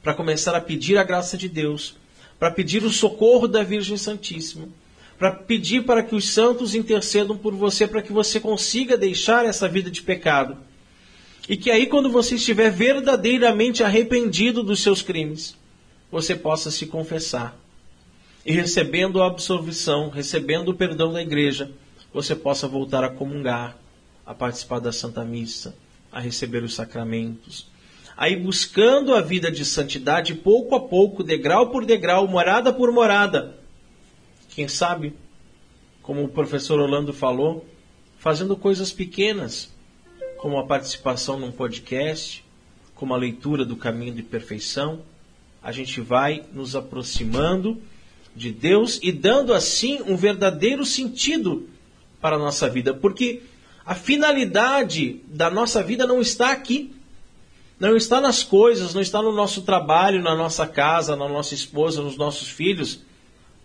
para 0.05 0.12
começar 0.12 0.55
a 0.55 0.61
pedir 0.61 0.98
a 0.98 1.02
graça 1.02 1.34
de 1.34 1.48
Deus, 1.48 1.96
para 2.38 2.50
pedir 2.50 2.84
o 2.84 2.90
socorro 2.90 3.48
da 3.48 3.62
Virgem 3.62 3.96
Santíssima, 3.96 4.68
para 5.18 5.32
pedir 5.32 5.84
para 5.84 6.02
que 6.02 6.14
os 6.14 6.28
santos 6.28 6.74
intercedam 6.74 7.38
por 7.38 7.55
você, 7.55 7.86
para 7.88 8.02
que 8.02 8.12
você 8.12 8.38
consiga 8.38 8.98
deixar 8.98 9.46
essa 9.46 9.66
vida 9.66 9.90
de 9.90 10.02
pecado. 10.02 10.59
E 11.48 11.57
que 11.57 11.70
aí, 11.70 11.86
quando 11.86 12.11
você 12.11 12.34
estiver 12.34 12.70
verdadeiramente 12.70 13.82
arrependido 13.82 14.62
dos 14.62 14.82
seus 14.82 15.00
crimes, 15.00 15.57
você 16.14 16.36
possa 16.36 16.70
se 16.70 16.86
confessar. 16.86 17.58
E 18.46 18.52
recebendo 18.52 19.20
a 19.20 19.26
absolvição, 19.26 20.10
recebendo 20.10 20.68
o 20.68 20.74
perdão 20.74 21.12
da 21.12 21.20
igreja, 21.20 21.72
você 22.12 22.36
possa 22.36 22.68
voltar 22.68 23.02
a 23.02 23.08
comungar, 23.08 23.76
a 24.24 24.32
participar 24.32 24.78
da 24.78 24.92
Santa 24.92 25.24
Missa, 25.24 25.74
a 26.12 26.20
receber 26.20 26.62
os 26.62 26.72
sacramentos, 26.72 27.66
aí 28.16 28.36
buscando 28.36 29.12
a 29.12 29.20
vida 29.20 29.50
de 29.50 29.64
santidade 29.64 30.36
pouco 30.36 30.76
a 30.76 30.80
pouco, 30.80 31.24
degrau 31.24 31.70
por 31.70 31.84
degrau, 31.84 32.28
morada 32.28 32.72
por 32.72 32.92
morada. 32.92 33.58
Quem 34.50 34.68
sabe, 34.68 35.14
como 36.00 36.22
o 36.22 36.28
professor 36.28 36.78
Orlando 36.78 37.12
falou, 37.12 37.66
fazendo 38.20 38.56
coisas 38.56 38.92
pequenas, 38.92 39.68
como 40.36 40.58
a 40.58 40.64
participação 40.64 41.40
num 41.40 41.50
podcast, 41.50 42.44
como 42.94 43.12
a 43.12 43.16
leitura 43.16 43.64
do 43.64 43.74
caminho 43.74 44.14
de 44.14 44.22
perfeição, 44.22 45.02
a 45.64 45.72
gente 45.72 46.00
vai 46.00 46.44
nos 46.52 46.76
aproximando 46.76 47.82
de 48.36 48.52
Deus 48.52 49.00
e 49.02 49.10
dando 49.10 49.52
assim 49.52 50.00
um 50.06 50.16
verdadeiro 50.16 50.84
sentido 50.84 51.68
para 52.20 52.36
a 52.36 52.38
nossa 52.38 52.68
vida, 52.68 52.94
porque 52.94 53.42
a 53.84 53.94
finalidade 53.94 55.20
da 55.26 55.50
nossa 55.50 55.82
vida 55.82 56.06
não 56.06 56.20
está 56.20 56.52
aqui 56.52 56.94
não 57.78 57.96
está 57.96 58.20
nas 58.20 58.42
coisas, 58.42 58.94
não 58.94 59.02
está 59.02 59.20
no 59.20 59.32
nosso 59.32 59.62
trabalho, 59.62 60.22
na 60.22 60.34
nossa 60.34 60.66
casa, 60.66 61.16
na 61.16 61.28
nossa 61.28 61.54
esposa, 61.54 62.02
nos 62.02 62.16
nossos 62.16 62.48
filhos. 62.48 63.00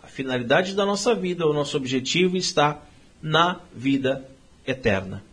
A 0.02 0.08
finalidade 0.08 0.74
da 0.74 0.86
nossa 0.86 1.14
vida, 1.14 1.46
o 1.46 1.54
nosso 1.54 1.78
objetivo 1.78 2.36
está 2.36 2.82
na 3.22 3.60
vida 3.74 4.28
eterna. 4.66 5.24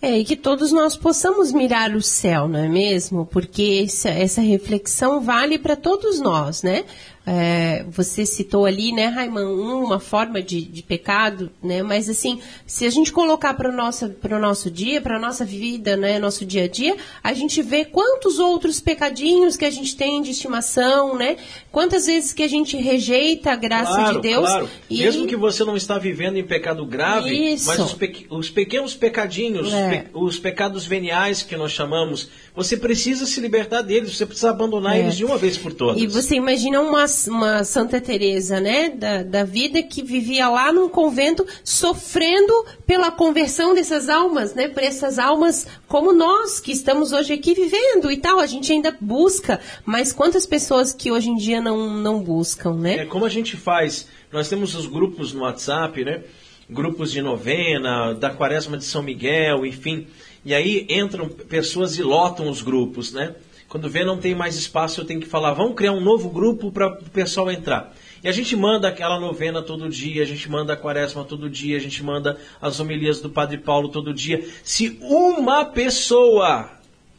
É, 0.00 0.18
e 0.18 0.24
que 0.24 0.36
todos 0.36 0.72
nós 0.72 0.96
possamos 0.96 1.52
mirar 1.52 1.94
o 1.96 2.02
céu, 2.02 2.46
não 2.46 2.60
é 2.60 2.68
mesmo? 2.68 3.24
Porque 3.24 3.84
essa, 3.86 4.10
essa 4.10 4.40
reflexão 4.40 5.20
vale 5.20 5.58
para 5.58 5.74
todos 5.74 6.20
nós, 6.20 6.62
né? 6.62 6.84
É, 7.28 7.84
você 7.90 8.24
citou 8.24 8.64
ali, 8.64 8.92
né, 8.92 9.06
Raiman, 9.06 9.46
uma 9.46 9.98
forma 9.98 10.40
de, 10.40 10.62
de, 10.62 10.80
pecado, 10.80 11.50
né? 11.60 11.82
Mas 11.82 12.08
assim, 12.08 12.40
se 12.64 12.86
a 12.86 12.90
gente 12.90 13.10
colocar 13.10 13.54
para 13.54 13.68
o 13.68 13.72
nosso, 13.72 14.14
nosso 14.40 14.70
dia, 14.70 15.00
para 15.00 15.16
a 15.16 15.18
nossa 15.18 15.44
vida, 15.44 15.96
né, 15.96 16.20
nosso 16.20 16.44
dia 16.44 16.64
a 16.64 16.68
dia, 16.68 16.96
a 17.24 17.32
gente 17.32 17.60
vê 17.62 17.84
quantos 17.84 18.38
outros 18.38 18.78
pecadinhos 18.78 19.56
que 19.56 19.64
a 19.64 19.70
gente 19.70 19.96
tem 19.96 20.22
de 20.22 20.30
estimação, 20.30 21.16
né? 21.16 21.36
Quantas 21.72 22.06
vezes 22.06 22.32
que 22.32 22.44
a 22.44 22.48
gente 22.48 22.76
rejeita 22.76 23.50
a 23.50 23.56
graça 23.56 23.92
claro, 23.92 24.14
de 24.14 24.22
Deus. 24.22 24.48
Claro. 24.48 24.70
E... 24.88 24.98
Mesmo 24.98 25.26
que 25.26 25.34
você 25.34 25.64
não 25.64 25.76
está 25.76 25.98
vivendo 25.98 26.36
em 26.36 26.44
pecado 26.44 26.86
grave, 26.86 27.54
Isso. 27.54 27.66
mas 27.66 27.80
os, 27.80 27.92
pe 27.92 28.26
os, 28.30 28.50
pequenos 28.50 28.94
pecadinhos, 28.94 29.72
é. 29.72 29.88
pe 29.90 30.10
os 30.14 30.38
pecados 30.38 30.86
veniais 30.86 31.42
que 31.42 31.56
nós 31.56 31.72
chamamos, 31.72 32.30
você 32.54 32.76
precisa 32.76 33.26
se 33.26 33.40
libertar 33.40 33.82
deles, 33.82 34.16
você 34.16 34.24
precisa 34.24 34.50
abandonar 34.50 34.96
é. 34.96 35.00
eles 35.00 35.16
de 35.16 35.24
uma 35.24 35.36
vez 35.36 35.58
por 35.58 35.72
todas. 35.72 36.00
E 36.00 36.06
você 36.06 36.36
imagina 36.36 36.80
uma 36.80 37.15
uma 37.26 37.64
Santa 37.64 38.00
Teresa, 38.00 38.60
né, 38.60 38.90
da, 38.90 39.22
da 39.22 39.44
vida 39.44 39.82
que 39.82 40.02
vivia 40.02 40.48
lá 40.48 40.72
num 40.72 40.88
convento 40.88 41.46
sofrendo 41.64 42.52
pela 42.86 43.10
conversão 43.10 43.74
dessas 43.74 44.08
almas, 44.08 44.54
né, 44.54 44.68
por 44.68 44.82
essas 44.82 45.18
almas 45.18 45.66
como 45.86 46.12
nós 46.12 46.60
que 46.60 46.72
estamos 46.72 47.12
hoje 47.12 47.32
aqui 47.32 47.54
vivendo 47.54 48.10
e 48.10 48.16
tal. 48.16 48.40
A 48.40 48.46
gente 48.46 48.72
ainda 48.72 48.96
busca, 49.00 49.60
mas 49.84 50.12
quantas 50.12 50.46
pessoas 50.46 50.92
que 50.92 51.10
hoje 51.10 51.30
em 51.30 51.36
dia 51.36 51.60
não, 51.60 51.90
não 51.90 52.20
buscam, 52.20 52.74
né? 52.74 52.98
É 52.98 53.04
como 53.04 53.24
a 53.24 53.30
gente 53.30 53.56
faz. 53.56 54.08
Nós 54.32 54.48
temos 54.48 54.74
os 54.74 54.86
grupos 54.86 55.32
no 55.32 55.42
WhatsApp, 55.42 56.04
né? 56.04 56.22
Grupos 56.68 57.12
de 57.12 57.22
novena, 57.22 58.12
da 58.12 58.30
Quaresma 58.30 58.76
de 58.76 58.84
São 58.84 59.02
Miguel, 59.02 59.64
enfim. 59.64 60.06
E 60.44 60.54
aí 60.54 60.86
entram 60.90 61.28
pessoas 61.28 61.98
e 61.98 62.02
lotam 62.02 62.48
os 62.48 62.62
grupos, 62.62 63.12
né? 63.12 63.34
Quando 63.76 63.90
vê 63.90 64.06
não 64.06 64.16
tem 64.16 64.34
mais 64.34 64.56
espaço, 64.56 65.02
eu 65.02 65.04
tenho 65.04 65.20
que 65.20 65.26
falar, 65.26 65.52
vamos 65.52 65.74
criar 65.74 65.92
um 65.92 66.00
novo 66.00 66.30
grupo 66.30 66.72
para 66.72 66.86
o 66.86 67.10
pessoal 67.10 67.50
entrar. 67.50 67.94
E 68.24 68.28
a 68.28 68.32
gente 68.32 68.56
manda 68.56 68.88
aquela 68.88 69.20
novena 69.20 69.60
todo 69.60 69.86
dia, 69.90 70.22
a 70.22 70.24
gente 70.24 70.50
manda 70.50 70.72
a 70.72 70.76
quaresma 70.78 71.24
todo 71.24 71.50
dia, 71.50 71.76
a 71.76 71.80
gente 71.80 72.02
manda 72.02 72.38
as 72.58 72.80
homilias 72.80 73.20
do 73.20 73.28
Padre 73.28 73.58
Paulo 73.58 73.90
todo 73.90 74.14
dia. 74.14 74.42
Se 74.64 74.98
uma 75.02 75.62
pessoa 75.62 76.70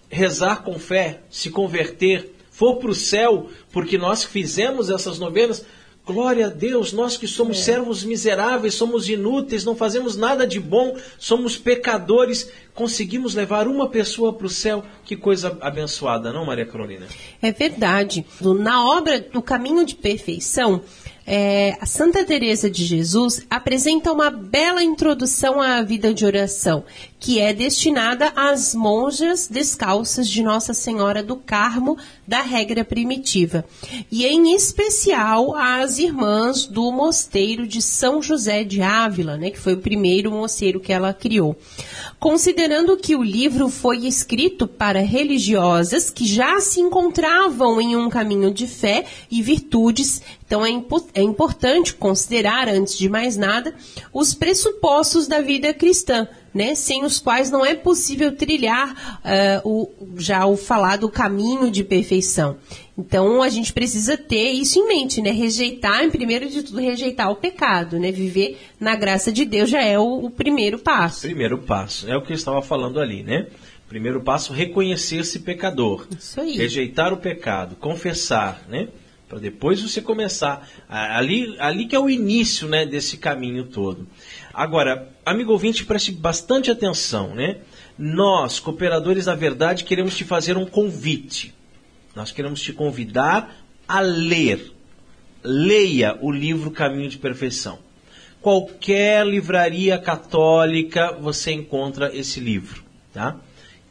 rezar 0.10 0.64
com 0.64 0.80
fé, 0.80 1.22
se 1.30 1.52
converter, 1.52 2.34
for 2.50 2.78
para 2.78 2.90
o 2.90 2.96
céu, 2.96 3.52
porque 3.72 3.96
nós 3.96 4.24
fizemos 4.24 4.90
essas 4.90 5.20
novenas, 5.20 5.64
Glória 6.08 6.46
a 6.46 6.50
Deus, 6.50 6.94
nós 6.94 7.18
que 7.18 7.28
somos 7.28 7.60
é. 7.60 7.64
servos 7.64 8.02
miseráveis, 8.02 8.76
somos 8.76 9.10
inúteis, 9.10 9.66
não 9.66 9.76
fazemos 9.76 10.16
nada 10.16 10.48
de 10.48 10.58
bom, 10.58 10.96
somos 11.20 11.58
pecadores, 11.58 12.50
conseguimos 12.74 13.36
levar 13.36 13.68
uma 13.68 13.90
pessoa 13.90 14.32
para 14.32 14.48
o 14.48 14.50
céu. 14.50 14.86
Que 15.04 15.18
coisa 15.18 15.58
abençoada, 15.60 16.32
não, 16.32 16.46
Maria 16.46 16.66
Carolina? 16.66 17.06
É 17.42 17.52
verdade. 17.52 18.26
Na 18.42 18.88
obra 18.90 19.20
do 19.20 19.42
Caminho 19.42 19.86
de 19.86 19.96
Perfeição, 19.96 20.82
é, 21.30 21.76
a 21.82 21.86
Santa 21.86 22.24
Teresa 22.24 22.70
de 22.70 22.86
Jesus 22.86 23.46
apresenta 23.50 24.14
uma 24.14 24.32
bela 24.32 24.82
introdução 24.82 25.60
à 25.60 25.82
vida 25.82 26.14
de 26.14 26.26
oração, 26.26 26.86
que 27.20 27.40
é 27.40 27.52
destinada 27.54 28.32
às 28.36 28.76
monjas 28.76 29.48
descalças 29.48 30.28
de 30.28 30.44
Nossa 30.44 30.74
Senhora 30.74 31.24
do 31.24 31.36
Carmo 31.36 31.98
da 32.28 32.42
regra 32.42 32.86
primitiva, 32.86 33.66
e 34.12 34.26
em 34.26 34.54
especial 34.54 35.56
às 35.56 35.98
irmãs 35.98 36.66
do 36.66 36.92
mosteiro 36.92 37.66
de 37.66 37.82
São 37.82 38.22
José 38.22 38.64
de 38.64 38.82
Ávila, 38.82 39.38
né, 39.38 39.50
que 39.50 39.60
foi 39.60 39.74
o 39.74 39.82
primeiro 39.82 40.32
mosteiro 40.32 40.80
que 40.80 40.94
ela 40.94 41.14
criou. 41.14 41.56
Considerando 42.20 42.98
que 42.98 43.16
o 43.16 43.24
livro 43.24 43.70
foi 43.70 44.06
escrito 44.06 44.68
para 44.68 45.00
religiosas 45.00 46.10
que 46.10 46.26
já 46.26 46.60
se 46.60 46.80
encontravam 46.80 47.82
em 47.82 47.96
um 47.96 48.10
caminho 48.10 48.54
de 48.54 48.68
fé 48.68 49.06
e 49.32 49.42
virtudes, 49.42 50.22
então 50.46 50.66
é, 50.66 50.70
impo 50.70 51.06
é 51.14 51.22
importante 51.22 51.94
considerar, 51.94 52.68
antes 52.68 52.98
de 52.98 53.10
mais 53.10 53.38
nada, 53.38 53.74
os 54.14 54.34
pressupostos 54.34 55.28
da 55.28 55.42
vida 55.42 55.74
cristã, 55.74 56.28
né, 56.54 56.76
sem 56.76 57.04
os 57.04 57.20
quais 57.20 57.52
não 57.52 57.66
é 57.66 57.76
possível 57.76 58.36
trilhar 58.36 59.20
uh, 59.64 59.70
o, 59.70 60.18
já 60.18 60.46
o 60.46 60.58
falado 60.58 61.10
caminho 61.10 61.70
de 61.70 61.84
perfeição. 61.84 62.58
Então 62.98 63.44
a 63.44 63.50
gente 63.50 63.72
precisa 63.72 64.18
ter 64.18 64.52
isso 64.52 64.80
em 64.80 64.88
mente, 64.88 65.22
né? 65.22 65.30
Rejeitar, 65.30 66.04
em 66.04 66.10
primeiro 66.10 66.50
de 66.50 66.64
tudo, 66.64 66.80
rejeitar 66.80 67.30
o 67.30 67.36
pecado, 67.36 68.00
né? 68.00 68.12
Viver 68.12 68.58
na 68.80 68.96
graça 68.96 69.32
de 69.32 69.46
Deus 69.46 69.70
já 69.70 69.84
é 69.84 70.00
o, 70.00 70.26
o 70.26 70.32
primeiro 70.32 70.80
passo. 70.80 71.22
Primeiro 71.22 71.60
passo, 71.60 72.10
é 72.10 72.18
o 72.18 72.24
que 72.24 72.32
eu 72.32 72.36
estava 72.36 72.62
falando 72.62 73.00
ali, 73.00 73.22
né? 73.22 73.48
Primeiro 73.88 74.22
passo, 74.22 74.52
reconhecer-se 74.52 75.40
pecador. 75.40 76.08
Isso 76.18 76.42
aí. 76.42 76.58
Rejeitar 76.58 77.14
o 77.14 77.18
pecado, 77.18 77.76
confessar, 77.76 78.66
né? 78.68 78.88
Para 79.28 79.40
depois 79.40 79.82
você 79.82 80.02
começar. 80.02 80.68
Ali, 80.88 81.56
ali 81.60 81.86
que 81.86 81.96
é 81.96 82.00
o 82.00 82.10
início 82.10 82.68
né, 82.68 82.86
desse 82.86 83.18
caminho 83.18 83.66
todo. 83.66 84.08
Agora, 84.54 85.10
amigo 85.26 85.52
ouvinte, 85.52 85.86
preste 85.86 86.12
bastante 86.12 86.72
atenção, 86.72 87.36
né? 87.36 87.58
Nós, 87.98 88.60
cooperadores 88.60 89.26
da 89.26 89.36
verdade, 89.36 89.84
queremos 89.84 90.16
te 90.16 90.24
fazer 90.24 90.56
um 90.56 90.66
convite. 90.66 91.54
Nós 92.16 92.32
queremos 92.32 92.62
te 92.62 92.72
convidar 92.72 93.54
a 93.88 94.00
ler. 94.00 94.72
Leia 95.44 96.18
o 96.22 96.32
livro 96.32 96.72
Caminho 96.72 97.10
de 97.10 97.18
Perfeição. 97.18 97.80
Qualquer 98.42 99.26
livraria 99.26 99.98
católica 99.98 101.12
você 101.20 101.52
encontra 101.52 102.16
esse 102.16 102.40
livro, 102.40 102.84
tá? 103.14 103.36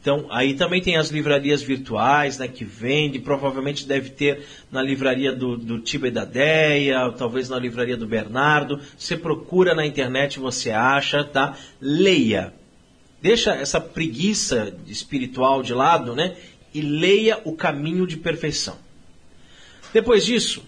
Então, 0.07 0.25
aí 0.29 0.53
também 0.53 0.81
tem 0.81 0.95
as 0.95 1.09
livrarias 1.09 1.61
virtuais, 1.61 2.37
né, 2.37 2.47
que 2.47 2.63
vende, 2.63 3.19
provavelmente 3.19 3.85
deve 3.85 4.09
ter 4.09 4.41
na 4.71 4.81
livraria 4.81 5.33
do, 5.35 5.57
do 5.57 5.79
Tiba 5.79 6.07
e 6.07 6.11
da 6.11 6.23
Deia, 6.23 7.11
talvez 7.11 7.49
na 7.49 7.59
livraria 7.59 7.97
do 7.97 8.07
Bernardo. 8.07 8.79
Você 8.97 9.17
procura 9.17 9.75
na 9.75 9.85
internet, 9.85 10.39
você 10.39 10.71
acha, 10.71 11.25
tá? 11.25 11.57
Leia. 11.81 12.53
Deixa 13.21 13.53
essa 13.53 13.81
preguiça 13.81 14.73
espiritual 14.87 15.61
de 15.61 15.73
lado, 15.73 16.15
né? 16.15 16.37
E 16.73 16.79
leia 16.79 17.41
o 17.43 17.51
caminho 17.51 18.07
de 18.07 18.15
perfeição. 18.15 18.77
Depois 19.91 20.25
disso, 20.25 20.63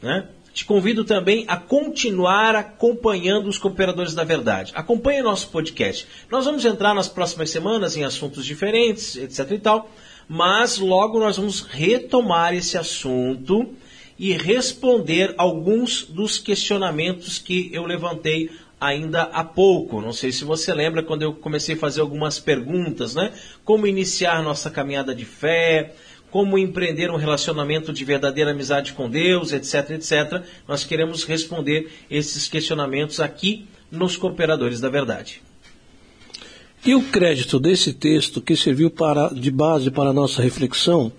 né? 0.00 0.28
Te 0.54 0.64
convido 0.64 1.04
também 1.04 1.44
a 1.48 1.56
continuar 1.56 2.54
acompanhando 2.54 3.48
os 3.48 3.58
Cooperadores 3.58 4.14
da 4.14 4.22
Verdade. 4.22 4.70
Acompanhe 4.76 5.20
nosso 5.20 5.48
podcast. 5.48 6.06
Nós 6.30 6.44
vamos 6.44 6.64
entrar 6.64 6.94
nas 6.94 7.08
próximas 7.08 7.50
semanas 7.50 7.96
em 7.96 8.04
assuntos 8.04 8.46
diferentes, 8.46 9.16
etc 9.16 9.50
e 9.50 9.58
tal, 9.58 9.90
mas 10.28 10.78
logo 10.78 11.18
nós 11.18 11.38
vamos 11.38 11.62
retomar 11.62 12.54
esse 12.54 12.78
assunto 12.78 13.74
e 14.16 14.32
responder 14.32 15.34
alguns 15.36 16.04
dos 16.04 16.38
questionamentos 16.38 17.36
que 17.36 17.68
eu 17.72 17.84
levantei 17.84 18.48
ainda 18.80 19.22
há 19.22 19.42
pouco. 19.42 20.00
Não 20.00 20.12
sei 20.12 20.30
se 20.30 20.44
você 20.44 20.72
lembra 20.72 21.02
quando 21.02 21.22
eu 21.22 21.34
comecei 21.34 21.74
a 21.74 21.78
fazer 21.78 22.00
algumas 22.00 22.38
perguntas, 22.38 23.16
né? 23.16 23.32
Como 23.64 23.88
iniciar 23.88 24.40
nossa 24.40 24.70
caminhada 24.70 25.12
de 25.12 25.24
fé, 25.24 25.94
como 26.34 26.58
empreender 26.58 27.10
um 27.12 27.16
relacionamento 27.16 27.92
de 27.92 28.04
verdadeira 28.04 28.50
amizade 28.50 28.92
com 28.92 29.08
Deus, 29.08 29.52
etc, 29.52 29.90
etc. 29.90 30.42
Nós 30.66 30.82
queremos 30.82 31.22
responder 31.22 31.92
esses 32.10 32.48
questionamentos 32.48 33.20
aqui 33.20 33.68
nos 33.88 34.16
Cooperadores 34.16 34.80
da 34.80 34.88
Verdade. 34.88 35.40
E 36.84 36.92
o 36.92 37.04
crédito 37.04 37.60
desse 37.60 37.92
texto 37.92 38.40
que 38.40 38.56
serviu 38.56 38.90
para, 38.90 39.28
de 39.28 39.48
base 39.48 39.92
para 39.92 40.10
a 40.10 40.12
nossa 40.12 40.42
reflexão, 40.42 41.12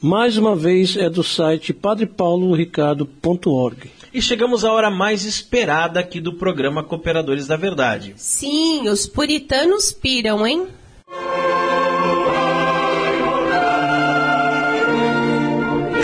mais 0.00 0.36
uma 0.36 0.54
vez 0.54 0.96
é 0.96 1.10
do 1.10 1.24
site 1.24 1.72
padrepauloricardo.org. 1.72 3.90
E 4.14 4.22
chegamos 4.22 4.64
à 4.64 4.72
hora 4.72 4.92
mais 4.92 5.24
esperada 5.24 5.98
aqui 5.98 6.20
do 6.20 6.34
programa 6.34 6.84
Cooperadores 6.84 7.48
da 7.48 7.56
Verdade. 7.56 8.14
Sim, 8.16 8.88
os 8.88 9.08
puritanos 9.08 9.90
piram, 9.90 10.46
hein? 10.46 10.68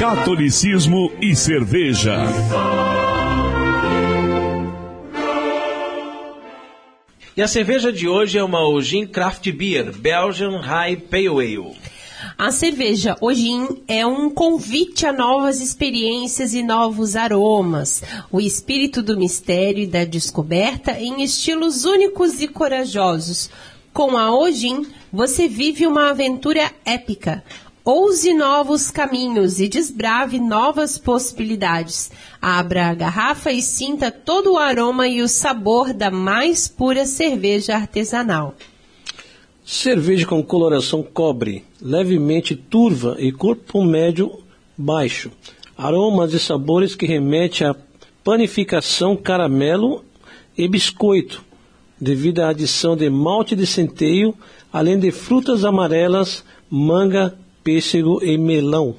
Catolicismo 0.09 1.13
e 1.21 1.37
cerveja. 1.37 2.17
E 7.37 7.43
a 7.43 7.47
cerveja 7.47 7.93
de 7.93 8.09
hoje 8.09 8.39
é 8.39 8.43
uma 8.43 8.67
Ogin 8.67 9.07
Craft 9.07 9.53
Beer 9.53 9.93
Belgian 9.93 10.61
High 10.63 10.97
Pale 10.97 11.29
Ale. 11.29 11.77
A 12.39 12.51
cerveja 12.51 13.19
Ogin 13.21 13.83
é 13.87 14.07
um 14.07 14.31
convite 14.31 15.05
a 15.05 15.13
novas 15.13 15.61
experiências 15.61 16.55
e 16.55 16.63
novos 16.63 17.15
aromas, 17.15 18.03
o 18.33 18.41
espírito 18.41 19.03
do 19.03 19.15
mistério 19.15 19.83
e 19.83 19.87
da 19.87 20.07
descoberta 20.07 20.93
em 20.93 21.23
estilos 21.23 21.85
únicos 21.85 22.41
e 22.41 22.49
corajosos. 22.49 23.51
Com 23.93 24.17
a 24.17 24.35
Ogin, 24.35 24.87
você 25.13 25.47
vive 25.47 25.87
uma 25.87 26.09
aventura 26.09 26.73
épica, 26.83 27.45
Ouse 27.91 28.35
novos 28.35 28.91
caminhos 28.91 29.59
e 29.61 29.67
desbrave 29.67 30.39
novas 30.39 30.99
possibilidades. 30.99 32.11
Abra 32.39 32.91
a 32.91 32.95
garrafa 32.95 33.51
e 33.51 33.63
sinta 33.63 34.11
todo 34.11 34.53
o 34.53 34.59
aroma 34.59 35.09
e 35.09 35.23
o 35.23 35.27
sabor 35.27 35.95
da 35.95 36.11
mais 36.11 36.69
pura 36.69 37.07
cerveja 37.07 37.77
artesanal. 37.77 38.55
Cerveja 39.65 40.27
com 40.27 40.43
coloração 40.43 41.03
cobre, 41.03 41.65
levemente 41.81 42.55
turva 42.55 43.17
e 43.19 43.33
corpo 43.33 43.83
médio 43.83 44.39
baixo. 44.77 45.31
Aromas 45.75 46.35
e 46.35 46.39
sabores 46.39 46.95
que 46.95 47.07
remete 47.07 47.65
à 47.65 47.75
panificação 48.23 49.17
caramelo 49.17 50.05
e 50.59 50.69
biscoito, 50.69 51.43
devido 51.99 52.41
à 52.41 52.51
adição 52.51 52.95
de 52.95 53.09
malte 53.09 53.57
de 53.57 53.65
centeio, 53.65 54.35
além 54.71 54.99
de 54.99 55.11
frutas 55.11 55.65
amarelas, 55.65 56.45
manga, 56.69 57.35
pêssego 57.63 58.23
e 58.25 58.37
melão. 58.39 58.97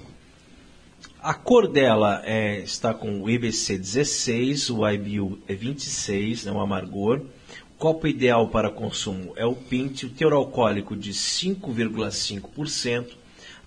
A 1.21 1.33
cor 1.33 1.67
dela 1.67 2.21
é, 2.23 2.59
está 2.59 2.93
com 2.93 3.21
o 3.21 3.29
IBC 3.29 3.77
16, 3.77 4.69
o 4.69 4.87
IBU 4.87 5.37
é 5.47 5.53
26, 5.53 6.47
é 6.47 6.51
um 6.51 6.61
amargor. 6.61 7.19
O 7.75 7.77
copo 7.77 8.07
ideal 8.07 8.47
para 8.47 8.69
consumo 8.69 9.33
é 9.35 9.45
o 9.45 9.55
Pint, 9.55 10.03
o 10.03 10.09
teor 10.09 10.33
alcoólico 10.33 10.95
de 10.95 11.11
5,5%, 11.11 13.07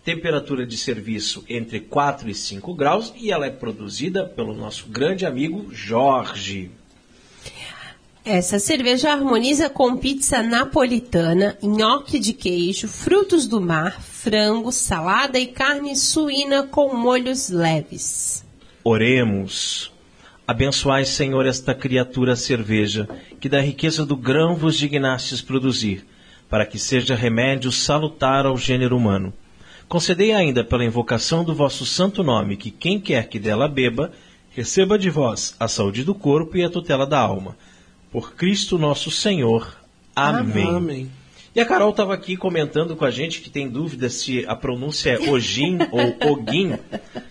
temperatura 0.02 0.66
de 0.66 0.76
serviço 0.76 1.44
entre 1.48 1.80
4 1.80 2.30
e 2.30 2.34
5 2.34 2.74
graus 2.74 3.12
e 3.16 3.30
ela 3.30 3.46
é 3.46 3.50
produzida 3.50 4.24
pelo 4.24 4.54
nosso 4.54 4.88
grande 4.88 5.26
amigo 5.26 5.68
Jorge. 5.72 6.70
Essa 8.24 8.60
cerveja 8.60 9.10
harmoniza 9.10 9.68
com 9.68 9.96
pizza 9.96 10.44
napolitana, 10.44 11.58
nhoque 11.60 12.20
de 12.20 12.32
queijo, 12.32 12.86
frutos 12.86 13.48
do 13.48 13.60
mar, 13.60 14.00
frango, 14.00 14.70
salada 14.70 15.40
e 15.40 15.48
carne 15.48 15.96
suína 15.96 16.62
com 16.62 16.94
molhos 16.94 17.48
leves. 17.48 18.44
Oremos. 18.84 19.92
Abençoai, 20.46 21.04
Senhor, 21.04 21.44
esta 21.46 21.74
criatura 21.74 22.36
cerveja, 22.36 23.08
que 23.40 23.48
da 23.48 23.60
riqueza 23.60 24.06
do 24.06 24.14
grão 24.14 24.54
vos 24.54 24.78
dignastes 24.78 25.40
produzir, 25.40 26.06
para 26.48 26.64
que 26.64 26.78
seja 26.78 27.16
remédio 27.16 27.72
salutar 27.72 28.46
ao 28.46 28.56
gênero 28.56 28.96
humano. 28.96 29.32
Concedei 29.88 30.32
ainda 30.32 30.62
pela 30.62 30.84
invocação 30.84 31.42
do 31.42 31.56
vosso 31.56 31.84
santo 31.84 32.22
nome, 32.22 32.56
que 32.56 32.70
quem 32.70 33.00
quer 33.00 33.28
que 33.28 33.40
dela 33.40 33.66
beba, 33.66 34.12
receba 34.50 34.96
de 34.96 35.10
vós 35.10 35.56
a 35.58 35.66
saúde 35.66 36.04
do 36.04 36.14
corpo 36.14 36.56
e 36.56 36.62
a 36.62 36.70
tutela 36.70 37.04
da 37.04 37.18
alma 37.18 37.56
por 38.12 38.34
Cristo 38.34 38.78
nosso 38.78 39.10
Senhor. 39.10 39.74
Amém. 40.14 40.68
Amém. 40.68 41.10
E 41.54 41.60
a 41.60 41.66
Carol 41.66 41.90
estava 41.90 42.14
aqui 42.14 42.34
comentando 42.34 42.96
com 42.96 43.04
a 43.04 43.10
gente 43.10 43.42
que 43.42 43.50
tem 43.50 43.68
dúvida 43.68 44.08
se 44.08 44.42
a 44.48 44.56
pronúncia 44.56 45.10
é 45.10 45.30
Ogin 45.30 45.78
ou 45.92 46.32
Ogin, 46.32 46.78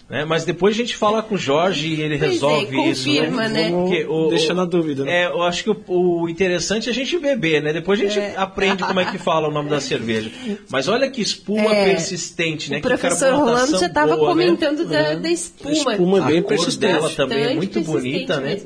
né? 0.07 0.25
Mas 0.25 0.45
depois 0.45 0.75
a 0.75 0.77
gente 0.77 0.95
fala 0.95 1.23
com 1.23 1.34
o 1.34 1.38
Jorge 1.39 1.88
e 1.88 2.01
ele 2.01 2.19
pois 2.19 2.32
resolve 2.34 2.65
é, 2.65 2.84
confirma, 2.89 3.45
isso. 3.45 3.53
Né? 3.53 3.71
Porque 3.71 4.05
o, 4.05 4.29
Deixa 4.29 4.53
na 4.53 4.65
dúvida. 4.65 5.05
Né? 5.05 5.23
É, 5.23 5.25
eu 5.25 5.41
acho 5.41 5.63
que 5.63 5.71
o, 5.71 5.77
o, 5.88 6.29
interessante 6.29 6.88
é 6.88 6.91
a 6.91 6.93
gente 6.93 7.17
beber, 7.17 7.63
né? 7.63 7.73
Depois 7.73 7.99
a 7.99 8.03
gente 8.03 8.19
é. 8.19 8.36
aprende 8.38 8.84
como 8.84 8.99
é 8.99 9.05
que 9.05 9.17
fala 9.17 9.47
o 9.47 9.51
nome 9.51 9.71
da 9.71 9.82
cerveja. 9.82 10.32
Mas 10.69 10.88
olha 10.88 11.09
que 11.09 11.19
espuma 11.19 11.73
é. 11.73 11.86
persistente, 11.86 12.69
né? 12.69 12.77
O 12.77 12.82
professor 12.82 13.34
Rolando 13.34 13.79
já 13.79 13.88
estava 13.88 14.15
né? 14.15 14.17
comentando 14.17 14.86
né? 14.86 15.15
da, 15.15 15.15
da, 15.15 15.29
espuma. 15.32 15.71
A 15.71 15.93
espuma 15.93 16.17
é 16.19 16.27
bem 16.27 16.39
a 16.41 16.43
persistente. 16.43 16.93
Cor 16.93 17.01
dela 17.01 17.15
também 17.15 17.43
é 17.43 17.53
muito 17.55 17.82
bonita, 17.82 18.39
né? 18.39 18.61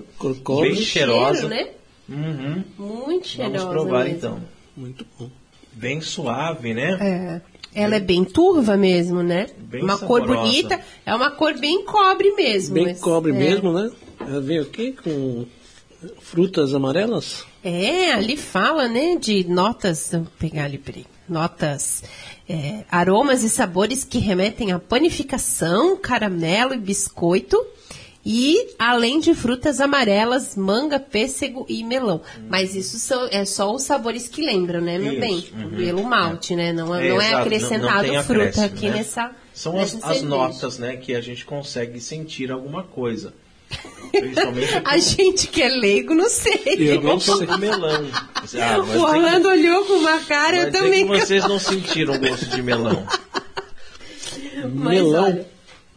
Bem 0.61 0.75
cheirosa. 0.75 1.47
Cheiro, 1.47 1.47
né? 1.47 1.69
Uhum. 2.07 2.63
Muito 2.77 3.27
cheirosa. 3.27 3.57
Vamos 3.57 3.73
provar 3.73 4.03
mesmo. 4.05 4.17
então. 4.17 4.41
Muito 4.75 5.05
bom. 5.17 5.29
Bem 5.73 6.01
suave, 6.01 6.73
né? 6.73 6.97
É. 7.01 7.41
Ela 7.73 7.95
é 7.95 7.99
bem 7.99 8.23
turva 8.23 8.77
mesmo, 8.77 9.21
né? 9.21 9.47
Bem 9.57 9.83
uma 9.83 9.97
cor 9.97 10.21
saborosa. 10.21 10.47
bonita. 10.47 10.79
É 11.05 11.13
uma 11.13 11.31
cor 11.31 11.57
bem 11.59 11.83
cobre 11.83 12.31
mesmo. 12.33 12.73
Bem 12.75 12.85
mas- 12.85 12.99
cobre 13.01 13.31
é. 13.31 13.35
mesmo, 13.35 13.73
né? 13.73 13.91
Ela 14.21 14.39
veio 14.39 14.61
aqui 14.61 14.93
com 14.93 15.45
frutas 16.21 16.73
amarelas. 16.73 17.43
É, 17.63 18.13
ali 18.13 18.37
fala, 18.37 18.87
né, 18.87 19.17
de 19.19 19.43
notas, 19.49 20.09
vou 20.11 20.27
pegar 20.37 20.65
ali, 20.65 20.77
peraí, 20.77 21.05
notas, 21.27 22.03
é, 22.47 22.83
aromas 22.91 23.43
e 23.43 23.49
sabores 23.49 24.03
que 24.03 24.19
remetem 24.19 24.71
à 24.71 24.77
panificação, 24.79 25.97
caramelo 25.97 26.75
e 26.75 26.77
biscoito, 26.77 27.57
e 28.25 28.73
além 28.79 29.19
de 29.19 29.35
frutas 29.35 29.79
amarelas, 29.79 30.55
manga, 30.55 30.99
pêssego 30.99 31.65
e 31.69 31.83
melão. 31.83 32.21
Mas 32.49 32.75
isso 32.75 32.97
são, 32.97 33.27
é 33.31 33.45
só 33.45 33.71
os 33.73 33.83
sabores 33.83 34.27
que 34.27 34.41
lembram, 34.43 34.81
né, 34.81 34.97
meu 34.97 35.11
Isso, 35.13 35.21
bem? 35.21 35.45
uhum. 35.55 35.69
Pelo 35.77 36.03
malte, 36.03 36.55
né? 36.55 36.73
Não, 36.73 36.95
É, 36.95 37.09
não 37.09 37.21
é 37.21 37.33
acrescentado 37.35 38.07
não 38.07 38.13
tem 38.15 38.23
fruta 38.23 38.41
acréscimo, 38.49 38.65
aqui 38.65 38.87
né? 38.89 38.95
nessa. 38.97 39.31
São 39.53 39.79
as, 39.79 40.03
as 40.03 40.21
notas, 40.23 40.79
né, 40.79 40.95
que 40.97 41.13
a 41.13 41.21
gente 41.21 41.45
consegue 41.45 42.01
sentir 42.01 42.51
alguma 42.51 42.83
coisa. 42.83 43.33
Principalmente 44.11 44.71
A 44.85 44.97
gente 44.97 45.47
que 45.47 45.61
é 45.61 45.69
leigo, 45.69 46.13
não 46.13 46.29
sei. 46.29 46.61
Eu 46.77 47.01
não 47.01 47.19
sei. 47.19 47.45
de 47.45 47.57
melão. 47.59 48.07
Ah, 48.13 48.79
o 48.79 48.85
tem 48.87 48.97
Orlando 48.97 49.49
olhou 49.49 49.85
com 49.85 49.93
uma 49.93 50.19
cara, 50.21 50.57
mas 50.57 50.65
eu 50.65 50.71
tem 50.71 50.81
também. 50.81 51.07
que 51.07 51.19
vocês 51.19 51.43
não 51.47 51.59
sentiram 51.59 52.17
gosto 52.17 52.45
de 52.47 52.61
melão. 52.61 53.05
Mas, 54.73 54.95
Melão. 54.95 55.23
olha, 55.25 55.47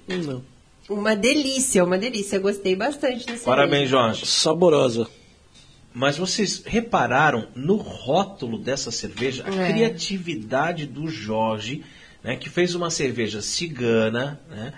Não. 0.09 0.43
Uma 0.89 1.15
delícia, 1.15 1.85
uma 1.85 1.99
delícia. 1.99 2.39
Gostei 2.39 2.75
bastante 2.75 3.27
dessa 3.27 3.45
Parabéns, 3.45 3.91
cerveja. 3.91 3.91
Jorge. 3.91 4.27
Saborosa. 4.27 5.07
Mas 5.93 6.17
vocês 6.17 6.63
repararam 6.65 7.49
no 7.55 7.77
rótulo 7.77 8.59
dessa 8.59 8.91
cerveja 8.91 9.45
a 9.47 9.55
É. 9.55 9.73
criatividade 9.73 10.87
do 10.87 11.09
Jorge, 11.09 11.83
né, 12.23 12.37
que 12.37 12.49
fez 12.49 12.75
uma 12.75 12.91
cerveja 12.91 13.43
cigana, 13.43 14.41
né, 14.49 14.73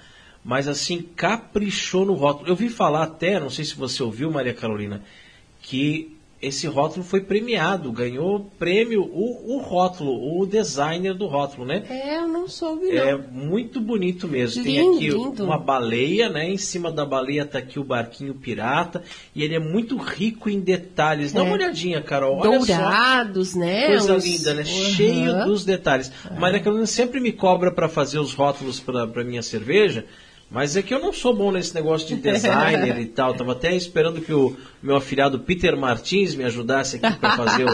mas 0.44 0.66
assim 0.68 1.02
caprichou 1.02 2.06
no 2.06 2.14
rótulo. 2.14 2.48
Eu 2.48 2.56
vi 2.56 2.68
falar 2.68 3.02
até, 3.02 3.38
não 3.38 3.50
sei 3.50 3.64
se 3.64 3.74
você 3.74 4.02
ouviu, 4.02 4.30
Maria 4.30 4.54
Carolina, 4.54 5.02
que 5.60 6.16
esse 6.42 6.66
rótulo 6.66 7.04
foi 7.04 7.20
premiado, 7.20 7.92
ganhou 7.92 8.50
prêmio 8.58 9.02
o, 9.02 9.56
o 9.56 9.58
rótulo, 9.58 10.40
o 10.40 10.46
designer 10.46 11.12
do 11.14 11.26
rótulo, 11.26 11.66
né? 11.66 11.82
É, 11.90 12.16
eu 12.18 12.26
não 12.28 12.48
soube, 12.48 12.86
não. 12.86 12.96
É 13.02 13.14
muito 13.16 13.78
bonito 13.80 14.26
mesmo. 14.26 14.62
Tem 14.64 14.76
Lindo, 14.78 14.96
aqui 14.96 15.08
lindo. 15.10 15.44
uma 15.44 15.58
baleia, 15.58 16.28
né? 16.30 16.48
Em 16.48 16.56
cima 16.56 16.90
da 16.90 17.04
baleia 17.04 17.44
tá 17.44 17.58
aqui 17.58 17.78
o 17.78 17.84
barquinho 17.84 18.34
pirata. 18.34 19.02
E 19.34 19.42
ele 19.42 19.54
é 19.54 19.58
muito 19.58 19.96
rico 19.98 20.48
em 20.48 20.60
detalhes. 20.60 21.32
Dá 21.32 21.40
É. 21.40 21.42
uma 21.42 21.52
olhadinha, 21.52 22.00
Carol. 22.00 22.38
Olha 22.38 22.58
só. 22.60 22.66
Dourados, 22.74 23.54
né? 23.54 23.86
Coisa 23.88 24.14
Uns- 24.16 24.24
linda, 24.24 24.54
né? 24.54 24.62
Uhum. 24.62 24.66
Cheio 24.66 25.44
dos 25.44 25.64
detalhes. 25.64 26.10
Maria 26.38 26.60
Carolina 26.60 26.86
sempre 26.86 27.20
me 27.20 27.32
cobra 27.32 27.70
para 27.70 27.88
fazer 27.88 28.18
os 28.18 28.32
rótulos 28.32 28.80
para 28.80 29.24
minha 29.24 29.42
cerveja. 29.42 30.06
Mas 30.52 30.74
é 30.76 30.82
que 30.82 30.92
eu 30.92 30.98
não 30.98 31.12
sou 31.12 31.32
bom 31.32 31.52
nesse 31.52 31.72
negócio 31.74 32.08
de 32.08 32.16
designer 32.20 32.98
e 32.98 33.06
tal. 33.06 33.34
Tava 33.34 33.52
até 33.52 33.76
esperando 33.76 34.20
que 34.20 34.32
o 34.32 34.56
meu 34.82 34.96
afilhado 34.96 35.40
Peter 35.40 35.76
Martins 35.76 36.34
me 36.34 36.44
ajudasse 36.44 36.96
aqui 36.96 37.16
para 37.18 37.36
fazer 37.36 37.64
o. 37.64 37.68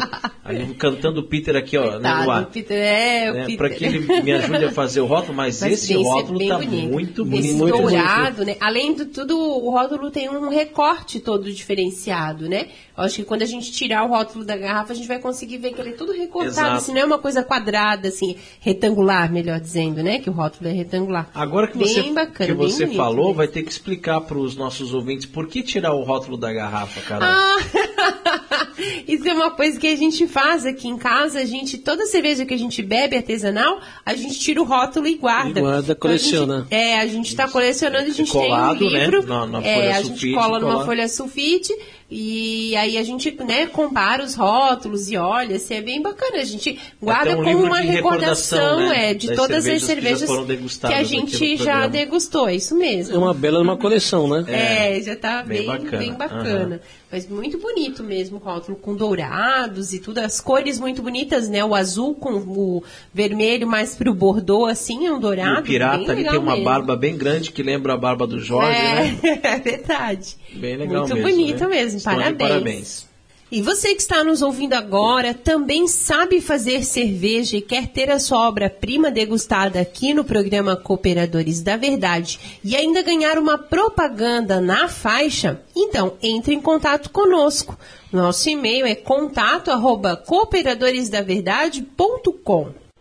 aí, 0.44 0.74
cantando 0.74 1.20
o 1.20 1.24
Peter 1.24 1.54
aqui, 1.56 1.76
ó, 1.76 1.98
né, 1.98 2.10
no 2.10 2.24
Coitado, 2.24 2.48
o 2.48 2.50
Peter, 2.50 2.76
é, 2.76 3.30
o 3.30 3.34
né, 3.34 3.56
para 3.56 3.70
que 3.70 3.84
ele 3.84 4.22
me 4.22 4.32
ajude 4.32 4.64
a 4.64 4.72
fazer 4.72 5.00
o 5.00 5.06
rótulo, 5.06 5.34
mas, 5.34 5.60
Mas 5.60 5.72
esse 5.72 5.94
é 5.94 5.96
rótulo 5.96 6.46
tá 6.46 6.58
bonito. 6.58 6.88
muito 6.88 7.24
bonito. 7.24 7.56
Muito 7.56 7.76
dourado, 7.78 8.44
né? 8.44 8.56
Além 8.60 8.94
de 8.94 9.04
tudo, 9.06 9.38
o 9.38 9.70
rótulo 9.70 10.10
tem 10.10 10.28
um 10.28 10.48
recorte 10.48 11.20
todo 11.20 11.52
diferenciado, 11.52 12.48
né? 12.48 12.68
Eu 12.96 13.04
acho 13.04 13.16
que 13.16 13.24
quando 13.24 13.42
a 13.42 13.46
gente 13.46 13.70
tirar 13.70 14.04
o 14.04 14.08
rótulo 14.08 14.44
da 14.44 14.56
garrafa, 14.56 14.92
a 14.92 14.96
gente 14.96 15.06
vai 15.06 15.18
conseguir 15.18 15.58
ver 15.58 15.72
que 15.72 15.80
ele 15.80 15.90
é 15.90 15.92
tudo 15.92 16.12
recortado. 16.12 16.48
Exato. 16.48 16.76
Assim, 16.76 16.94
não 16.94 17.00
é 17.02 17.04
uma 17.04 17.18
coisa 17.18 17.44
quadrada, 17.44 18.08
assim, 18.08 18.36
retangular, 18.60 19.30
melhor 19.30 19.60
dizendo, 19.60 20.02
né? 20.02 20.18
Que 20.18 20.30
o 20.30 20.32
rótulo 20.32 20.70
é 20.70 20.72
retangular. 20.72 21.28
Agora 21.34 21.68
que 21.68 21.76
bem 21.76 21.88
você, 21.88 22.02
bacana, 22.12 22.50
que 22.50 22.54
você 22.54 22.84
bonito 22.84 22.96
falou, 22.96 23.26
mesmo. 23.26 23.34
vai 23.34 23.48
ter 23.48 23.62
que 23.62 23.70
explicar 23.70 24.22
para 24.22 24.38
os 24.38 24.56
nossos 24.56 24.94
ouvintes 24.94 25.26
por 25.26 25.46
que 25.46 25.62
tirar 25.62 25.92
o 25.92 26.02
rótulo 26.04 26.38
da 26.38 26.50
garrafa, 26.52 26.95
Ah, 27.20 27.56
isso 29.06 29.28
é 29.28 29.32
uma 29.32 29.50
coisa 29.50 29.78
que 29.78 29.86
a 29.86 29.96
gente 29.96 30.26
faz 30.26 30.64
aqui 30.66 30.88
em 30.88 30.96
casa. 30.96 31.40
A 31.40 31.44
gente, 31.44 31.78
toda 31.78 32.06
cerveja 32.06 32.44
que 32.44 32.54
a 32.54 32.58
gente 32.58 32.82
bebe 32.82 33.16
artesanal, 33.16 33.80
a 34.04 34.14
gente 34.14 34.38
tira 34.38 34.60
o 34.60 34.64
rótulo 34.64 35.06
e 35.06 35.14
guarda. 35.16 35.58
E 35.58 35.62
guarda, 35.62 35.92
Então, 35.92 36.10
a 36.10 36.16
gente- 36.16 36.30
coleciona. 36.30 36.66
é, 36.70 36.98
a 37.00 37.06
gente 37.06 37.28
está 37.28 37.48
colecionando, 37.48 38.06
a 38.06 38.12
gente 38.12 38.30
Colado, 38.32 38.78
tem 38.78 38.88
um 38.88 38.90
né, 38.92 39.04
livro. 39.06 39.26
na- 39.26 39.46
na 39.46 39.62
é, 39.62 39.92
a 39.92 40.02
gente 40.02 40.32
cola 40.32 40.58
numa 40.58 40.72
colar. 40.74 40.84
folha 40.86 41.08
sulfite 41.08 41.72
e 42.08 42.76
aí 42.76 42.96
a 42.98 43.02
gente, 43.02 43.32
né, 43.44 43.66
compara 43.66 44.22
os 44.22 44.36
rótulos 44.36 45.10
e 45.10 45.16
olha, 45.16 45.56
assim, 45.56 45.74
é 45.74 45.82
bem 45.82 46.00
bacana. 46.00 46.36
A 46.40 46.44
gente 46.44 46.78
guarda 47.02 47.36
um 47.36 47.42
como 47.42 47.64
uma 47.64 47.80
de 47.80 47.88
recordação, 47.88 48.58
recordação, 48.58 48.88
né, 48.90 49.10
é, 49.10 49.14
de 49.14 49.26
das 49.26 49.36
todas 49.36 49.64
cervejas 49.64 49.82
as 49.82 49.88
que 49.88 49.94
cervejas 49.94 50.28
foram 50.28 50.46
que 50.46 50.94
a 50.94 51.02
gente 51.02 51.56
já 51.56 51.64
programa. 51.64 51.88
degustou, 51.88 52.48
é 52.48 52.54
isso 52.54 52.76
mesmo. 52.76 53.14
É 53.14 53.18
uma 53.18 53.34
bela 53.34 53.60
uma 53.60 53.76
coleção, 53.76 54.28
né? 54.28 54.44
É, 54.46 55.02
já 55.02 55.16
tá 55.16 55.42
Bem 55.42 55.58
bem, 55.58 55.66
bacana. 55.66 55.98
bem 55.98 56.12
bacana. 56.14 56.80
Mas 57.10 57.28
muito 57.28 57.56
bonito 57.58 58.02
mesmo 58.02 58.36
o 58.36 58.40
rótulo, 58.40 58.76
com 58.76 58.94
dourados 58.94 59.92
e 59.92 60.00
tudo. 60.00 60.18
As 60.18 60.40
cores 60.40 60.80
muito 60.80 61.02
bonitas, 61.02 61.48
né? 61.48 61.64
O 61.64 61.74
azul 61.74 62.14
com 62.16 62.32
o 62.34 62.82
vermelho 63.14 63.66
mais 63.66 63.94
pro 63.94 64.12
bordô, 64.12 64.66
assim, 64.66 65.06
é 65.06 65.12
um 65.12 65.18
E 65.18 65.20
dourado. 65.20 65.60
o 65.60 65.62
pirata 65.62 66.12
ali 66.12 66.24
tem 66.24 66.36
uma 66.38 66.52
mesmo. 66.52 66.64
barba 66.64 66.96
bem 66.96 67.16
grande 67.16 67.52
que 67.52 67.62
lembra 67.62 67.94
a 67.94 67.96
barba 67.96 68.26
do 68.26 68.40
Jorge, 68.40 68.82
né? 68.82 69.18
é, 69.22 69.38
é 69.54 69.58
verdade. 69.58 70.36
Bem 70.52 70.76
legal 70.76 71.06
muito 71.06 71.14
mesmo. 71.14 71.30
bonito 71.30 71.60
né? 71.60 71.66
mesmo, 71.68 72.00
parabéns. 72.02 72.36
parabéns. 72.38 73.05
E 73.50 73.62
você 73.62 73.94
que 73.94 74.02
está 74.02 74.22
nos 74.24 74.42
ouvindo 74.42 74.72
agora 74.72 75.32
também 75.32 75.86
sabe 75.86 76.40
fazer 76.40 76.84
cerveja 76.84 77.56
e 77.56 77.62
quer 77.62 77.86
ter 77.86 78.10
a 78.10 78.18
sua 78.18 78.48
obra-prima 78.48 79.08
degustada 79.08 79.80
aqui 79.80 80.12
no 80.12 80.24
programa 80.24 80.74
Cooperadores 80.74 81.62
da 81.62 81.76
Verdade 81.76 82.58
e 82.64 82.74
ainda 82.74 83.02
ganhar 83.02 83.38
uma 83.38 83.56
propaganda 83.56 84.60
na 84.60 84.88
faixa? 84.88 85.60
Então, 85.76 86.14
entre 86.20 86.54
em 86.54 86.60
contato 86.60 87.08
conosco. 87.10 87.78
Nosso 88.12 88.50
e-mail 88.50 88.84
é 88.84 88.96
contato 88.96 89.70
arroba 89.70 90.16
cooperadoresdaverdade.com. 90.16 92.85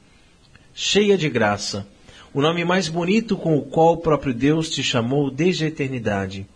Cheia 0.74 1.18
de 1.18 1.28
graça, 1.28 1.86
o 2.32 2.40
nome 2.40 2.64
mais 2.64 2.88
bonito 2.88 3.36
com 3.36 3.56
o 3.56 3.62
qual 3.62 3.94
o 3.94 3.98
próprio 3.98 4.32
Deus 4.32 4.70
te 4.70 4.82
chamou 4.82 5.30
desde 5.30 5.64
a 5.64 5.68
eternidade. 5.68 6.46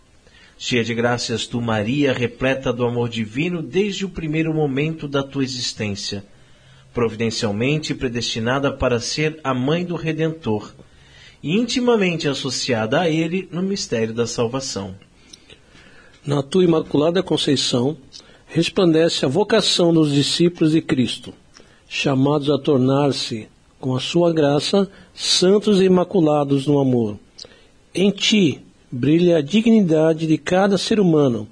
Cheia 0.57 0.85
de 0.85 0.93
graças 0.93 1.45
tu, 1.45 1.61
Maria, 1.61 2.13
repleta 2.13 2.71
do 2.71 2.85
amor 2.85 3.09
divino 3.09 3.61
desde 3.61 4.05
o 4.05 4.09
primeiro 4.09 4.53
momento 4.53 5.05
da 5.05 5.21
tua 5.21 5.43
existência, 5.43 6.25
providencialmente 6.93 7.93
predestinada 7.93 8.71
para 8.71 9.01
ser 9.01 9.37
a 9.43 9.53
mãe 9.53 9.83
do 9.83 9.95
Redentor 9.95 10.73
e 11.43 11.57
intimamente 11.57 12.29
associada 12.29 13.01
a 13.01 13.09
ele 13.09 13.49
no 13.51 13.61
mistério 13.61 14.13
da 14.13 14.25
salvação. 14.25 14.95
Na 16.25 16.41
tua 16.41 16.63
imaculada 16.63 17.21
conceição, 17.21 17.97
resplandece 18.47 19.25
a 19.25 19.27
vocação 19.27 19.93
dos 19.93 20.11
discípulos 20.13 20.71
de 20.71 20.81
Cristo, 20.81 21.33
chamados 21.87 22.49
a 22.49 22.57
tornar-se 22.57 23.49
com 23.77 23.93
a 23.93 23.99
sua 23.99 24.33
graça, 24.33 24.89
santos 25.13 25.81
e 25.81 25.83
imaculados 25.83 26.65
no 26.65 26.79
amor. 26.79 27.19
Em 27.93 28.09
ti 28.09 28.64
brilha 28.95 29.39
a 29.39 29.41
dignidade 29.41 30.25
de 30.25 30.37
cada 30.37 30.77
ser 30.77 31.01
humano, 31.01 31.45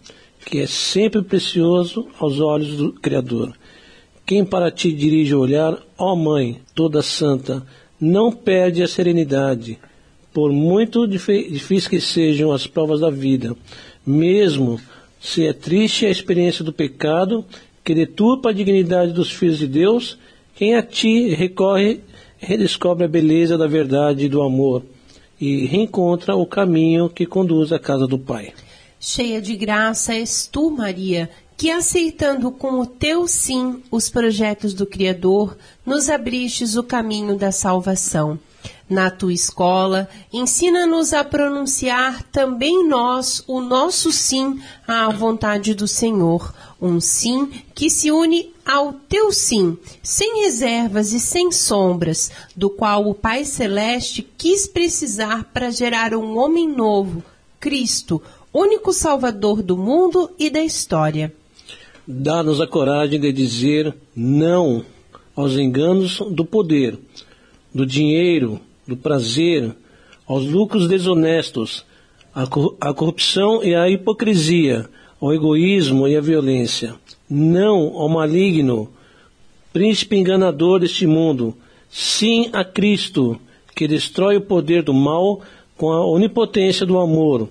que 0.45 0.59
é 0.59 0.65
sempre 0.65 1.21
precioso 1.21 2.07
aos 2.17 2.39
olhos 2.39 2.77
do 2.77 2.93
Criador. 2.93 3.53
Quem 4.25 4.45
para 4.45 4.71
ti 4.71 4.93
dirige 4.93 5.35
o 5.35 5.41
olhar, 5.41 5.77
ó 5.97 6.15
Mãe, 6.15 6.61
toda 6.73 7.01
santa, 7.01 7.61
não 7.99 8.31
perde 8.31 8.81
a 8.81 8.87
serenidade, 8.87 9.77
por 10.33 10.53
muito 10.53 11.05
difíceis 11.05 11.87
que 11.87 11.99
sejam 11.99 12.53
as 12.53 12.65
provas 12.65 13.01
da 13.01 13.09
vida, 13.09 13.53
mesmo 14.05 14.79
se 15.19 15.45
é 15.45 15.51
triste 15.51 16.05
a 16.05 16.09
experiência 16.09 16.63
do 16.63 16.71
pecado 16.71 17.45
que 17.83 17.93
deturpa 17.93 18.49
a 18.49 18.53
dignidade 18.53 19.11
dos 19.11 19.29
filhos 19.29 19.59
de 19.59 19.67
Deus, 19.67 20.17
quem 20.55 20.75
a 20.75 20.81
ti 20.81 21.33
recorre 21.35 21.99
redescobre 22.37 23.03
a 23.03 23.07
beleza 23.07 23.57
da 23.57 23.67
verdade 23.67 24.25
e 24.25 24.29
do 24.29 24.41
amor 24.41 24.83
e 25.43 25.65
reencontra 25.65 26.35
o 26.37 26.45
caminho 26.45 27.09
que 27.09 27.25
conduz 27.25 27.73
à 27.73 27.77
casa 27.77 28.07
do 28.07 28.17
Pai. 28.17 28.53
Cheia 28.97 29.41
de 29.41 29.57
graça 29.57 30.13
és 30.13 30.47
tu, 30.47 30.71
Maria, 30.71 31.29
que 31.57 31.69
aceitando 31.69 32.49
com 32.49 32.79
o 32.79 32.85
teu 32.85 33.27
sim 33.27 33.83
os 33.91 34.09
projetos 34.09 34.73
do 34.73 34.85
Criador, 34.85 35.57
nos 35.85 36.09
abristes 36.09 36.77
o 36.77 36.83
caminho 36.83 37.37
da 37.37 37.51
salvação. 37.51 38.39
Na 38.89 39.11
tua 39.11 39.33
escola, 39.33 40.07
ensina-nos 40.31 41.11
a 41.11 41.25
pronunciar 41.25 42.23
também 42.23 42.87
nós 42.87 43.43
o 43.45 43.59
nosso 43.59 44.13
sim 44.13 44.61
à 44.87 45.09
vontade 45.09 45.73
do 45.73 45.89
Senhor, 45.89 46.53
um 46.81 47.01
sim 47.01 47.51
que 47.75 47.89
se 47.89 48.11
une 48.11 48.52
ao 48.65 48.93
teu 48.93 49.31
sim, 49.31 49.77
sem 50.01 50.43
reservas 50.43 51.13
e 51.13 51.19
sem 51.19 51.51
sombras, 51.51 52.31
do 52.55 52.69
qual 52.69 53.07
o 53.07 53.13
Pai 53.13 53.45
Celeste 53.45 54.27
quis 54.37 54.67
precisar 54.67 55.45
para 55.53 55.71
gerar 55.71 56.13
um 56.13 56.37
homem 56.37 56.67
novo, 56.67 57.23
Cristo, 57.59 58.21
único 58.53 58.93
Salvador 58.93 59.61
do 59.61 59.77
mundo 59.77 60.29
e 60.37 60.49
da 60.49 60.61
história. 60.61 61.33
Dá-nos 62.07 62.59
a 62.59 62.67
coragem 62.67 63.19
de 63.19 63.31
dizer 63.31 63.95
não 64.15 64.85
aos 65.35 65.53
enganos 65.53 66.19
do 66.31 66.45
poder, 66.45 66.99
do 67.73 67.85
dinheiro, 67.85 68.59
do 68.87 68.95
prazer, 68.95 69.75
aos 70.27 70.45
lucros 70.45 70.87
desonestos, 70.87 71.85
à 72.79 72.93
corrupção 72.93 73.63
e 73.63 73.75
à 73.75 73.89
hipocrisia, 73.89 74.89
ao 75.21 75.33
egoísmo 75.33 76.07
e 76.07 76.15
à 76.15 76.21
violência. 76.21 76.95
Não 77.35 77.97
ao 77.97 78.09
maligno, 78.09 78.89
príncipe 79.71 80.17
enganador 80.17 80.79
deste 80.79 81.07
mundo. 81.07 81.55
Sim 81.89 82.49
a 82.53 82.63
Cristo, 82.63 83.39
que 83.75 83.87
destrói 83.87 84.37
o 84.37 84.41
poder 84.41 84.83
do 84.83 84.93
mal 84.93 85.41
com 85.77 85.91
a 85.91 86.05
onipotência 86.05 86.85
do 86.85 86.99
amor. 86.99 87.49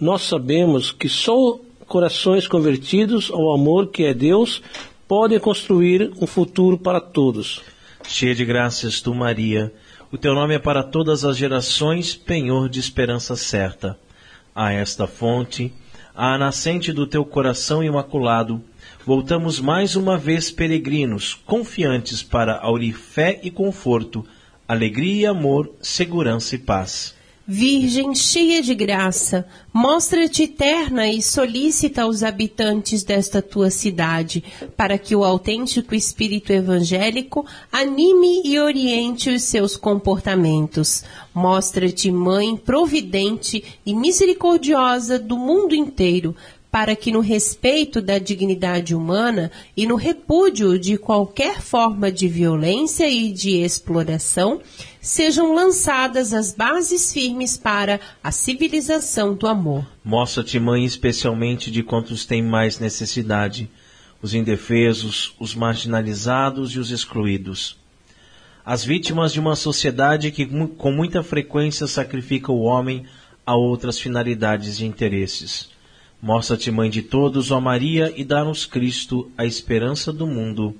Nós 0.00 0.22
sabemos 0.22 0.92
que 0.92 1.08
só 1.08 1.58
corações 1.86 2.46
convertidos 2.46 3.30
ao 3.30 3.52
amor 3.52 3.88
que 3.88 4.04
é 4.04 4.14
Deus 4.14 4.62
podem 5.08 5.38
construir 5.38 6.12
um 6.20 6.26
futuro 6.26 6.78
para 6.78 7.00
todos. 7.00 7.60
Cheia 8.06 8.34
de 8.34 8.44
graças, 8.44 9.00
tu, 9.00 9.14
Maria 9.14 9.72
o 10.14 10.16
teu 10.16 10.32
nome 10.32 10.54
é 10.54 10.60
para 10.60 10.84
todas 10.84 11.24
as 11.24 11.36
gerações, 11.36 12.14
penhor 12.14 12.68
de 12.68 12.78
esperança 12.78 13.34
certa. 13.34 13.98
A 14.54 14.72
esta 14.72 15.08
fonte, 15.08 15.74
à 16.14 16.38
nascente 16.38 16.92
do 16.92 17.04
teu 17.04 17.24
coração 17.24 17.82
imaculado, 17.82 18.62
voltamos 19.04 19.60
mais 19.60 19.96
uma 19.96 20.16
vez 20.16 20.50
peregrinos, 20.50 21.34
confiantes 21.34 22.22
para 22.22 22.58
aurir 22.58 22.94
fé 22.94 23.38
e 23.42 23.50
conforto, 23.50 24.24
alegria 24.66 25.22
e 25.22 25.26
amor, 25.26 25.70
segurança 25.80 26.54
e 26.54 26.58
paz. 26.58 27.14
Virgem 27.46 28.14
cheia 28.14 28.62
de 28.62 28.74
graça, 28.74 29.46
mostra-te 29.70 30.48
terna 30.48 31.06
e 31.06 31.20
solicita 31.20 32.00
aos 32.00 32.22
habitantes 32.22 33.04
desta 33.04 33.42
tua 33.42 33.68
cidade, 33.68 34.42
para 34.74 34.96
que 34.96 35.14
o 35.14 35.22
autêntico 35.22 35.94
espírito 35.94 36.54
evangélico 36.54 37.44
anime 37.70 38.40
e 38.46 38.58
oriente 38.58 39.28
os 39.28 39.42
seus 39.42 39.76
comportamentos. 39.76 41.04
Mostra-te 41.34 42.10
mãe 42.10 42.56
providente 42.56 43.62
e 43.84 43.94
misericordiosa 43.94 45.18
do 45.18 45.36
mundo 45.36 45.74
inteiro, 45.74 46.34
para 46.74 46.96
que 46.96 47.12
no 47.12 47.20
respeito 47.20 48.02
da 48.02 48.18
dignidade 48.18 48.96
humana 48.96 49.52
e 49.76 49.86
no 49.86 49.94
repúdio 49.94 50.76
de 50.76 50.98
qualquer 50.98 51.60
forma 51.60 52.10
de 52.10 52.26
violência 52.26 53.08
e 53.08 53.32
de 53.32 53.58
exploração, 53.58 54.60
sejam 55.00 55.54
lançadas 55.54 56.34
as 56.34 56.52
bases 56.52 57.12
firmes 57.12 57.56
para 57.56 58.00
a 58.20 58.32
civilização 58.32 59.36
do 59.36 59.46
amor. 59.46 59.86
Mostra-te, 60.04 60.58
mãe, 60.58 60.84
especialmente 60.84 61.70
de 61.70 61.84
quantos 61.84 62.26
têm 62.26 62.42
mais 62.42 62.80
necessidade, 62.80 63.70
os 64.20 64.34
indefesos, 64.34 65.32
os 65.38 65.54
marginalizados 65.54 66.72
e 66.72 66.80
os 66.80 66.90
excluídos. 66.90 67.78
As 68.66 68.84
vítimas 68.84 69.32
de 69.32 69.38
uma 69.38 69.54
sociedade 69.54 70.32
que 70.32 70.44
com 70.44 70.90
muita 70.90 71.22
frequência 71.22 71.86
sacrifica 71.86 72.50
o 72.50 72.62
homem 72.62 73.04
a 73.46 73.54
outras 73.54 73.96
finalidades 73.96 74.80
e 74.80 74.84
interesses. 74.84 75.72
Mostra-te, 76.24 76.70
Mãe 76.70 76.88
de 76.88 77.02
todos, 77.02 77.50
ó 77.50 77.60
Maria, 77.60 78.10
e 78.16 78.24
dá-nos 78.24 78.64
Cristo, 78.64 79.30
a 79.36 79.44
esperança 79.44 80.10
do 80.10 80.26
mundo. 80.26 80.74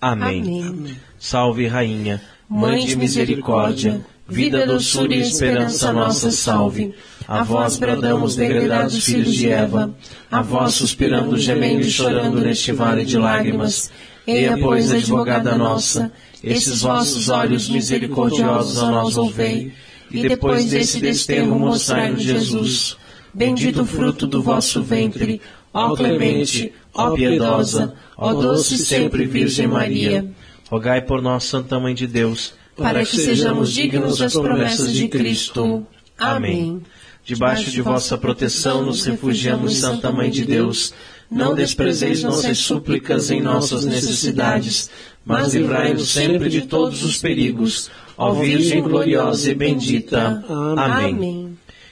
Amém. 0.00 0.40
Amém. 0.40 0.96
Salve, 1.18 1.66
Rainha, 1.66 2.22
Mãe 2.48 2.86
de 2.86 2.96
misericórdia, 2.96 4.00
vida, 4.26 4.66
doçura 4.66 5.14
e 5.14 5.20
esperança 5.20 5.92
nossa, 5.92 6.30
salve. 6.30 6.94
A 7.28 7.42
vós 7.42 7.76
bradamos, 7.76 8.34
degredados 8.34 9.04
filhos 9.04 9.34
de 9.34 9.50
Eva, 9.50 9.94
a 10.30 10.40
vós 10.40 10.72
suspirando, 10.72 11.36
gemendo 11.36 11.82
e 11.82 11.90
chorando 11.90 12.40
neste 12.40 12.72
vale 12.72 13.04
de 13.04 13.18
lágrimas. 13.18 13.90
Eia, 14.26 14.56
pois, 14.56 14.90
advogada 14.90 15.54
nossa, 15.54 16.10
esses 16.42 16.80
vossos 16.80 17.28
olhos 17.28 17.68
misericordiosos 17.68 18.82
a 18.82 18.90
nós 18.90 19.18
ouvei, 19.18 19.70
e 20.10 20.22
depois 20.26 20.70
desse 20.70 20.98
desterro 20.98 21.58
mostrai-nos 21.58 22.22
Jesus 22.22 22.96
Bendito 23.38 23.82
o 23.82 23.86
fruto 23.86 24.26
do 24.26 24.42
vosso 24.42 24.82
ventre, 24.82 25.40
ó 25.72 25.94
clemente, 25.94 26.72
ó 26.92 27.12
piedosa, 27.12 27.94
ó 28.16 28.34
doce 28.34 28.76
sempre 28.76 29.26
Virgem 29.26 29.68
Maria. 29.68 30.28
Rogai 30.68 31.00
por 31.02 31.22
nós, 31.22 31.44
Santa 31.44 31.78
Mãe 31.78 31.94
de 31.94 32.08
Deus, 32.08 32.52
para 32.76 33.04
que 33.04 33.16
sejamos 33.16 33.72
dignos 33.72 34.18
das 34.18 34.32
promessas 34.32 34.92
de 34.92 35.06
Cristo. 35.06 35.86
Amém. 36.18 36.82
Debaixo 37.24 37.70
de 37.70 37.80
vossa 37.80 38.18
proteção 38.18 38.82
nos 38.84 39.04
refugiamos, 39.04 39.76
Santa 39.76 40.10
Mãe 40.10 40.30
de 40.30 40.44
Deus. 40.44 40.92
Não 41.30 41.54
desprezeis 41.54 42.24
nossas 42.24 42.58
súplicas 42.58 43.30
em 43.30 43.40
nossas 43.40 43.84
necessidades, 43.84 44.90
mas 45.24 45.54
livrai-nos 45.54 46.08
sempre 46.08 46.48
de 46.48 46.62
todos 46.62 47.04
os 47.04 47.18
perigos. 47.18 47.88
Ó 48.16 48.32
Virgem 48.32 48.82
gloriosa 48.82 49.52
e 49.52 49.54
bendita. 49.54 50.44
Amém. 50.76 51.47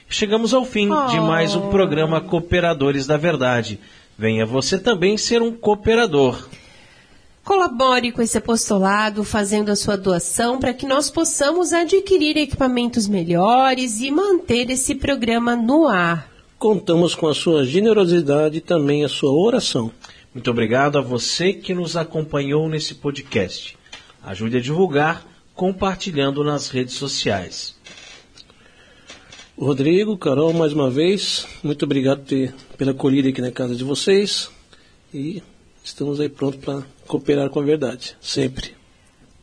Chegamos 0.09 0.53
ao 0.53 0.63
fim 0.63 0.89
oh. 0.89 1.07
de 1.07 1.19
mais 1.19 1.53
um 1.53 1.69
programa 1.69 2.21
Cooperadores 2.21 3.05
da 3.05 3.17
Verdade. 3.17 3.79
Venha 4.17 4.45
você 4.45 4.79
também 4.79 5.17
ser 5.17 5.41
um 5.41 5.51
cooperador. 5.51 6.47
Colabore 7.43 8.11
com 8.11 8.21
esse 8.21 8.37
apostolado, 8.37 9.23
fazendo 9.23 9.69
a 9.69 9.75
sua 9.75 9.97
doação 9.97 10.59
para 10.59 10.73
que 10.73 10.85
nós 10.85 11.11
possamos 11.11 11.71
adquirir 11.71 12.35
equipamentos 12.37 13.07
melhores 13.07 13.99
e 13.99 14.09
manter 14.09 14.69
esse 14.69 14.95
programa 14.95 15.55
no 15.55 15.87
ar. 15.87 16.31
Contamos 16.57 17.13
com 17.13 17.27
a 17.27 17.35
sua 17.35 17.65
generosidade 17.65 18.57
e 18.57 18.61
também 18.61 19.05
a 19.05 19.09
sua 19.09 19.31
oração. 19.31 19.91
Muito 20.33 20.49
obrigado 20.49 20.97
a 20.97 21.01
você 21.01 21.53
que 21.53 21.73
nos 21.73 21.95
acompanhou 21.95 22.67
nesse 22.67 22.95
podcast. 22.95 23.77
Ajude 24.23 24.57
a 24.57 24.61
divulgar 24.61 25.25
compartilhando 25.53 26.43
nas 26.43 26.69
redes 26.69 26.95
sociais. 26.95 27.76
Rodrigo, 29.59 30.15
Carol, 30.19 30.53
mais 30.53 30.71
uma 30.71 30.87
vez, 30.87 31.47
muito 31.63 31.83
obrigado 31.83 32.23
ter, 32.23 32.53
pela 32.77 32.91
acolhida 32.91 33.29
aqui 33.29 33.41
na 33.41 33.51
casa 33.51 33.75
de 33.75 33.83
vocês 33.83 34.51
e 35.11 35.41
estamos 35.83 36.19
aí 36.19 36.29
prontos 36.29 36.63
para 36.63 36.83
cooperar 37.07 37.49
com 37.49 37.59
a 37.59 37.63
verdade, 37.63 38.15
sempre. 38.21 38.76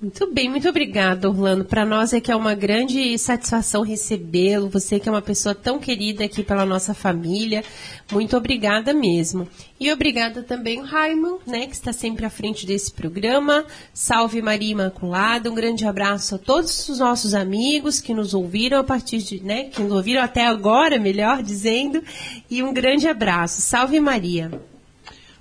Muito 0.05 0.31
bem, 0.31 0.51
muito 0.51 0.69
obrigada, 0.69 1.31
Orlando. 1.31 1.65
Para 1.65 1.87
nós 1.87 2.13
é 2.13 2.21
que 2.21 2.31
é 2.31 2.37
uma 2.37 2.55
grande 2.55 3.17
satisfação 3.17 3.81
recebê-lo. 3.81 4.69
Você 4.69 5.01
que 5.01 5.09
é 5.09 5.11
uma 5.11 5.23
pessoa 5.23 5.55
tão 5.55 5.79
querida 5.79 6.27
aqui 6.27 6.43
pela 6.43 6.67
nossa 6.67 6.93
família. 6.93 7.65
Muito 8.13 8.37
obrigada 8.37 8.93
mesmo. 8.93 9.49
E 9.81 9.91
obrigada 9.91 10.43
também 10.43 10.79
o 10.79 10.85
Raimon, 10.85 11.39
né, 11.47 11.67
que 11.67 11.75
está 11.75 11.91
sempre 11.91 12.27
à 12.27 12.29
frente 12.29 12.67
desse 12.67 12.93
programa. 12.93 13.65
Salve 13.95 14.43
Maria 14.43 14.73
Imaculada. 14.73 15.51
Um 15.51 15.55
grande 15.55 15.87
abraço 15.87 16.35
a 16.35 16.39
todos 16.39 16.87
os 16.87 16.99
nossos 16.99 17.33
amigos 17.33 17.99
que 17.99 18.13
nos 18.13 18.35
ouviram 18.35 18.81
a 18.81 18.85
partir 18.85 19.23
de, 19.23 19.43
né, 19.43 19.71
que 19.71 19.83
nos 19.83 19.93
ouviram 19.93 20.23
até 20.23 20.45
agora, 20.47 20.99
melhor 20.99 21.43
dizendo. 21.43 22.03
E 22.51 22.63
um 22.63 22.75
grande 22.75 23.09
abraço. 23.09 23.63
Salve 23.63 23.99
Maria. 24.01 24.51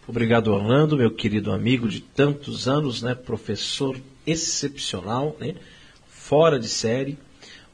Obrigado, 0.08 0.54
Orlando, 0.54 0.96
meu 0.96 1.12
querido 1.12 1.52
amigo 1.52 1.90
de 1.90 2.00
tantos 2.00 2.66
anos, 2.66 3.02
né, 3.02 3.14
professor 3.14 3.98
excepcional, 4.26 5.36
né? 5.40 5.56
fora 6.08 6.60
de 6.60 6.68
série. 6.68 7.18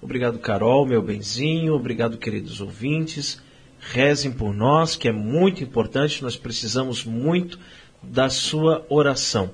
Obrigado, 0.02 0.40
Carol, 0.40 0.86
meu 0.86 1.02
benzinho. 1.02 1.76
Obrigado, 1.76 2.18
queridos 2.18 2.62
ouvintes. 2.62 3.42
Rezem 3.80 4.32
por 4.32 4.54
nós, 4.54 4.96
que 4.96 5.08
é 5.08 5.12
muito 5.12 5.64
importante. 5.64 6.22
Nós 6.22 6.36
precisamos 6.36 7.04
muito 7.06 7.60
da 8.02 8.30
sua 8.30 8.86
oração. 8.90 9.54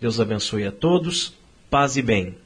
Deus 0.00 0.20
abençoe 0.20 0.66
a 0.66 0.72
todos. 0.72 1.34
Paz 1.70 1.96
e 1.96 2.02
bem. 2.02 2.45